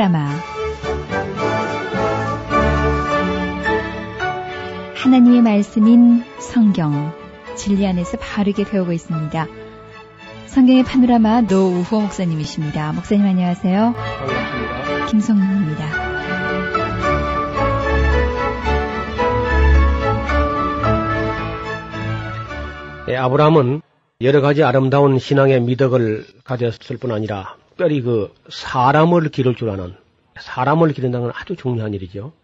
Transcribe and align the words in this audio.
파노라마 0.00 0.30
하나님의 4.94 5.42
말씀인 5.42 6.24
성경 6.38 7.12
진리 7.54 7.86
안에서 7.86 8.16
바르게 8.16 8.64
배우고 8.64 8.92
있습니다. 8.92 9.46
성경의 10.46 10.84
파노라마 10.84 11.42
노우호 11.42 12.00
목사님이십니다. 12.00 12.92
목사님 12.94 13.26
안녕하세요. 13.26 13.92
반갑습니다. 13.92 15.06
김성민입니다. 15.06 15.84
예, 23.08 23.16
아브라함은 23.16 23.82
여러 24.22 24.40
가지 24.40 24.62
아름다운 24.62 25.18
신앙의 25.18 25.60
미덕을 25.60 26.24
가졌을 26.44 26.96
뿐 26.96 27.12
아니라 27.12 27.59
특별히 27.80 28.02
그 28.02 28.34
사람을 28.50 29.30
기를 29.30 29.54
줄 29.54 29.70
아는 29.70 29.96
사람을 30.38 30.92
기른다는 30.92 31.28
건 31.28 31.32
아주 31.34 31.56
중요한 31.56 31.94
일이죠. 31.94 32.34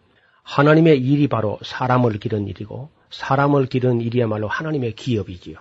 하나님의 0.45 0.99
일이 0.99 1.29
바로 1.29 1.59
사람을 1.63 2.13
기른 2.13 2.49
일이고 2.49 2.89
사람을 3.11 3.67
기른 3.67 4.01
일이야말로 4.01 4.49
하나님의 4.49 4.95
기업이지요. 4.95 5.59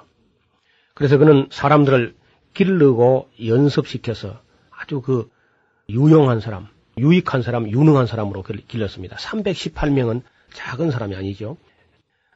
그래서 0.94 1.18
그는 1.18 1.50
사람들을 1.52 2.16
기르고 2.54 3.28
연습시켜서 3.46 4.40
아주 4.72 5.02
그 5.02 5.30
유용한 5.90 6.40
사람, 6.40 6.68
유익한 6.98 7.42
사람, 7.42 7.70
유능한 7.70 8.08
사람으로 8.08 8.44
길렀습니다. 8.44 9.18
318명은 9.18 10.22
작은 10.54 10.90
사람이 10.90 11.18
아니죠. 11.18 11.58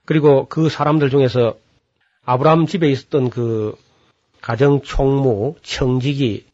그리고 0.03 0.45
그 0.49 0.67
사람들 0.67 1.09
중에서 1.09 1.55
아브라함 2.25 2.65
집에 2.65 2.91
있었던 2.91 3.29
그 3.29 3.77
가정 4.41 4.81
총무, 4.81 5.55
청직이 5.61 6.48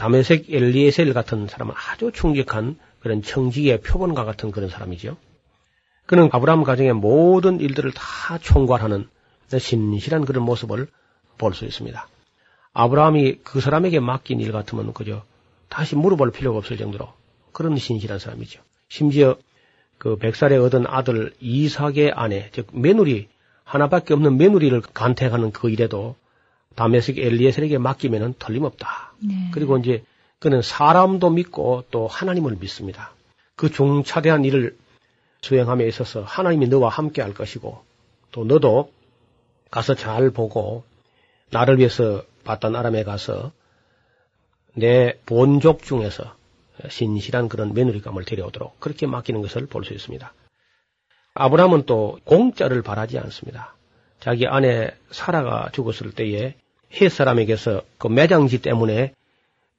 다메색 0.00 0.46
엘리에셀 0.48 1.12
같은 1.12 1.46
사람은 1.46 1.74
아주 1.76 2.10
충직한 2.10 2.78
그런 3.00 3.20
청직의 3.20 3.82
표본과 3.82 4.24
같은 4.24 4.50
그런 4.50 4.70
사람이죠. 4.70 5.18
그는 6.06 6.30
아브라함 6.32 6.64
가정의 6.64 6.94
모든 6.94 7.60
일들을 7.60 7.92
다 7.92 8.38
총괄하는 8.38 9.06
신실한 9.58 10.24
그런 10.24 10.44
모습을 10.44 10.86
볼 11.36 11.52
수 11.52 11.66
있습니다. 11.66 12.08
아브라함이 12.72 13.40
그 13.44 13.60
사람에게 13.60 14.00
맡긴 14.00 14.40
일 14.40 14.52
같으면 14.52 14.94
그저 14.94 15.22
다시 15.68 15.96
물어볼 15.96 16.30
필요가 16.30 16.56
없을 16.56 16.78
정도로 16.78 17.12
그런 17.52 17.76
신실한 17.76 18.18
사람이죠. 18.18 18.62
심지어 18.88 19.36
그 19.98 20.16
백살에 20.16 20.56
얻은 20.56 20.86
아들 20.86 21.34
이삭의 21.40 22.12
아내, 22.14 22.48
즉 22.52 22.68
며느리 22.72 23.28
하나밖에 23.64 24.14
없는 24.14 24.38
며느리를 24.38 24.80
간택하는 24.80 25.50
그 25.52 25.68
일에도 25.68 26.16
다메섹 26.76 27.18
엘리에셀에게 27.18 27.78
맡기면은 27.78 28.34
틀림없다. 28.38 29.12
네. 29.20 29.50
그리고 29.52 29.76
이제 29.78 30.04
그는 30.38 30.62
사람도 30.62 31.30
믿고 31.30 31.84
또 31.90 32.06
하나님을 32.06 32.56
믿습니다. 32.60 33.12
그 33.56 33.70
중차대한 33.70 34.44
일을 34.44 34.76
수행함에 35.42 35.86
있어서 35.88 36.22
하나님이 36.22 36.68
너와 36.68 36.88
함께 36.88 37.22
할 37.22 37.34
것이고 37.34 37.82
또 38.32 38.44
너도 38.44 38.92
가서 39.70 39.94
잘 39.94 40.30
보고 40.30 40.84
나를 41.50 41.78
위해서 41.78 42.22
바단 42.44 42.76
아람에 42.76 43.04
가서 43.04 43.52
내 44.74 45.18
본족 45.26 45.82
중에서 45.82 46.34
신실한 46.88 47.48
그런 47.48 47.74
며느리감을 47.74 48.24
데려오도록 48.24 48.80
그렇게 48.80 49.06
맡기는 49.06 49.42
것을 49.42 49.66
볼 49.66 49.84
수 49.84 49.92
있습니다. 49.92 50.32
아브라함은 51.34 51.84
또 51.86 52.18
공짜를 52.24 52.82
바라지 52.82 53.18
않습니다. 53.18 53.74
자기 54.20 54.46
아내 54.46 54.90
사라가 55.10 55.70
죽었을 55.72 56.12
때에 56.12 56.54
헷 56.92 57.10
사람에게서 57.10 57.82
그 57.98 58.08
매장지 58.08 58.60
때문에 58.62 59.14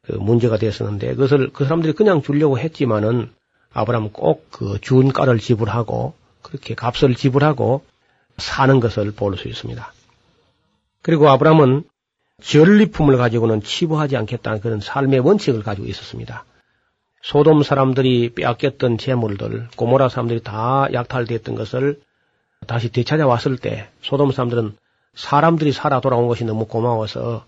그 0.02 0.14
문제가 0.14 0.58
됐었는데 0.58 1.14
그것을 1.16 1.52
그 1.54 1.64
사람들이 1.64 1.94
그냥 1.94 2.22
주려고 2.22 2.58
했지만은 2.58 3.32
아브라함은 3.74 4.12
꼭그 4.12 4.80
준가를 4.82 5.40
지불하고 5.40 6.14
그렇게 6.42 6.74
값을 6.76 7.16
지불하고 7.16 7.84
사는 8.38 8.80
것을 8.80 9.12
볼 9.12 9.38
수 9.38 9.48
있습니다. 9.48 9.94
그리고 11.04 11.30
아브라함은 11.30 11.84
전리품을 12.42 13.18
가지고는 13.18 13.62
치부하지 13.62 14.18
않겠다는 14.18 14.62
그런 14.62 14.80
삶의 14.80 15.20
원칙을 15.20 15.62
가지고 15.62 15.88
있었습니다. 15.88 16.46
소돔 17.22 17.62
사람들이 17.62 18.34
빼앗겼던 18.34 18.98
재물들, 18.98 19.68
고모라 19.76 20.10
사람들이 20.10 20.42
다 20.42 20.88
약탈됐던 20.92 21.54
것을 21.54 22.02
다시 22.68 22.92
되찾아왔을 22.92 23.58
때 23.58 23.90
소돔 24.02 24.32
사람들은 24.32 24.76
사람들이 25.14 25.72
살아 25.72 26.00
돌아온 26.00 26.28
것이 26.28 26.46
너무 26.46 26.66
고마워서 26.66 27.46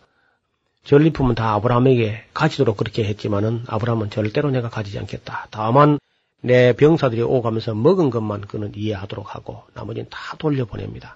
전리품은 0.83 1.35
다 1.35 1.53
아브라함에게 1.53 2.25
가지도록 2.33 2.77
그렇게 2.77 3.05
했지만은 3.05 3.63
아브라함은 3.67 4.09
절대로 4.09 4.51
내가 4.51 4.69
가지지 4.69 4.99
않겠다. 4.99 5.47
다만 5.49 5.97
내 6.41 6.73
병사들이 6.73 7.21
오가면서 7.21 7.73
먹은 7.73 8.09
것만 8.09 8.41
그는 8.41 8.73
이해하도록 8.75 9.33
하고 9.33 9.63
나머지는 9.73 10.07
다 10.09 10.35
돌려보냅니다. 10.37 11.15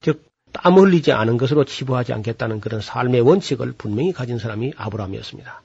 즉, 0.00 0.24
땀 0.52 0.78
흘리지 0.78 1.12
않은 1.12 1.36
것으로 1.36 1.64
치부하지 1.64 2.14
않겠다는 2.14 2.60
그런 2.60 2.80
삶의 2.80 3.20
원칙을 3.20 3.74
분명히 3.76 4.14
가진 4.14 4.38
사람이 4.38 4.72
아브라함이었습니다. 4.76 5.62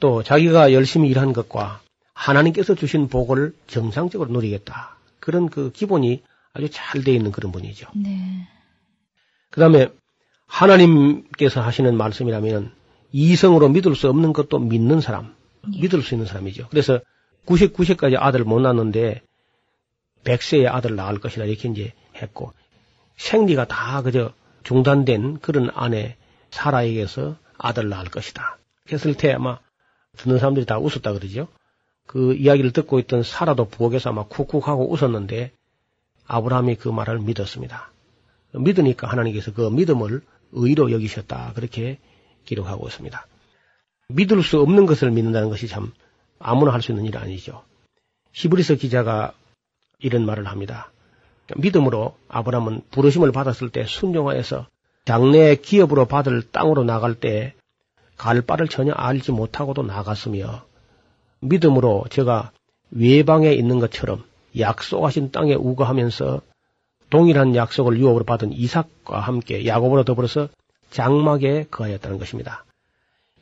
또 0.00 0.22
자기가 0.22 0.74
열심히 0.74 1.08
일한 1.08 1.32
것과 1.32 1.80
하나님께서 2.12 2.74
주신 2.74 3.08
복을 3.08 3.54
정상적으로 3.66 4.30
누리겠다. 4.30 4.96
그런 5.20 5.48
그 5.48 5.72
기본이 5.72 6.22
아주 6.54 6.68
잘 6.70 7.02
돼 7.02 7.12
있는 7.12 7.32
그런 7.32 7.52
분이죠. 7.52 7.88
네. 7.96 8.48
그 9.50 9.60
다음에 9.60 9.88
하나님께서 10.46 11.60
하시는 11.60 11.96
말씀이라면 11.96 12.72
이성으로 13.12 13.68
믿을 13.68 13.94
수 13.94 14.08
없는 14.08 14.32
것도 14.32 14.60
믿는 14.60 15.00
사람, 15.00 15.34
예. 15.74 15.80
믿을 15.80 16.02
수 16.02 16.14
있는 16.14 16.26
사람이죠. 16.26 16.68
그래서 16.70 17.00
99세까지 17.46 18.16
아들 18.18 18.44
못 18.44 18.60
낳았는데 18.60 19.22
100세에 20.24 20.66
아들 20.72 20.96
낳을 20.96 21.18
것이다 21.20 21.44
이렇게 21.44 21.68
이제 21.68 21.92
했고 22.16 22.52
생리가 23.16 23.66
다 23.66 24.02
그저 24.02 24.32
중단된 24.62 25.40
그런 25.40 25.70
아내 25.74 26.16
사라에게서 26.50 27.36
아들 27.58 27.88
낳을 27.88 28.06
것이다. 28.06 28.58
했을 28.90 29.14
때 29.14 29.32
아마 29.32 29.58
듣는 30.16 30.38
사람들이 30.38 30.66
다 30.66 30.78
웃었다 30.78 31.12
그러죠. 31.12 31.48
그 32.06 32.34
이야기를 32.34 32.72
듣고 32.72 32.98
있던 33.00 33.22
사라도 33.22 33.66
부엌에서 33.66 34.10
아마 34.10 34.24
쿡쿡하고 34.24 34.92
웃었는데 34.92 35.52
아브라함이 36.26 36.76
그 36.76 36.88
말을 36.88 37.18
믿었습니다. 37.20 37.90
믿으니까 38.52 39.08
하나님께서 39.08 39.52
그 39.52 39.68
믿음을 39.68 40.22
의로 40.52 40.90
여기셨다. 40.90 41.52
그렇게 41.54 41.98
기록하고 42.44 42.86
있습니다. 42.88 43.26
믿을 44.08 44.42
수 44.42 44.60
없는 44.60 44.86
것을 44.86 45.10
믿는다는 45.10 45.48
것이 45.48 45.66
참 45.66 45.92
아무나 46.38 46.72
할 46.72 46.82
수 46.82 46.92
있는 46.92 47.06
일 47.06 47.16
아니죠. 47.16 47.64
히브리서 48.32 48.76
기자가 48.76 49.32
이런 49.98 50.26
말을 50.26 50.46
합니다. 50.46 50.90
믿음으로 51.56 52.16
아브라함은 52.28 52.82
부르심을 52.90 53.32
받았을 53.32 53.70
때 53.70 53.84
순종하여서 53.84 54.66
장래 55.04 55.56
기업으로 55.56 56.06
받을 56.06 56.42
땅으로 56.42 56.84
나갈 56.84 57.14
때 57.14 57.54
갈 58.16 58.42
바를 58.42 58.68
전혀 58.68 58.92
알지 58.92 59.32
못하고도 59.32 59.82
나갔으며 59.82 60.64
믿음으로 61.40 62.04
제가 62.10 62.52
외방에 62.90 63.52
있는 63.52 63.80
것처럼 63.80 64.24
약속하신 64.58 65.30
땅에 65.30 65.54
우거하면서 65.54 66.40
동일한 67.10 67.54
약속을 67.54 67.98
유업으로 67.98 68.24
받은 68.24 68.52
이삭과 68.52 69.20
함께 69.20 69.66
야곱으로 69.66 70.04
더불어서 70.04 70.48
장막에 70.90 71.66
거하였다는 71.70 72.18
것입니다. 72.18 72.64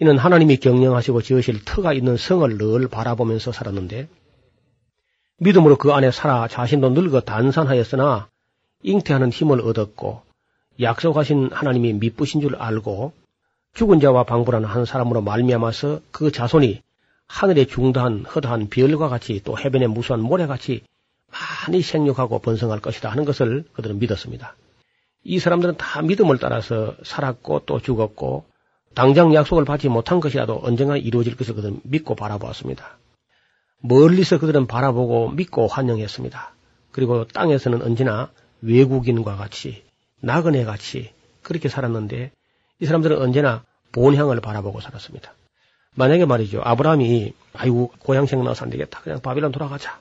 이는 0.01 0.19
하나님이 0.19 0.57
경영하시고 0.57 1.23
지으실 1.23 1.65
터가 1.65 1.93
있는 1.93 2.17
성을 2.17 2.59
늘 2.59 2.89
바라보면서 2.89 3.53
살았는데 3.53 4.09
믿음으로 5.39 5.77
그 5.77 5.93
안에 5.93 6.11
살아 6.11 6.49
자신도 6.49 6.91
늙어 6.91 7.21
단산하였으나 7.21 8.29
잉태하는 8.83 9.31
힘을 9.31 9.61
얻었고 9.61 10.23
약속하신 10.81 11.51
하나님이 11.53 11.95
미쁘신 11.95 12.41
줄 12.41 12.57
알고 12.57 13.13
죽은 13.75 14.01
자와 14.01 14.25
방불하는 14.25 14.69
한 14.69 14.85
사람으로 14.85 15.23
말미암아서 15.23 16.01
그 16.11 16.33
자손이 16.33 16.83
하늘에 17.27 17.65
중다한 17.67 18.25
허다한 18.25 18.69
별과 18.69 19.09
같이 19.09 19.41
또 19.45 19.59
해변에 19.59 19.87
무수한 19.87 20.21
모래같이 20.21 20.83
많이 21.33 21.83
생육하고 21.83 22.41
번성할 22.41 22.81
것이다 22.81 23.11
하는 23.11 23.25
것을 23.25 23.65
그들은 23.73 23.99
믿었습니다. 23.99 24.55
이 25.25 25.39
사람들은 25.39 25.77
다 25.77 26.03
믿음을 26.03 26.39
따라서 26.39 26.95
살았고 27.05 27.61
또 27.67 27.81
죽었고 27.81 28.45
당장 28.95 29.33
약속을 29.35 29.65
받지 29.65 29.89
못한 29.89 30.21
것이라도 30.21 30.61
언젠가 30.63 30.97
이루어질 30.97 31.37
것을 31.37 31.55
그들은 31.55 31.81
믿고 31.85 32.15
바라보았습니다. 32.15 32.99
멀리서 33.81 34.39
그들은 34.39 34.67
바라보고 34.67 35.31
믿고 35.31 35.67
환영했습니다. 35.67 36.55
그리고 36.91 37.27
땅에서는 37.27 37.83
언제나 37.83 38.31
외국인과 38.61 39.37
같이 39.37 39.83
나그네 40.21 40.65
같이 40.65 41.13
그렇게 41.43 41.69
살았는데 41.69 42.31
이 42.81 42.87
사람들은 42.87 43.21
언제나 43.21 43.65
본향을 43.93 44.41
바라보고 44.41 44.81
살았습니다. 44.81 45.33
만약에 45.95 46.25
말이죠. 46.27 46.61
아브라함이 46.63 47.33
아이고 47.55 47.93
고향 47.99 48.27
생각나서 48.27 48.65
안 48.65 48.71
되겠다. 48.71 49.01
그냥 49.01 49.21
바빌론 49.21 49.53
돌아가자. 49.53 50.01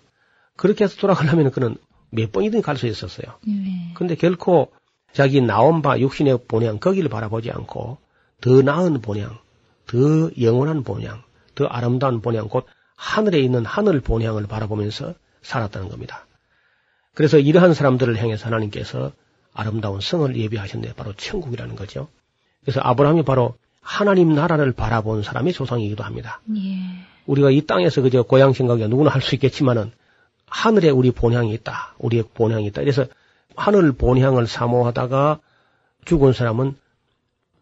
그렇게 0.61 0.83
해서 0.83 0.95
돌아가려면 0.97 1.49
그는 1.49 1.75
몇 2.11 2.31
번이든 2.31 2.61
갈 2.61 2.77
수 2.77 2.85
있었어요. 2.85 3.33
네. 3.47 3.93
근데 3.95 4.13
결코 4.13 4.71
자기 5.11 5.41
나온 5.41 5.81
바 5.81 5.97
육신의 5.97 6.41
본향 6.47 6.77
거기를 6.77 7.09
바라보지 7.09 7.49
않고 7.49 7.97
더 8.41 8.61
나은 8.61 9.01
본향, 9.01 9.39
더 9.87 9.97
영원한 10.39 10.83
본향, 10.83 11.23
더 11.55 11.65
아름다운 11.65 12.21
본향 12.21 12.47
곧 12.47 12.67
하늘에 12.95 13.39
있는 13.39 13.65
하늘 13.65 14.01
본향을 14.01 14.45
바라보면서 14.45 15.15
살았다는 15.41 15.89
겁니다. 15.89 16.27
그래서 17.15 17.39
이러한 17.39 17.73
사람들을 17.73 18.15
향해서 18.21 18.45
하나님께서 18.45 19.13
아름다운 19.55 19.99
성을 19.99 20.35
예비하셨네. 20.37 20.93
바로 20.93 21.13
천국이라는 21.13 21.75
거죠. 21.75 22.07
그래서 22.61 22.81
아브라함이 22.83 23.23
바로 23.23 23.55
하나님 23.81 24.35
나라를 24.35 24.73
바라본 24.73 25.23
사람이 25.23 25.53
조상이기도 25.53 26.03
합니다. 26.03 26.39
예. 26.55 26.61
우리가 27.25 27.49
이 27.49 27.61
땅에서 27.61 28.03
그저 28.03 28.21
고향 28.21 28.53
생각이 28.53 28.87
누구나 28.87 29.09
할 29.09 29.23
수 29.23 29.33
있겠지만은 29.33 29.91
하늘에 30.51 30.89
우리 30.89 31.11
본향이 31.11 31.53
있다. 31.53 31.95
우리의 31.97 32.25
본향이 32.33 32.67
있다. 32.67 32.81
그래서 32.81 33.05
하늘 33.55 33.93
본향을 33.93 34.47
사모하다가 34.47 35.39
죽은 36.05 36.33
사람은 36.33 36.75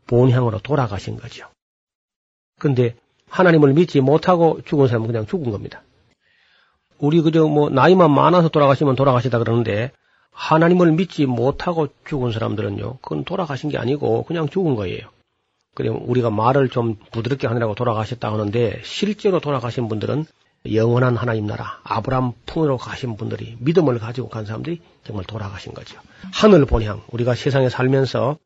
본향으로 0.07 0.59
돌아가신 0.59 1.17
거죠. 1.17 1.47
근데 2.57 2.95
하나님을 3.29 3.73
믿지 3.73 4.01
못하고 4.01 4.61
죽은 4.65 4.87
사람은 4.87 5.07
그냥 5.07 5.27
죽은 5.27 5.51
겁니다. 5.51 5.83
우리 6.97 7.21
그저 7.21 7.47
뭐 7.47 7.69
나이만 7.69 8.11
많아서 8.11 8.49
돌아가시면 8.49 8.95
돌아가시다 8.95 9.37
그러는데 9.37 9.91
하나님을 10.31 10.91
믿지 10.93 11.25
못하고 11.25 11.89
죽은 12.05 12.31
사람들은요, 12.31 12.97
그건 13.01 13.23
돌아가신 13.23 13.69
게 13.69 13.77
아니고 13.77 14.23
그냥 14.23 14.49
죽은 14.49 14.75
거예요. 14.75 15.09
그리고 15.75 16.03
우리가 16.05 16.29
말을 16.31 16.69
좀 16.69 16.95
부드럽게 17.11 17.47
하느라고 17.47 17.75
돌아가셨다 17.75 18.33
하는데 18.33 18.81
실제로 18.83 19.39
돌아가신 19.39 19.87
분들은 19.87 20.25
영원한 20.71 21.15
하나님 21.15 21.47
나라 21.47 21.79
아브람 21.83 22.33
품으로 22.45 22.77
가신 22.77 23.15
분들이 23.15 23.55
믿음을 23.59 23.97
가지고 23.99 24.29
간 24.29 24.45
사람들이 24.45 24.81
정말 25.03 25.25
돌아가신 25.25 25.73
거죠. 25.73 25.99
하늘 26.33 26.65
본향 26.65 27.01
우리가 27.09 27.35
세상에 27.35 27.69
살면서 27.69 28.37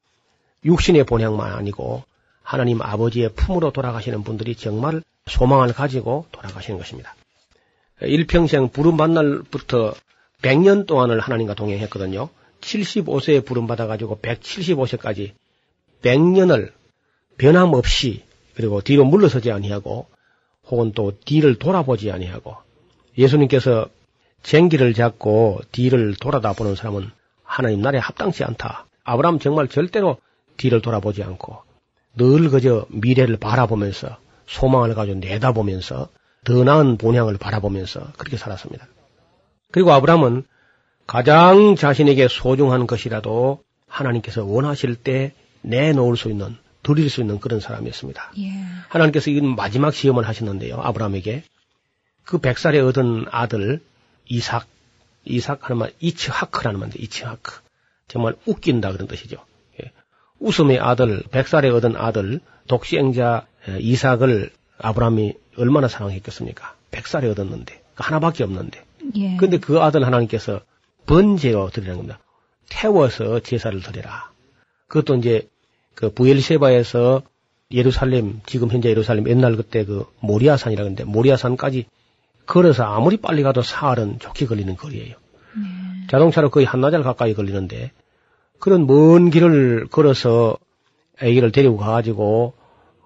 육신의 0.63 1.06
본향만 1.06 1.54
아니고 1.54 2.04
하나님 2.44 2.81
아버지의 2.81 3.30
품으로 3.36 3.71
돌아가시는 3.71 4.24
분들이 4.24 4.56
정말 4.56 5.01
소망을 5.25 5.74
가지고 5.74 6.27
돌아가시는 6.31 6.77
것입니다. 6.77 7.15
일평생 8.01 8.69
부름받 8.69 9.12
날부터 9.12 9.94
100년 10.42 10.86
동안을 10.86 11.19
하나님과 11.19 11.54
동행했거든요. 11.56 12.30
75세에 12.62 13.45
부름 13.45 13.65
받아가지고 13.65 14.19
175세까지 14.21 15.31
100년을 16.01 16.71
변함없이 17.38 18.24
그리고 18.56 18.81
뒤로 18.81 19.06
물러서지 19.06 19.51
아니하고 19.51 20.07
혹은 20.68 20.92
또 20.94 21.13
뒤를 21.25 21.56
돌아보지 21.56 22.12
아니하고 22.12 22.56
예수님께서 23.18 23.88
쟁기를 24.44 24.94
잡고 24.94 25.62
뒤를 25.71 26.15
돌아다 26.15 26.54
보는 26.54 26.75
사람은 26.75 27.10
하나님 27.44 27.81
나라에 27.81 28.00
합당치 28.00 28.44
않다. 28.44 28.86
아브라함 29.04 29.39
정말 29.39 29.68
절대로 29.68 30.18
뒤를 30.57 30.81
돌아보지 30.81 31.24
않고 31.24 31.60
늘 32.15 32.50
그저 32.50 32.86
미래를 32.89 33.38
바라보면서 33.38 34.18
소망을 34.45 34.94
가지고 34.95 35.19
내다보면서 35.19 36.10
더 36.44 36.63
나은 36.63 36.98
본향을 36.98 37.38
바라보면서 37.38 38.12
그렇게 38.18 38.38
살았습니다. 38.38 38.88
그리고 39.71 39.92
아브라함은 39.94 40.44
가장 41.07 41.75
자신에게 41.75 42.27
소중한 42.27 42.88
것이라도 42.88 43.63
하나님께서 43.88 44.44
원하실 44.44 44.95
때 44.95 45.33
내놓을 45.62 46.18
수 46.18 46.30
있는 46.30 46.57
드릴 46.83 47.09
수 47.09 47.21
있는 47.21 47.39
그런 47.39 47.59
사람이었습니다. 47.59 48.33
예. 48.39 48.51
하나님께서 48.89 49.31
이 49.31 49.41
마지막 49.41 49.94
시험을 49.94 50.27
하셨는데요. 50.27 50.80
아브라함에게 50.81 51.44
그 52.25 52.38
백살에 52.38 52.80
얻은 52.80 53.25
아들 53.31 53.81
이삭 54.25 54.68
이삭 55.25 55.75
말 55.75 55.94
이츠하크라는 56.00 56.80
말인데 56.80 57.00
이츠하크 57.01 57.62
정말 58.07 58.35
웃긴다 58.45 58.91
그런 58.91 59.07
뜻이죠. 59.07 59.38
예. 59.81 59.91
웃음의 60.39 60.80
아들 60.80 61.24
백살에 61.31 61.69
얻은 61.69 61.95
아들 61.95 62.41
독시행자 62.68 63.45
이삭을 63.79 64.51
아브라함이 64.77 65.33
얼마나 65.57 65.88
사랑했겠습니까? 65.88 66.75
백살에 66.91 67.29
얻었는데 67.29 67.81
하나밖에 67.95 68.44
없는데. 68.44 68.83
예. 69.15 69.38
근데 69.38 69.57
그 69.57 69.81
아들 69.81 70.06
하나님께서 70.06 70.62
번제어 71.06 71.69
드리는 71.71 71.95
겁니다. 71.95 72.19
태워서 72.69 73.39
제사를 73.39 73.79
드려라. 73.81 74.31
그것도 74.88 75.15
이제 75.15 75.47
그 75.95 76.12
부엘세바에서 76.12 77.22
예루살렘 77.72 78.42
지금 78.45 78.69
현재 78.69 78.90
예루살렘 78.90 79.28
옛날 79.28 79.56
그때 79.56 79.84
그 79.86 80.06
모리아산이라 80.19 80.84
그러는데 80.84 81.04
모리아산까지 81.06 81.86
걸어서 82.45 82.84
아무리 82.84 83.18
빨리 83.18 83.42
가도 83.42 83.62
사흘은 83.62 84.19
좋게 84.19 84.45
걸리는 84.45 84.75
거리예요. 84.75 85.16
네. 85.16 86.07
자동차로 86.10 86.50
거의 86.50 86.66
한나절 86.66 87.04
가까이 87.04 87.34
걸리는데 87.34 87.92
그런 88.60 88.86
먼 88.86 89.30
길을 89.30 89.88
걸어서 89.88 90.57
아기를 91.19 91.51
데리고 91.51 91.78
가가지고 91.78 92.54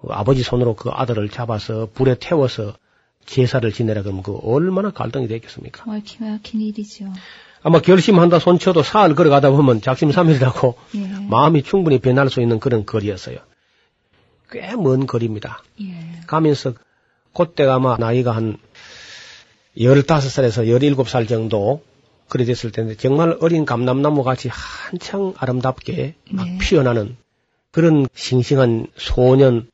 그 0.00 0.08
아버지 0.10 0.42
손으로 0.42 0.74
그 0.74 0.90
아들을 0.90 1.28
잡아서 1.30 1.88
불에 1.92 2.16
태워서 2.18 2.74
제사를 3.26 3.70
지내라 3.72 4.02
그러면 4.02 4.22
그 4.22 4.36
얼마나 4.42 4.90
갈등이 4.90 5.28
되겠습니까? 5.28 5.82
정말 5.84 6.02
기막힌 6.02 6.60
일이죠. 6.60 7.06
아마 7.62 7.80
결심한다 7.80 8.38
손쳐도 8.38 8.82
사흘 8.82 9.14
걸어가다 9.14 9.50
보면 9.50 9.80
작심삼일이라고 9.80 10.76
예. 10.96 11.06
마음이 11.28 11.62
충분히 11.62 11.98
변할 11.98 12.30
수 12.30 12.40
있는 12.40 12.60
그런 12.60 12.86
거리였어요. 12.86 13.38
꽤 14.50 14.74
먼 14.76 15.06
거리입니다. 15.06 15.62
예. 15.82 16.20
가면서 16.26 16.74
그때가 17.34 17.74
아마 17.74 17.96
나이가 17.98 18.32
한 18.32 18.56
15살에서 19.76 20.66
17살 20.66 21.28
정도 21.28 21.82
그래 22.28 22.44
됐을 22.44 22.72
텐데 22.72 22.94
정말 22.96 23.36
어린 23.40 23.64
감남나무 23.64 24.22
같이 24.22 24.48
한창 24.50 25.34
아름답게 25.36 26.14
막 26.30 26.46
네. 26.46 26.58
피어나는 26.60 27.16
그런 27.70 28.06
싱싱한 28.14 28.88
소년 28.96 29.68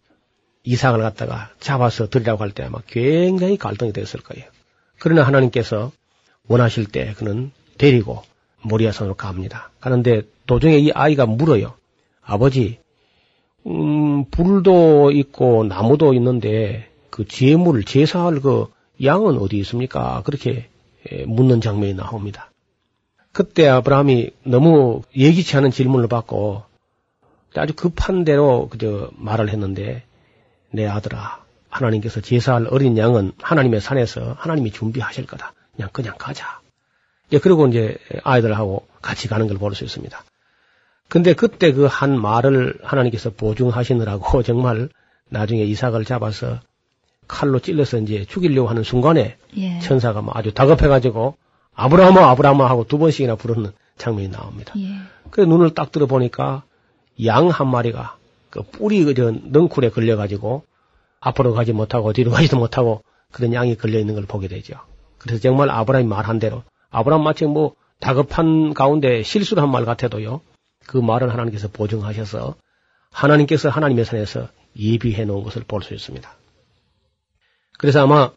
이상을 0.64 1.00
갖다가 1.00 1.50
잡아서 1.60 2.08
드리라고 2.08 2.42
할 2.42 2.50
때 2.50 2.64
아마 2.64 2.78
굉장히 2.86 3.56
갈등이 3.56 3.92
됐을 3.92 4.20
거예요. 4.20 4.46
그러나 4.98 5.22
하나님께서 5.22 5.92
원하실 6.48 6.86
때 6.86 7.14
그는 7.16 7.50
데리고 7.78 8.22
모리아산으로 8.62 9.14
갑니다. 9.14 9.70
가는데 9.80 10.22
도중에 10.46 10.78
이 10.78 10.90
아이가 10.92 11.26
물어요. 11.26 11.74
아버지, 12.22 12.78
음, 13.66 14.24
불도 14.30 15.10
있고 15.10 15.64
나무도 15.64 16.14
있는데 16.14 16.90
그 17.10 17.26
제물, 17.26 17.84
제사할 17.84 18.40
그 18.40 18.66
양은 19.02 19.38
어디 19.38 19.58
있습니까? 19.58 20.22
그렇게 20.24 20.68
예, 21.10 21.24
묻는 21.24 21.60
장면이 21.60 21.94
나옵니다. 21.94 22.50
그때 23.32 23.68
아브라함이 23.68 24.30
너무 24.44 25.02
예기치 25.16 25.56
않은 25.56 25.70
질문을 25.70 26.08
받고 26.08 26.62
아주 27.56 27.74
급한 27.74 28.24
대로 28.24 28.68
그저 28.68 29.10
말을 29.16 29.50
했는데 29.50 30.04
내 30.70 30.86
아들아 30.86 31.42
하나님께서 31.68 32.20
제사할 32.20 32.68
어린 32.70 32.96
양은 32.96 33.32
하나님의 33.40 33.80
산에서 33.80 34.34
하나님이 34.38 34.70
준비하실 34.70 35.26
거다. 35.26 35.52
그냥 35.74 35.90
그냥 35.92 36.14
가자. 36.18 36.60
예, 37.34 37.38
그리고 37.40 37.66
이제 37.66 37.98
아이들하고 38.22 38.86
같이 39.02 39.28
가는 39.28 39.46
걸 39.48 39.58
볼 39.58 39.74
수 39.74 39.84
있습니다. 39.84 40.24
근데 41.08 41.34
그때 41.34 41.72
그 41.72 41.86
한 41.86 42.18
말을 42.20 42.78
하나님께서 42.82 43.30
보증하시느라고 43.30 44.42
정말 44.44 44.88
나중에 45.28 45.62
이삭을 45.64 46.04
잡아서 46.04 46.60
칼로 47.28 47.58
찔러서 47.58 47.98
이제 47.98 48.24
죽이려고 48.24 48.68
하는 48.68 48.82
순간에 48.82 49.36
예. 49.56 49.78
천사가 49.80 50.22
뭐 50.22 50.32
아주 50.36 50.52
다급해가지고 50.52 51.36
아브라함아 51.74 52.30
아브라함아 52.30 52.68
하고 52.68 52.84
두 52.86 52.98
번씩이나 52.98 53.34
부르는 53.36 53.72
장면이 53.98 54.28
나옵니다. 54.30 54.74
예. 54.78 54.96
그래 55.30 55.46
눈을 55.46 55.74
딱 55.74 55.90
들어보니까 55.92 56.62
양 57.24 57.48
한 57.48 57.68
마리가 57.68 58.16
그 58.50 58.62
뿔이 58.62 59.04
그저 59.04 59.32
넝쿨에 59.44 59.90
걸려가지고 59.90 60.64
앞으로 61.20 61.54
가지 61.54 61.72
못하고 61.72 62.12
뒤로 62.12 62.30
가지도 62.30 62.58
못하고 62.58 63.02
그런 63.32 63.52
양이 63.54 63.76
걸려 63.76 63.98
있는 63.98 64.14
걸 64.14 64.24
보게 64.26 64.46
되죠. 64.48 64.76
그래서 65.18 65.40
정말 65.40 65.70
아브라함이 65.70 66.06
말한 66.08 66.38
대로 66.38 66.62
아브라함 66.94 67.22
마치 67.24 67.44
뭐 67.46 67.74
다급한 68.00 68.74
가운데 68.74 69.22
실수를 69.22 69.62
한 69.62 69.70
말 69.70 69.84
같아도요. 69.84 70.40
그 70.86 70.96
말은 70.98 71.30
하나님께서 71.30 71.68
보증하셔서 71.68 72.54
하나님께서 73.10 73.68
하나님의 73.70 74.04
산에서 74.04 74.48
예비해 74.78 75.24
놓은 75.24 75.42
것을 75.44 75.62
볼 75.66 75.82
수 75.82 75.94
있습니다. 75.94 76.28
그래서 77.78 78.02
아마 78.02 78.30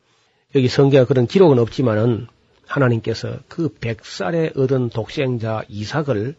여기 0.56 0.68
성경에 0.68 1.06
그런 1.06 1.28
기록은 1.28 1.60
없지만은 1.60 2.28
하나님께서 2.66 3.38
그 3.48 3.70
백살에 3.70 4.52
얻은 4.56 4.90
독생자 4.90 5.64
이삭을 5.70 6.36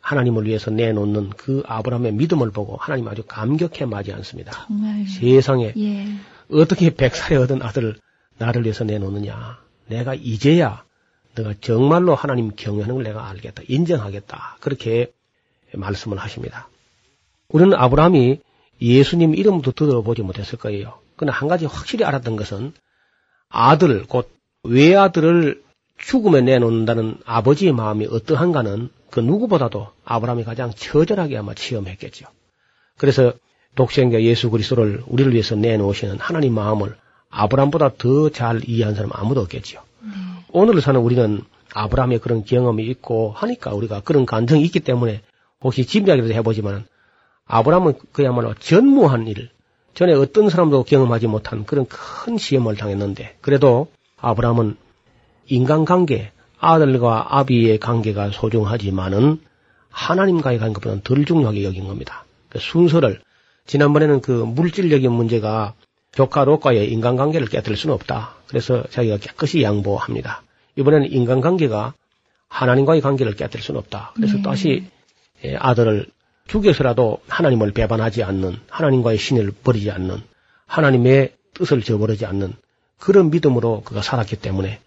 하나님을 0.00 0.46
위해서 0.46 0.70
내놓는 0.70 1.30
그 1.30 1.62
아브라함의 1.66 2.12
믿음을 2.12 2.50
보고 2.50 2.76
하나님 2.76 3.08
아주 3.08 3.22
감격해 3.26 3.84
마지 3.86 4.12
않습니다. 4.12 4.52
정말. 4.66 5.06
세상에 5.06 5.72
예. 5.76 6.06
어떻게 6.50 6.94
백살에 6.94 7.36
얻은 7.36 7.62
아들을 7.62 7.96
나를 8.38 8.64
위해서 8.64 8.84
내놓느냐. 8.84 9.58
내가 9.86 10.14
이제야 10.14 10.84
내가 11.38 11.54
정말로 11.60 12.14
하나님 12.14 12.52
경외하는 12.54 12.94
걸 12.96 13.04
내가 13.04 13.28
알겠다. 13.28 13.62
인정하겠다. 13.68 14.56
그렇게 14.60 15.12
말씀을 15.72 16.18
하십니다. 16.18 16.68
우리는 17.48 17.74
아브라함이 17.74 18.40
예수님 18.80 19.34
이름도 19.34 19.72
들어보지 19.72 20.22
못했을 20.22 20.58
거예요. 20.58 20.98
그러나 21.16 21.36
한 21.36 21.48
가지 21.48 21.66
확실히 21.66 22.04
알았던 22.04 22.36
것은 22.36 22.72
아들, 23.48 24.06
곧 24.06 24.30
외아들을 24.62 25.62
죽음에 25.98 26.42
내놓는다는 26.42 27.18
아버지의 27.24 27.72
마음이 27.72 28.06
어떠한가는 28.06 28.90
그 29.10 29.20
누구보다도 29.20 29.88
아브라함이 30.04 30.44
가장 30.44 30.72
처절하게 30.74 31.38
아마 31.38 31.54
체험했겠죠. 31.54 32.26
그래서 32.96 33.32
독생자 33.74 34.20
예수 34.22 34.50
그리스도를 34.50 35.02
우리를 35.06 35.32
위해서 35.32 35.54
내놓으시는 35.54 36.18
하나님 36.18 36.54
마음을 36.54 36.96
아브라함보다 37.30 37.94
더 37.98 38.30
잘 38.30 38.60
이해한 38.66 38.94
사람 38.94 39.10
아무도 39.12 39.40
없겠죠. 39.40 39.80
네. 39.80 39.87
오늘 40.52 40.80
사는 40.80 41.00
우리는 41.00 41.42
아브라함의 41.74 42.20
그런 42.20 42.44
경험이 42.44 42.84
있고 42.86 43.32
하니까 43.36 43.74
우리가 43.74 44.00
그런 44.00 44.26
감정이 44.26 44.62
있기 44.62 44.80
때문에 44.80 45.22
혹시 45.60 45.84
짐작이라도 45.84 46.32
해보지만 46.34 46.86
아브라함은 47.46 47.94
그야말로 48.12 48.54
전무한 48.54 49.26
일, 49.26 49.50
전에 49.94 50.12
어떤 50.12 50.48
사람도 50.48 50.84
경험하지 50.84 51.26
못한 51.26 51.64
그런 51.64 51.86
큰 51.86 52.38
시험을 52.38 52.76
당했는데 52.76 53.36
그래도 53.40 53.88
아브라함은 54.18 54.76
인간관계, 55.46 56.30
아들과 56.58 57.38
아비의 57.38 57.78
관계가 57.78 58.30
소중하지만은 58.30 59.40
하나님과의 59.90 60.58
관계보다는 60.58 61.02
덜 61.02 61.24
중요하게 61.24 61.64
여긴 61.64 61.86
겁니다. 61.86 62.24
그 62.48 62.58
순서를 62.58 63.20
지난번에는 63.66 64.20
그 64.20 64.30
물질적인 64.30 65.10
문제가 65.10 65.74
조카 66.18 66.42
롯과의 66.42 66.90
인간관계를 66.90 67.46
깨뜨릴 67.46 67.76
수는 67.76 67.94
없다. 67.94 68.34
그래서 68.48 68.82
자기가 68.90 69.18
깨끗이 69.18 69.62
양보합니다. 69.62 70.42
이번에는 70.74 71.12
인간관계가 71.12 71.94
하나님과의 72.48 73.02
관계를 73.02 73.36
깨뜨릴 73.36 73.62
수는 73.62 73.78
없다. 73.78 74.14
그래서 74.16 74.38
네. 74.38 74.42
다시 74.42 74.84
예, 75.44 75.54
아들을 75.54 76.08
죽여서라도 76.48 77.20
하나님을 77.28 77.70
배반하지 77.70 78.24
않는 78.24 78.56
하나님과의 78.68 79.16
신을 79.16 79.52
버리지 79.62 79.92
않는 79.92 80.20
하나님의 80.66 81.34
뜻을 81.54 81.82
저버리지 81.82 82.26
않는 82.26 82.52
그런 82.98 83.30
믿음으로 83.30 83.82
그가 83.82 84.02
살았기 84.02 84.40
때문에 84.40 84.80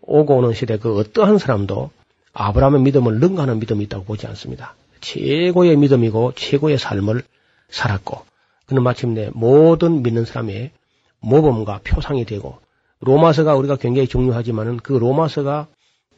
오고 0.00 0.38
오는 0.38 0.54
시대 0.54 0.78
그 0.78 0.98
어떠한 0.98 1.36
사람도 1.36 1.90
아브라함의 2.32 2.80
믿음을 2.80 3.20
능가하는 3.20 3.58
믿음이 3.58 3.84
있다고 3.84 4.04
보지 4.04 4.26
않습니다. 4.28 4.74
최고의 5.02 5.76
믿음이고 5.76 6.32
최고의 6.34 6.78
삶을 6.78 7.24
살았고 7.68 8.24
그는 8.64 8.82
마침내 8.82 9.28
모든 9.34 10.02
믿는 10.02 10.24
사람의 10.24 10.70
모범과 11.20 11.80
표상이 11.84 12.24
되고 12.24 12.58
로마서가 13.00 13.54
우리가 13.54 13.76
굉장히 13.76 14.08
중요하지만은 14.08 14.78
그 14.78 14.92
로마서가 14.92 15.66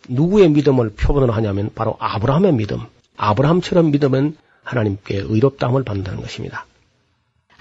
누구의 0.08 0.50
믿음을 0.50 0.90
표본으로 0.90 1.32
하냐면 1.32 1.70
바로 1.74 1.96
아브라함의 1.98 2.54
믿음. 2.54 2.80
아브라함처럼 3.16 3.90
믿으면 3.90 4.36
하나님께 4.62 5.16
의롭다함을 5.18 5.84
받는다는 5.84 6.22
것입니다. 6.22 6.66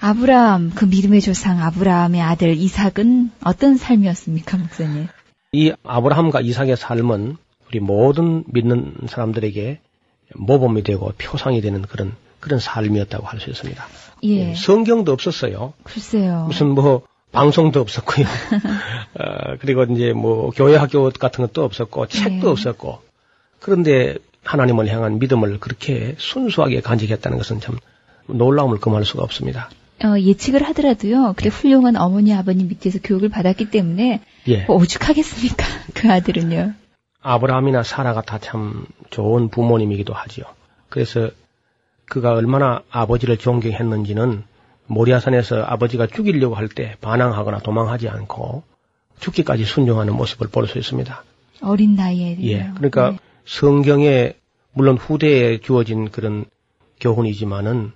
아브라함, 0.00 0.72
그 0.74 0.86
믿음의 0.86 1.20
조상 1.20 1.62
아브라함의 1.62 2.22
아들 2.22 2.56
이삭은 2.56 3.32
어떤 3.44 3.76
삶이었습니까, 3.76 4.56
목사님? 4.56 5.08
이 5.52 5.72
아브라함과 5.82 6.40
이삭의 6.40 6.76
삶은 6.78 7.36
우리 7.68 7.80
모든 7.80 8.44
믿는 8.46 8.94
사람들에게 9.06 9.80
모범이 10.34 10.82
되고 10.82 11.12
표상이 11.18 11.60
되는 11.60 11.82
그런 11.82 12.14
그런 12.40 12.58
삶이었다고 12.58 13.26
할 13.26 13.38
수 13.40 13.50
있습니다. 13.50 13.84
예. 14.22 14.54
성경도 14.54 15.12
없었어요. 15.12 15.74
글쎄요. 15.82 16.44
무슨 16.46 16.68
뭐 16.70 17.02
방송도 17.32 17.80
없었고요. 17.80 18.26
어, 19.18 19.56
그리고 19.60 19.84
이제 19.84 20.12
뭐 20.12 20.50
교회 20.50 20.76
학교 20.76 21.10
같은 21.10 21.46
것도 21.46 21.64
없었고 21.64 22.06
책도 22.08 22.46
네. 22.46 22.46
없었고 22.46 23.00
그런데 23.60 24.16
하나님을 24.44 24.88
향한 24.88 25.18
믿음을 25.18 25.60
그렇게 25.60 26.14
순수하게 26.18 26.80
간직했다는 26.80 27.38
것은 27.38 27.60
참 27.60 27.78
놀라움을 28.26 28.78
금할 28.78 29.04
수가 29.04 29.22
없습니다. 29.22 29.70
어, 30.02 30.18
예측을 30.18 30.62
하더라도요. 30.62 31.34
그래 31.36 31.50
훌륭한 31.50 31.96
어머니 31.96 32.32
아버님 32.34 32.68
밑에서 32.68 32.98
교육을 33.02 33.28
받았기 33.28 33.70
때문에 33.70 34.20
예. 34.48 34.64
뭐 34.64 34.76
오죽하겠습니까? 34.76 35.64
그 35.94 36.10
아들은요. 36.10 36.72
아브라함이나 37.22 37.82
사라가 37.82 38.22
다 38.22 38.38
참 38.38 38.86
좋은 39.10 39.48
부모님이기도 39.50 40.14
하지요. 40.14 40.46
그래서 40.88 41.30
그가 42.06 42.32
얼마나 42.32 42.82
아버지를 42.90 43.36
존경했는지는 43.36 44.42
모리아산에서 44.90 45.62
아버지가 45.62 46.06
죽이려고 46.08 46.54
할 46.56 46.68
때 46.68 46.96
반항하거나 47.00 47.60
도망하지 47.60 48.08
않고 48.08 48.62
죽기까지 49.20 49.64
순종하는 49.64 50.14
모습을 50.14 50.48
볼 50.48 50.66
수 50.66 50.78
있습니다. 50.78 51.24
어린 51.62 51.94
나이에. 51.94 52.38
예. 52.42 52.70
그러니까 52.76 53.16
성경에 53.44 54.34
물론 54.72 54.96
후대에 54.96 55.58
주어진 55.60 56.10
그런 56.10 56.44
교훈이지만은 57.00 57.92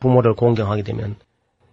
부모를 0.00 0.34
공경하게 0.34 0.82
되면 0.82 1.16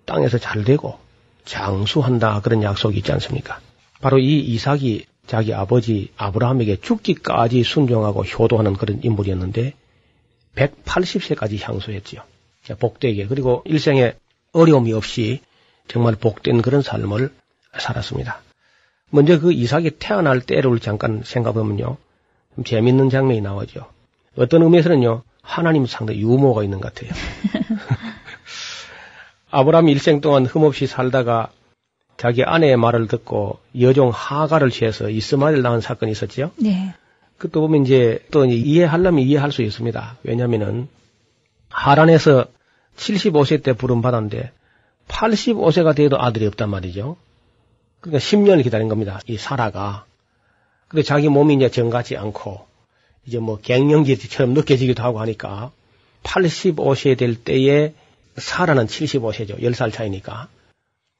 땅에서 0.05 0.37
잘 0.37 0.63
되고 0.63 0.97
장수한다 1.45 2.41
그런 2.41 2.63
약속이 2.63 2.97
있지 2.97 3.11
않습니까? 3.11 3.59
바로 4.01 4.17
이 4.19 4.39
이삭이 4.39 5.05
자기 5.27 5.53
아버지 5.53 6.11
아브라함에게 6.17 6.77
죽기까지 6.81 7.63
순종하고 7.63 8.23
효도하는 8.23 8.73
그런 8.73 8.99
인물이었는데 9.03 9.73
180세까지 10.55 11.61
향수했지요. 11.61 12.21
복되게 12.79 13.27
그리고 13.27 13.61
일생에 13.65 14.13
어려움이 14.53 14.93
없이 14.93 15.41
정말 15.87 16.15
복된 16.15 16.61
그런 16.61 16.81
삶을 16.81 17.31
살았습니다. 17.77 18.41
먼저 19.09 19.39
그 19.39 19.51
이삭이 19.51 19.91
태어날 19.99 20.41
때를 20.41 20.79
잠깐 20.79 21.21
생각해보면요. 21.23 21.97
좀 22.55 22.63
재밌는 22.63 23.09
장면이 23.09 23.41
나오죠. 23.41 23.85
어떤 24.37 24.63
의미에서는요, 24.63 25.23
하나님 25.41 25.85
상당히 25.85 26.21
유머가 26.21 26.63
있는 26.63 26.79
것 26.79 26.93
같아요. 26.93 27.11
아브라함이 29.51 29.91
일생 29.91 30.21
동안 30.21 30.45
흠없이 30.45 30.87
살다가 30.87 31.51
자기 32.17 32.43
아내의 32.43 32.77
말을 32.77 33.07
듣고 33.07 33.59
여종 33.79 34.11
하가를 34.13 34.71
취해서 34.71 35.09
이스마엘 35.09 35.61
낳은 35.61 35.81
사건이 35.81 36.11
있었죠. 36.11 36.51
네. 36.55 36.93
그것도 37.37 37.61
보면 37.61 37.83
이제 37.83 38.23
또 38.31 38.45
이해하려면 38.45 39.19
이해할 39.19 39.51
수 39.51 39.61
있습니다. 39.61 40.17
왜냐면은 40.23 40.87
하란에서 41.69 42.45
75세 42.97 43.63
때 43.63 43.73
부름 43.73 44.01
받았는데 44.01 44.51
85세가 45.07 45.95
돼도 45.95 46.21
아들이 46.21 46.45
없단 46.47 46.69
말이죠. 46.69 47.17
그러니까 48.01 48.19
10년을 48.19 48.63
기다린 48.63 48.89
겁니다. 48.89 49.19
이 49.27 49.37
사라가. 49.37 50.05
근데 50.87 51.03
자기 51.03 51.29
몸이 51.29 51.55
이제 51.55 51.69
정같지 51.69 52.17
않고 52.17 52.65
이제 53.25 53.39
뭐 53.39 53.59
갱년기처럼 53.59 54.53
느껴지기도 54.53 55.03
하고 55.03 55.19
하니까 55.21 55.71
85세 56.23 57.17
될 57.17 57.35
때에 57.35 57.93
사라는 58.37 58.87
75세죠. 58.87 59.59
10살 59.61 59.93
차이니까. 59.93 60.47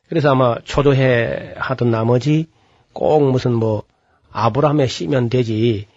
그래서 0.10 0.32
아마 0.32 0.58
초조해 0.64 1.54
하던 1.58 1.92
나머지 1.92 2.48
꼭 2.92 3.32
무슨 3.32 3.54
뭐 3.54 3.84
아브라함에 4.32 4.88
씨면 4.88 5.30
되지 5.30 5.88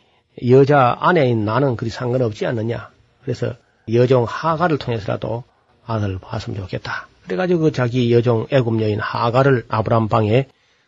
여자 0.48 0.96
아내인 1.00 1.44
나는 1.44 1.76
그리 1.76 1.90
상관없지 1.90 2.46
않느냐. 2.46 2.90
그래서 3.22 3.54
여종 3.92 4.24
하가를 4.24 4.78
통해서라도 4.78 5.44
아들을 5.86 6.18
봤으면 6.18 6.58
좋겠다. 6.60 7.08
그래가지고 7.24 7.60
그 7.60 7.72
자기 7.72 8.12
여종 8.12 8.46
애굽 8.50 8.80
여인 8.82 9.00
하가를 9.00 9.64
아브라함 9.68 10.08
방에 10.08 10.46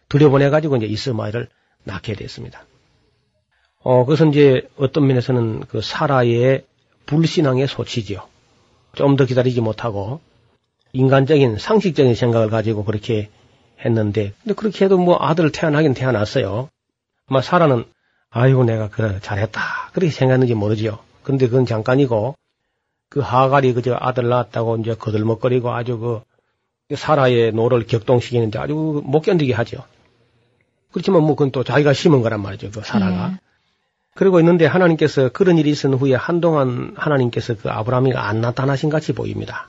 들여보내가지고 0.08 0.76
이제 0.76 0.86
이스마엘을 0.86 1.48
낳게 1.84 2.14
됐습니다. 2.14 2.64
어, 3.80 4.04
그것은 4.04 4.30
이제 4.30 4.68
어떤 4.76 5.06
면에서는 5.06 5.60
그 5.68 5.80
사라의 5.80 6.64
불신앙의 7.06 7.68
소치지요. 7.68 8.26
좀 8.94 9.16
더 9.16 9.24
기다리지 9.24 9.60
못하고 9.60 10.20
인간적인 10.92 11.58
상식적인 11.58 12.14
생각을 12.14 12.50
가지고 12.50 12.84
그렇게 12.84 13.30
했는데, 13.84 14.32
근데 14.42 14.54
그렇게 14.54 14.84
해도 14.84 14.98
뭐 14.98 15.16
아들 15.20 15.52
태어나긴 15.52 15.94
태어났어요. 15.94 16.68
아마 17.28 17.42
사라는 17.42 17.84
아이고 18.30 18.64
내가 18.64 18.88
그래 18.88 19.18
잘했다 19.22 19.60
그렇게 19.92 20.10
생각했는지 20.10 20.54
모르지요. 20.54 20.98
근데 21.22 21.46
그건 21.46 21.66
잠깐이고 21.66 22.34
그 23.08 23.20
하갈이 23.20 23.72
그저 23.72 23.96
아들 23.98 24.28
낳았다고 24.28 24.76
이제 24.78 24.94
거들먹거리고 24.94 25.72
아주 25.72 25.98
그 25.98 26.96
사라의 26.96 27.52
노를 27.52 27.86
격동시키는데 27.86 28.58
아주 28.58 29.02
못 29.04 29.20
견디게 29.20 29.52
하죠. 29.54 29.84
그렇지만 30.90 31.22
뭐 31.22 31.34
그건 31.34 31.50
또 31.50 31.64
자기가 31.64 31.92
심은 31.92 32.22
거란 32.22 32.40
말이죠. 32.40 32.70
그 32.70 32.80
사라가. 32.82 33.28
네. 33.28 33.36
그러고 34.14 34.40
있는데 34.40 34.66
하나님께서 34.66 35.28
그런 35.28 35.58
일이 35.58 35.70
있은 35.70 35.94
후에 35.94 36.14
한동안 36.14 36.92
하나님께서 36.96 37.56
그 37.56 37.70
아브라함이가 37.70 38.26
안 38.26 38.40
나타나신 38.40 38.90
같이 38.90 39.12
보입니다. 39.12 39.68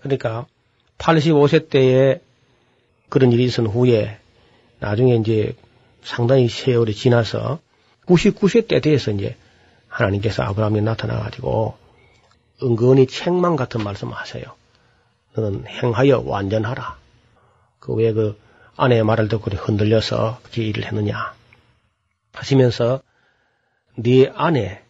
그러니까 0.00 0.46
85세 0.98 1.68
때에 1.68 2.20
그런 3.08 3.30
일이 3.30 3.44
있은 3.44 3.66
후에 3.66 4.18
나중에 4.78 5.16
이제 5.16 5.54
상당히 6.02 6.48
세월이 6.48 6.94
지나서 6.94 7.58
99세 8.06 8.66
때 8.68 8.80
돼서 8.80 9.10
이제 9.10 9.36
하나님께서 9.88 10.42
아브라함이 10.44 10.80
나타나가지고 10.80 11.81
은근히 12.62 13.06
책망 13.06 13.56
같은 13.56 13.82
말씀을 13.82 14.14
하세요. 14.14 14.44
너는 15.34 15.66
행하여 15.66 16.22
완전하라. 16.24 16.96
그 17.80 17.94
왜 17.94 18.12
그 18.12 18.38
아내의 18.76 19.04
말을 19.04 19.28
듣고 19.28 19.50
흔들려서 19.50 20.40
그 20.52 20.60
일을 20.60 20.84
했느냐 20.86 21.34
하시면서 22.32 23.02
네 23.96 24.30
안에 24.34 24.82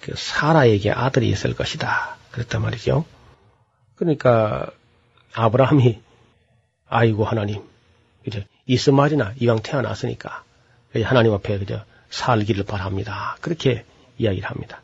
그 0.00 0.14
사라에게 0.16 0.90
아들이 0.90 1.28
있을 1.30 1.54
것이다. 1.54 2.16
그랬단 2.32 2.62
말이죠. 2.62 3.04
그러니까 3.94 4.70
아브라함이 5.34 6.00
아이고 6.88 7.24
하나님 7.24 7.62
이제 8.26 8.46
이스마엘이나 8.66 9.34
이왕 9.38 9.60
태어났으니까 9.62 10.42
하나님 11.04 11.32
앞에 11.32 11.58
그저 11.58 11.84
살기를 12.10 12.64
바랍니다. 12.64 13.36
그렇게 13.40 13.84
이야기를 14.18 14.48
합니다. 14.48 14.82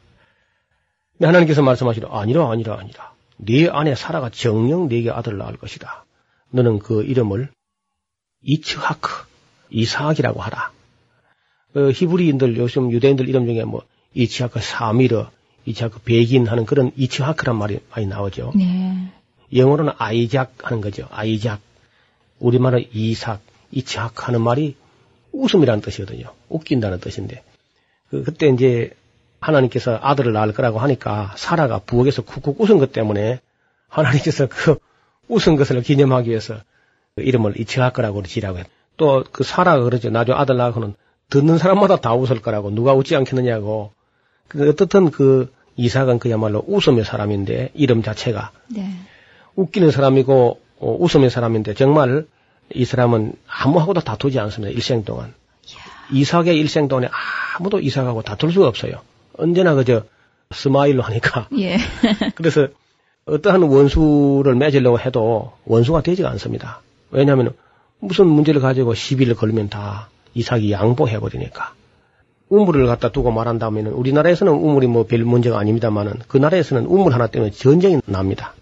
하나님께서 1.26 1.62
말씀하시되 1.62 2.06
아니라 2.10 2.50
아니라 2.50 2.78
아니라 2.78 3.12
네 3.36 3.68
안에 3.68 3.94
사라가 3.94 4.30
정령 4.30 4.88
네게 4.88 5.10
아들을 5.10 5.38
낳을 5.38 5.56
것이다. 5.56 6.04
너는 6.50 6.78
그 6.78 7.02
이름을 7.04 7.50
이츠하크 8.42 9.10
이사학이라고 9.70 10.40
하라. 10.40 10.70
어, 11.74 11.90
히브리인들 11.90 12.56
요즘 12.58 12.92
유대인들 12.92 13.28
이름 13.28 13.46
중에 13.46 13.64
뭐 13.64 13.82
이츠하크 14.14 14.60
사미르, 14.60 15.26
이츠하크 15.64 16.00
베긴 16.02 16.46
하는 16.46 16.66
그런 16.66 16.92
이츠하크란 16.96 17.56
말이 17.56 17.80
많이 17.90 18.06
나오죠. 18.06 18.52
네. 18.54 19.10
영어로는 19.54 19.92
아이작 19.96 20.54
하는 20.62 20.80
거죠. 20.80 21.08
아이작. 21.10 21.60
우리말로 22.38 22.82
이삭, 22.92 23.40
이츠하크 23.70 24.24
하는 24.24 24.42
말이 24.42 24.76
웃음이라는 25.32 25.80
뜻이거든요. 25.82 26.32
웃긴다는 26.48 27.00
뜻인데. 27.00 27.42
그, 28.10 28.22
그때 28.22 28.48
이제 28.48 28.90
하나님께서 29.42 29.98
아들을 30.00 30.32
낳을 30.32 30.52
거라고 30.52 30.78
하니까 30.78 31.32
사라가 31.36 31.80
부엌에서 31.80 32.22
쿡쿡 32.22 32.60
웃은 32.60 32.78
것 32.78 32.92
때문에 32.92 33.40
하나님께서 33.88 34.46
그 34.46 34.78
웃은 35.28 35.56
것을 35.56 35.82
기념하기 35.82 36.30
위해서 36.30 36.56
그 37.14 37.22
이름을 37.22 37.60
이치할 37.60 37.92
거라고 37.92 38.22
지라고 38.22 38.58
했. 38.58 38.66
또그 38.96 39.42
사라가 39.42 39.82
그러죠. 39.82 40.10
나중에 40.10 40.38
아들 40.38 40.56
낳고는 40.56 40.94
듣는 41.28 41.58
사람마다 41.58 41.96
다 41.96 42.14
웃을 42.14 42.40
거라고 42.40 42.70
누가 42.70 42.94
웃지 42.94 43.16
않겠느냐고. 43.16 43.92
그 44.48 44.68
어떻든 44.68 45.10
그 45.10 45.52
이삭은 45.76 46.18
그야말로 46.18 46.62
웃음의 46.66 47.04
사람인데 47.04 47.70
이름 47.74 48.02
자체가 48.02 48.52
네. 48.68 48.90
웃기는 49.56 49.90
사람이고 49.90 50.60
어, 50.78 50.96
웃음의 51.00 51.30
사람인데 51.30 51.74
정말 51.74 52.26
이 52.74 52.84
사람은 52.84 53.32
아무하고도 53.46 54.00
다투지 54.00 54.38
않습니다. 54.38 54.72
일생 54.72 55.04
동안. 55.04 55.28
야. 55.28 55.32
이삭의 56.12 56.58
일생 56.58 56.88
동안에 56.88 57.08
아무도 57.58 57.80
이삭하고 57.80 58.22
다툴 58.22 58.52
수가 58.52 58.68
없어요. 58.68 59.00
언제나 59.38 59.74
그저 59.74 60.04
스마일로 60.50 61.02
하니까. 61.02 61.48
예. 61.58 61.76
그래서 62.34 62.68
어떠한 63.24 63.62
원수를 63.62 64.54
맺으려고 64.54 64.98
해도 64.98 65.52
원수가 65.64 66.02
되지가 66.02 66.28
않습니다. 66.30 66.80
왜냐하면 67.10 67.54
무슨 68.00 68.26
문제를 68.26 68.60
가지고 68.60 68.94
시비를 68.94 69.34
걸면 69.34 69.68
다 69.68 70.08
이삭이 70.34 70.72
양보해버리니까. 70.72 71.74
우물을 72.48 72.86
갖다 72.86 73.10
두고 73.10 73.30
말한다면 73.30 73.86
우리나라에서는 73.86 74.52
우물이 74.52 74.86
뭐 74.86 75.04
별 75.04 75.24
문제가 75.24 75.58
아닙니다만은 75.58 76.14
그 76.28 76.36
나라에서는 76.36 76.84
우물 76.86 77.14
하나 77.14 77.26
때문에 77.28 77.50
전쟁이 77.50 78.00
납니다. 78.06 78.54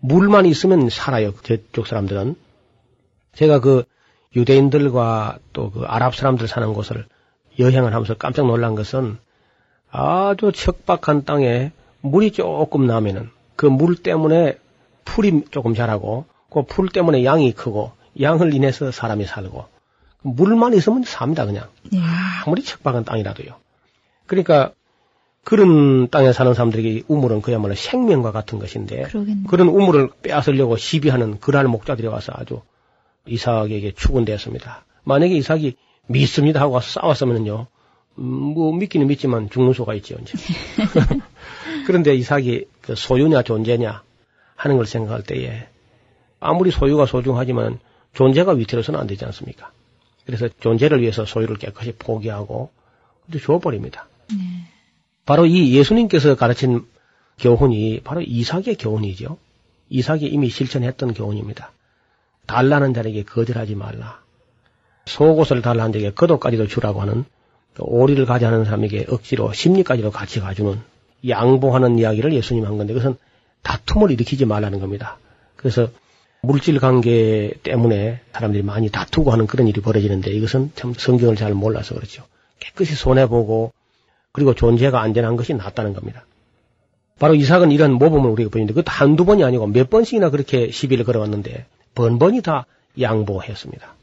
물만 0.00 0.46
있으면 0.46 0.88
살아요. 0.88 1.32
저쪽 1.42 1.86
사람들은. 1.86 2.36
제가 3.34 3.60
그 3.60 3.84
유대인들과 4.36 5.38
또 5.52 5.70
그 5.70 5.82
아랍 5.84 6.14
사람들 6.14 6.48
사는 6.48 6.72
곳을 6.72 7.04
여행을 7.58 7.92
하면서 7.92 8.14
깜짝 8.14 8.46
놀란 8.46 8.74
것은 8.74 9.18
아주 9.96 10.50
척박한 10.52 11.24
땅에 11.24 11.70
물이 12.00 12.32
조금 12.32 12.86
나면은 12.86 13.30
그 13.54 13.66
물 13.66 13.94
때문에 13.94 14.58
풀이 15.04 15.44
조금 15.52 15.74
자라고 15.74 16.24
그 16.50 16.62
풀 16.62 16.88
때문에 16.88 17.24
양이 17.24 17.52
크고 17.52 17.92
양을 18.20 18.54
인해서 18.54 18.90
사람이 18.90 19.24
살고 19.24 19.66
물만 20.22 20.74
있으면 20.74 21.04
삽니다 21.04 21.46
그냥 21.46 21.68
네. 21.92 22.00
아무리 22.44 22.64
척박한 22.64 23.04
땅이라도요. 23.04 23.54
그러니까 24.26 24.72
그런 25.44 26.08
땅에 26.08 26.32
사는 26.32 26.52
사람들에게 26.54 27.04
우물은 27.06 27.42
그야말로 27.42 27.74
생명과 27.76 28.32
같은 28.32 28.58
것인데 28.58 29.02
그러겠네. 29.02 29.42
그런 29.48 29.68
우물을 29.68 30.10
빼앗으려고 30.22 30.76
시비하는 30.76 31.38
그랄 31.38 31.66
목자들이 31.68 32.08
와서 32.08 32.32
아주 32.34 32.62
이삭에게 33.26 33.92
추근되었습니다. 33.94 34.84
만약에 35.04 35.34
이삭이 35.34 35.76
믿습니다 36.08 36.60
하고 36.60 36.74
와서 36.74 37.00
싸웠으면요 37.00 37.68
음, 38.18 38.24
뭐 38.24 38.72
믿기는 38.74 39.06
믿지만 39.06 39.50
죽는 39.50 39.72
수가 39.72 39.94
있죠 39.94 40.16
이제. 40.22 40.32
그런데 41.86 42.14
이삭이 42.14 42.66
그 42.80 42.94
소유냐 42.94 43.42
존재냐 43.42 44.02
하는 44.56 44.76
걸 44.76 44.86
생각할 44.86 45.22
때에 45.22 45.66
아무리 46.40 46.70
소유가 46.70 47.06
소중하지만 47.06 47.78
존재가 48.14 48.52
위태로서는 48.52 49.00
안 49.00 49.06
되지 49.06 49.24
않습니까? 49.24 49.72
그래서 50.26 50.48
존재를 50.60 51.02
위해서 51.02 51.24
소유를 51.24 51.56
깨끗이 51.58 51.92
포기하고 51.92 52.70
줘버립니다. 53.42 54.06
네. 54.30 54.36
바로 55.26 55.46
이 55.46 55.74
예수님께서 55.74 56.34
가르친 56.36 56.86
교훈이 57.38 58.00
바로 58.04 58.20
이삭의 58.20 58.76
교훈이죠. 58.78 59.38
이삭이 59.90 60.26
이미 60.26 60.48
실천했던 60.48 61.14
교훈입니다. 61.14 61.72
달라는 62.46 62.94
자에게 62.94 63.24
거절하지 63.24 63.74
말라. 63.74 64.22
속옷을 65.06 65.62
달라는 65.62 65.92
자에게 65.92 66.10
겉옷까지도 66.12 66.66
주라고 66.66 67.00
하는 67.00 67.24
오리를 67.78 68.24
가져하는 68.26 68.64
사람에게 68.64 69.06
억지로 69.08 69.52
심리까지도 69.52 70.10
같이 70.10 70.40
가주는 70.40 70.80
양보하는 71.28 71.98
이야기를 71.98 72.32
예수님 72.32 72.64
한 72.66 72.76
건데 72.76 72.92
그것은 72.92 73.16
다툼을 73.62 74.10
일으키지 74.10 74.44
말라는 74.44 74.80
겁니다. 74.80 75.18
그래서 75.56 75.88
물질 76.42 76.78
관계 76.78 77.54
때문에 77.62 78.20
사람들이 78.32 78.62
많이 78.62 78.90
다투고 78.90 79.32
하는 79.32 79.46
그런 79.46 79.66
일이 79.66 79.80
벌어지는데 79.80 80.30
이것은 80.30 80.72
참 80.74 80.92
성경을 80.94 81.36
잘 81.36 81.54
몰라서 81.54 81.94
그렇죠. 81.94 82.24
깨끗이 82.60 82.94
손해보고 82.94 83.72
그리고 84.32 84.54
존재가 84.54 85.00
안전한 85.00 85.36
것이 85.36 85.54
낫다는 85.54 85.94
겁니다. 85.94 86.26
바로 87.18 87.34
이삭은 87.34 87.70
이런 87.70 87.92
모범을 87.92 88.30
우리가 88.30 88.50
보이는데 88.50 88.74
그것도 88.74 88.90
한두 88.90 89.24
번이 89.24 89.44
아니고 89.44 89.66
몇 89.68 89.88
번씩이나 89.88 90.30
그렇게 90.30 90.70
시비를 90.70 91.04
걸어왔는데 91.04 91.66
번번이 91.94 92.42
다 92.42 92.66
양보했습니다. 93.00 93.94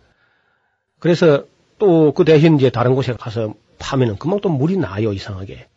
그래서 1.00 1.46
또 1.82 2.14
그 2.14 2.24
대신 2.26 2.58
이제 2.58 2.70
다른 2.70 2.94
곳에 2.94 3.14
가서 3.14 3.56
파면은 3.80 4.18
금방 4.18 4.40
또 4.40 4.50
물이 4.50 4.78
나요, 4.78 5.14
이상하게. 5.14 5.68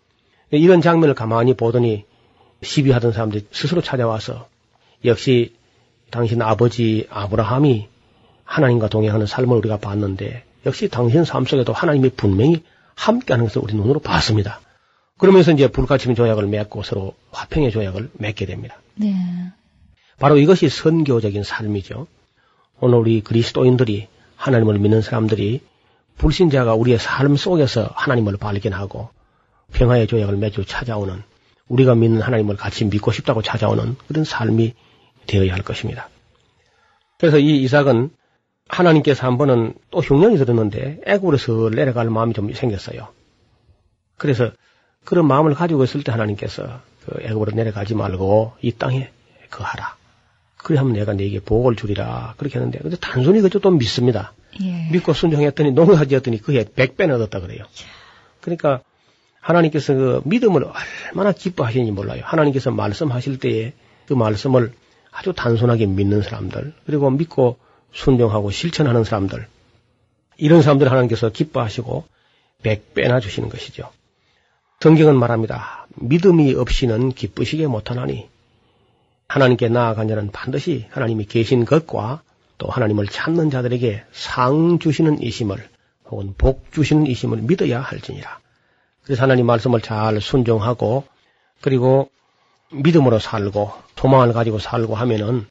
이런 0.51 0.83
장면을 0.83 1.15
가만히 1.15 1.55
보더니 1.55 2.05
시비하던 2.63 3.13
사람들이 3.13 3.47
스스로 3.51 3.81
찾아와서 3.81 4.47
역시 5.07 5.55
당신 6.11 6.43
아버지 6.43 7.07
아브라함이 7.11 7.89
하나님과 8.45 8.89
동행하는 8.89 9.25
삶을 9.25 9.57
우리가 9.57 9.79
봤는데 9.79 10.45
역시 10.67 10.89
당신 10.89 11.25
삶 11.25 11.47
속에도 11.47 11.73
하나님이 11.73 12.11
분명히 12.11 12.63
함께하는 12.95 13.47
것을 13.47 13.63
우리 13.63 13.75
눈으로 13.75 14.01
봤습니다. 14.01 14.61
그러면서 15.17 15.53
이제 15.53 15.69
불가침 15.69 16.15
조약을 16.15 16.47
맺고 16.47 16.83
서로 16.83 17.15
화평의 17.33 17.71
조약을 17.71 18.11
맺게 18.13 18.45
됩니다. 18.45 18.77
네. 18.97 19.15
바로 20.19 20.37
이것이 20.37 20.69
선교적인 20.69 21.43
삶이죠. 21.43 22.07
오늘 22.81 22.99
우리 22.99 23.23
그리스도인들이 23.23 24.09
하나님을 24.37 24.79
믿는 24.79 25.01
사람들이 25.01 25.61
불신자가 26.19 26.75
우리의 26.75 26.99
삶 26.99 27.37
속에서 27.37 27.91
하나님을 27.95 28.37
발견하고 28.37 29.11
평화의 29.73 30.07
조약을 30.07 30.37
매주 30.37 30.65
찾아오는 30.65 31.23
우리가 31.69 31.95
믿는 31.95 32.21
하나님을 32.21 32.57
같이 32.57 32.85
믿고 32.85 33.13
싶다고 33.13 33.43
찾아오는 33.43 33.97
그런 34.07 34.25
삶이 34.25 34.75
되어야 35.27 35.53
할 35.53 35.63
것입니다. 35.63 36.09
그래서 37.19 37.39
이 37.39 37.63
이삭은 37.63 38.11
하나님께서 38.69 39.27
한 39.27 39.39
번은 39.39 39.75
또 39.91 40.01
흉년이 40.01 40.37
들었는데 40.39 41.01
애굽으로서 41.07 41.71
내려갈 41.71 42.11
마음이 42.11 42.35
좀 42.35 42.53
생겼어요. 42.53 43.09
그래서 44.17 44.51
그런 45.05 45.27
마음을 45.27 45.55
가지고 45.55 45.85
있을 45.85 46.03
때 46.03 46.13
하나님께서 46.13 46.81
그 47.05 47.23
애굽으로 47.23 47.53
내려가지 47.53 47.95
말고 47.95 48.55
이 48.63 48.73
땅에 48.73 49.11
거하라. 49.51 49.97
그래 50.57 50.79
하면 50.79 50.95
내가 50.95 51.13
네게 51.13 51.41
복을 51.41 51.77
주리라. 51.77 52.35
그렇게 52.39 52.59
했는데 52.59 52.79
근데 52.79 52.97
단순히 53.01 53.41
그저 53.41 53.59
또 53.59 53.71
믿습니다. 53.71 54.33
예. 54.63 54.89
믿고 54.93 55.13
순종했더니 55.13 55.73
농사 55.73 56.05
지었더니 56.05 56.41
그게 56.41 56.65
백배나 56.75 57.17
얻었다 57.17 57.41
그래요. 57.41 57.65
그러니까 58.41 58.83
하나님께서 59.41 59.95
그 59.95 60.23
믿음을 60.25 60.65
얼마나 61.13 61.33
기뻐하시는지 61.33 61.93
몰라요. 61.93 62.23
하나님께서 62.25 62.71
말씀하실 62.71 63.39
때에 63.39 63.73
그 64.07 64.15
말씀을 64.15 64.73
아주 65.13 65.33
단순하게 65.33 65.87
믿는 65.87 66.23
사람들, 66.23 66.75
그리고 66.87 67.11
믿고 67.11 67.59
순종하고 67.93 68.51
실천하는 68.51 69.05
사람들, 69.05 69.47
이런 70.39 70.63
사람들 70.63 70.91
하나님께서 70.91 71.31
기뻐하시고 71.31 72.05
백배나 72.63 73.21
주시는 73.21 73.49
것이죠. 73.49 73.91
성경은 74.81 75.17
말합니다. 75.17 75.87
믿음이 75.97 76.55
없이는 76.55 77.13
기쁘시게 77.13 77.67
못하나니 77.67 78.29
하나님께 79.29 79.69
나아간 79.69 80.09
자는 80.09 80.31
반드시 80.31 80.87
하나님이 80.91 81.27
계신 81.27 81.65
것과 81.65 82.23
또 82.59 82.69
하나님을 82.69 83.09
찾는 83.09 83.51
자들에게 83.51 84.05
상 84.13 84.79
주시는 84.79 85.23
이심을 85.23 85.69
혹은 86.11 86.35
복 86.37 86.73
주시는 86.73 87.07
이심을 87.07 87.39
믿어야 87.39 87.81
할지니라. 87.81 88.39
그래서 89.03 89.23
하나님 89.23 89.47
말씀을 89.47 89.81
잘 89.81 90.21
순종하고 90.21 91.05
그리고 91.61 92.11
믿음으로 92.73 93.19
살고 93.19 93.73
소망을 94.05 94.35
가지고 94.35 94.59
살고 94.59 94.95
하면은 94.95 95.47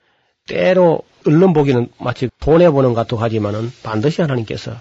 때로 0.48 1.02
얼른 1.26 1.54
보기는 1.54 1.90
마치 2.00 2.30
돈에 2.40 2.70
보는 2.70 2.94
것도 2.94 3.18
하지만은 3.18 3.72
반드시 3.82 4.22
하나님께서 4.22 4.76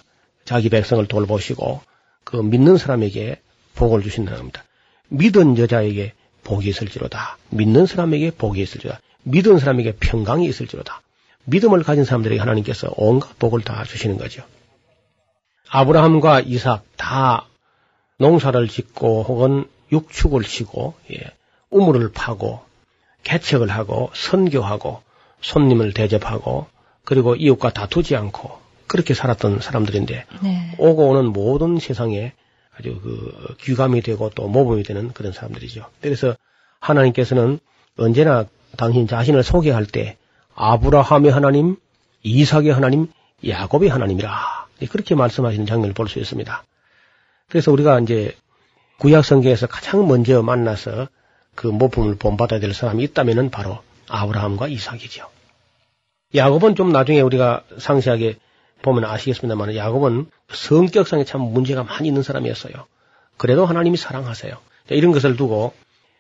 자기 0.45 0.69
백성을 0.69 1.07
돌보시고 1.07 1.81
그 2.25 2.37
믿는 2.37 2.77
사람에게 2.77 3.41
복을 3.75 4.03
주신다는 4.03 4.39
겁니다. 4.39 4.65
믿은 5.09 5.57
여자에게 5.57 6.13
복이 6.45 6.69
있을지로다. 6.69 7.39
믿는 7.49 7.87
사람에게 7.87 8.33
복이 8.33 8.61
있을지로다. 8.61 9.01
믿은 9.23 9.59
사람에게 9.59 9.93
평강이 10.01 10.47
있을지로다. 10.47 11.01
믿음을 11.45 11.83
가진 11.83 12.05
사람들에게 12.05 12.39
하나님께서 12.41 12.93
온갖 12.97 13.39
복을 13.39 13.63
다 13.63 13.85
주시는 13.85 14.19
거죠. 14.19 14.43
아브라함과 15.69 16.41
이삭 16.41 16.85
다 16.97 17.47
농사를 18.19 18.69
짓고 18.69 19.25
혹은 19.25 19.67
육축을 19.91 20.43
치고 20.43 20.95
예, 21.13 21.33
우물을 21.71 22.13
파고 22.13 22.61
개척을 23.25 23.69
하고 23.69 24.11
선교하고 24.15 25.03
손님을 25.41 25.93
대접하고 25.93 26.67
그리고 27.05 27.35
이웃과 27.35 27.73
다투지 27.73 28.15
않고 28.17 28.59
그렇게 28.87 29.15
살았던 29.15 29.61
사람들인데 29.61 30.27
네. 30.43 30.75
오고 30.79 31.09
오는 31.09 31.33
모든 31.33 31.79
세상에 31.79 32.33
아주 32.79 33.01
그 33.03 33.57
귀감이 33.61 34.03
되고 34.03 34.31
또 34.31 34.49
모범이 34.49 34.83
되는 34.83 35.13
그런 35.13 35.33
사람들이죠. 35.33 35.87
그래서 36.01 36.37
하나님께서는 36.81 37.59
언제나 37.99 38.47
당신 38.77 39.07
자신을 39.07 39.43
소개할 39.43 39.87
때 39.87 40.17
아브라함의 40.55 41.31
하나님, 41.31 41.77
이삭의 42.23 42.73
하나님, 42.73 43.09
야곱의 43.47 43.89
하나님이라 43.89 44.67
그렇게 44.91 45.15
말씀하시는 45.15 45.67
장면을 45.67 45.95
볼 45.95 46.09
수 46.09 46.19
있습니다. 46.19 46.65
그래서 47.49 47.71
우리가 47.73 48.01
이제 48.01 48.37
구약 48.99 49.25
성경에서 49.25 49.67
가장 49.67 50.07
먼저 50.07 50.43
만나서 50.43 51.09
그 51.55 51.67
모품을 51.67 52.17
본받아야 52.17 52.61
될 52.61 52.73
사람이 52.73 53.03
있다면은 53.05 53.51
바로 53.51 53.79
아브라함과 54.09 54.69
이삭이죠. 54.69 55.29
야곱은 56.35 56.77
좀 56.77 56.93
나중에 56.93 57.21
우리가 57.21 57.63
상세하게 57.79 58.37
보면 58.83 59.05
아시겠습니다만 59.05 59.77
야곱은 59.77 60.31
성격상에 60.53 61.25
참 61.25 61.41
문제가 61.43 61.85
많이 61.85 62.09
있는 62.09 62.23
사람이었어요. 62.23 62.73
그래도 63.37 63.67
하나님이 63.67 63.97
사랑하세요. 63.97 64.57
이런 64.91 65.13
것을 65.13 65.37
두고 65.37 65.73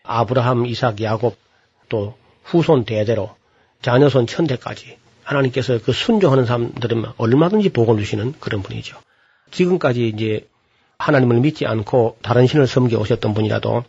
아브라함, 0.04 0.66
이삭, 0.66 1.00
야곱 1.00 1.36
또 1.88 2.16
후손 2.44 2.84
대대로 2.84 3.34
자녀손 3.82 4.26
천대까지 4.26 4.96
하나님께서 5.24 5.78
그 5.82 5.92
순종하는 5.92 6.46
사람들은 6.46 7.04
얼마든지 7.16 7.70
복을 7.70 7.98
주시는 7.98 8.34
그런 8.40 8.62
분이죠. 8.62 8.96
지금까지 9.50 10.08
이제 10.08 10.48
하나님을 10.98 11.40
믿지 11.40 11.66
않고 11.66 12.18
다른 12.22 12.46
신을 12.46 12.66
섬겨 12.66 12.98
오셨던 12.98 13.34
분이라도 13.34 13.84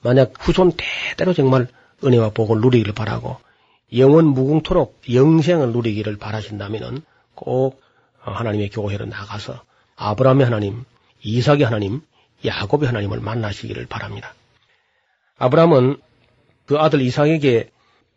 만약 0.00 0.32
후손 0.38 0.72
대대로 0.76 1.34
정말 1.34 1.66
은혜와 2.04 2.30
복을 2.30 2.60
누리기를 2.60 2.94
바라고 2.94 3.38
영원 3.96 4.26
무궁토록 4.26 5.00
영생을 5.12 5.72
누리기를 5.72 6.16
바라신다면은 6.16 7.02
꼭 7.34 7.80
하나님의 8.20 8.70
교회로 8.70 9.06
나가서 9.06 9.62
아브라함의 9.96 10.44
하나님, 10.44 10.84
이삭의 11.22 11.62
하나님, 11.62 12.02
야곱의 12.44 12.86
하나님을 12.86 13.20
만나시기를 13.20 13.86
바랍니다. 13.86 14.34
아브라함은 15.38 15.96
그 16.66 16.78
아들 16.78 17.00
이삭에게 17.00 17.70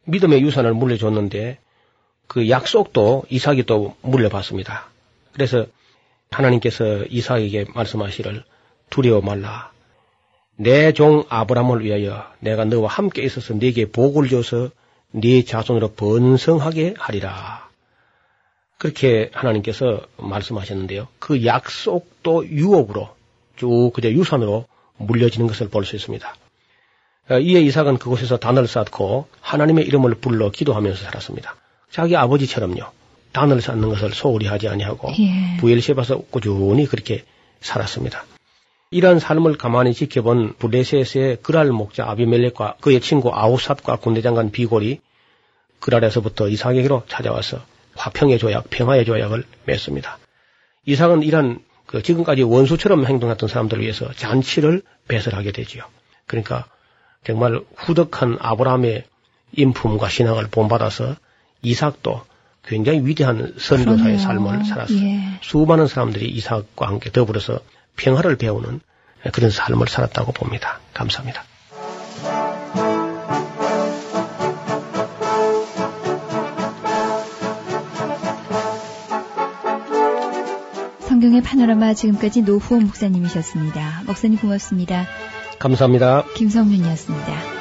믿음의 0.06 0.42
유산을 0.42 0.74
물려줬는데 0.74 1.60
그 2.28 2.50
약속도 2.50 3.24
이삭이 3.30 3.64
또 3.64 3.96
물려받습니다. 4.02 4.88
그래서 5.34 5.66
하나님께서 6.32 7.06
이삭에게 7.10 7.66
말씀하시를 7.74 8.44
두려워 8.90 9.22
말라. 9.22 9.72
내 10.56 10.92
종 10.94 11.24
아브라함을 11.30 11.84
위하여 11.84 12.26
내가 12.40 12.66
너와 12.66 12.88
함께 12.90 13.24
있어서 13.24 13.54
네게 13.54 13.92
복을 13.92 14.30
줘서 14.30 14.70
네 15.12 15.44
자손으로 15.44 15.94
번성하게 15.94 16.94
하리라. 16.98 17.70
그렇게 18.78 19.30
하나님께서 19.34 20.02
말씀하셨는데요. 20.18 21.08
그 21.20 21.46
약속도 21.46 22.48
유업으로 22.48 23.10
쭉 23.58 23.92
그저 23.94 24.10
유산으로 24.10 24.66
물려지는 24.98 25.48
것을 25.48 25.70
볼 25.70 25.86
수 25.86 25.96
있습니다. 25.96 26.36
어, 27.32 27.39
이에 27.39 27.62
이삭은 27.62 27.98
그곳에서 27.98 28.38
단을 28.38 28.67
쌓고 28.67 29.28
하나님의 29.39 29.86
이름을 29.86 30.15
불러 30.15 30.52
기도하면서 30.52 31.02
살았습니다. 31.04 31.56
자기 31.89 32.17
아버지처럼요. 32.17 32.84
단을 33.32 33.62
쌓는 33.62 33.88
것을 33.88 34.12
소홀히 34.12 34.48
하지 34.48 34.67
아니하고 34.67 35.10
예. 35.17 35.58
부엘셰바서 35.60 36.24
꾸준히 36.30 36.86
그렇게 36.86 37.24
살았습니다. 37.62 38.26
이러한 38.89 39.20
삶을 39.20 39.58
가만히 39.58 39.94
지켜본 39.94 40.56
블레셋의 40.58 41.38
그랄 41.41 41.72
목자 41.72 42.10
아비멜렉과 42.10 42.76
그의 42.82 43.00
친구 43.00 43.32
아우삽과 43.34 43.98
군대장관 43.98 44.52
비골이 44.52 45.00
그랄에서부터 45.80 46.50
이삭에게로 46.50 47.04
찾아와서 47.08 47.62
화평의 47.96 48.39
조약, 48.39 48.70
평화의 48.70 49.06
조약을 49.06 49.46
맺습니다. 49.65 50.20
이삭은 50.86 51.24
이런 51.24 51.60
그 51.86 52.02
지금까지 52.02 52.44
원수처럼 52.44 53.06
행동했던 53.06 53.48
사람들을 53.48 53.82
위해서 53.82 54.12
잔치를 54.12 54.82
배설하게 55.08 55.54
되지요. 55.54 55.84
그러니까 56.26 56.65
정말 57.23 57.62
후덕한 57.75 58.38
아브라함의 58.39 59.03
인품과 59.53 60.10
신앙을 60.10 60.47
본받아서 60.49 61.15
이삭도 61.62 62.21
굉장히 62.65 63.05
위대한 63.05 63.53
선교사의 63.57 64.19
삶을 64.19 64.65
살았어요. 64.65 64.97
예. 64.97 65.19
수많은 65.41 65.88
사람들이 65.88 66.29
이삭과 66.29 66.88
함께 66.88 67.12
더불어서 67.12 67.60
평화를 67.95 68.38
배우는 68.38 68.81
그런 69.34 69.51
삶을 69.51 69.88
살았다고 69.88 70.31
봅니다. 70.31 70.79
감사합니다. 70.93 71.43
성경의 81.01 81.43
파노라마 81.43 81.93
지금까지 81.93 82.41
노후호 82.41 82.79
목사님이셨습니다. 82.79 84.03
목사님 84.07 84.39
고맙습니다. 84.39 85.05
감사합니다. 85.62 86.24
김성윤이었습니다. 86.36 87.61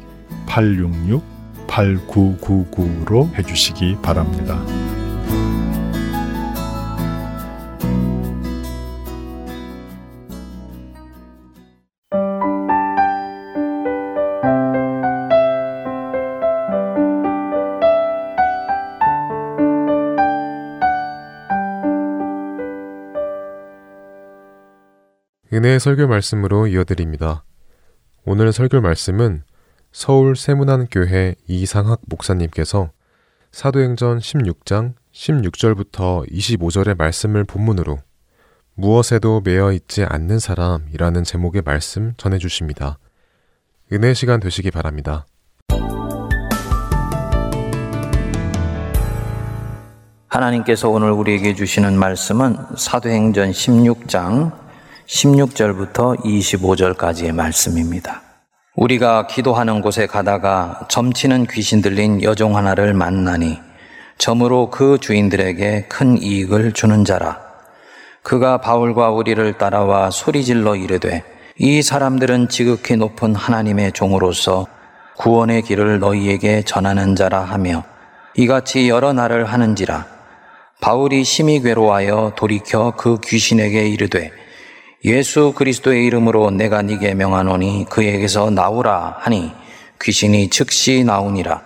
866-8999로 0.47 3.33
해주시기 3.37 3.97
바랍니다. 4.01 4.59
은혜의 25.53 25.81
설교 25.81 26.07
말씀으로 26.07 26.67
이어드립니다. 26.67 27.43
오늘 28.23 28.53
설교 28.53 28.79
말씀은 28.81 29.43
서울 29.91 30.37
세문안교회 30.37 31.35
이상학 31.47 31.99
목사님께서 32.07 32.91
사도행전 33.51 34.19
16장 34.19 34.93
16절부터 35.13 36.31
25절의 36.31 36.97
말씀을 36.97 37.43
본문으로 37.43 37.99
무엇에도 38.73 39.41
매여 39.43 39.73
있지 39.73 40.05
않는 40.05 40.39
사람이라는 40.39 41.25
제목의 41.25 41.63
말씀 41.65 42.13
전해 42.15 42.37
주십니다. 42.37 42.99
은혜 43.91 44.13
시간 44.13 44.39
되시기 44.39 44.71
바랍니다. 44.71 45.25
하나님께서 50.29 50.87
오늘 50.87 51.11
우리에게 51.11 51.53
주시는 51.53 51.99
말씀은 51.99 52.55
사도행전 52.77 53.51
16장 53.51 54.53
16절부터 55.05 56.23
25절까지의 56.23 57.33
말씀입니다. 57.33 58.30
우리가 58.81 59.27
기도하는 59.27 59.79
곳에 59.81 60.07
가다가 60.07 60.79
점치는 60.87 61.45
귀신 61.51 61.83
들린 61.83 62.23
여종 62.23 62.57
하나를 62.57 62.95
만나니 62.95 63.59
점으로 64.17 64.71
그 64.71 64.97
주인들에게 64.99 65.85
큰 65.87 66.19
이익을 66.19 66.71
주는 66.71 67.05
자라. 67.05 67.39
그가 68.23 68.59
바울과 68.59 69.11
우리를 69.11 69.53
따라와 69.59 70.09
소리질러 70.09 70.75
이르되 70.77 71.23
이 71.59 71.83
사람들은 71.83 72.49
지극히 72.49 72.95
높은 72.95 73.35
하나님의 73.35 73.91
종으로서 73.91 74.65
구원의 75.17 75.61
길을 75.61 75.99
너희에게 75.99 76.63
전하는 76.63 77.15
자라 77.15 77.41
하며 77.41 77.83
이같이 78.35 78.89
여러 78.89 79.13
날을 79.13 79.45
하는지라 79.45 80.07
바울이 80.79 81.23
심히 81.23 81.61
괴로워하여 81.61 82.33
돌이켜 82.35 82.93
그 82.97 83.19
귀신에게 83.19 83.87
이르되 83.89 84.31
예수 85.03 85.53
그리스도의 85.53 86.05
이름으로 86.05 86.51
내가 86.51 86.83
네게 86.83 87.15
명하노니 87.15 87.87
그에게서 87.89 88.51
나오라 88.51 89.15
하니 89.17 89.51
귀신이 89.99 90.51
즉시 90.51 91.03
나오니라. 91.03 91.61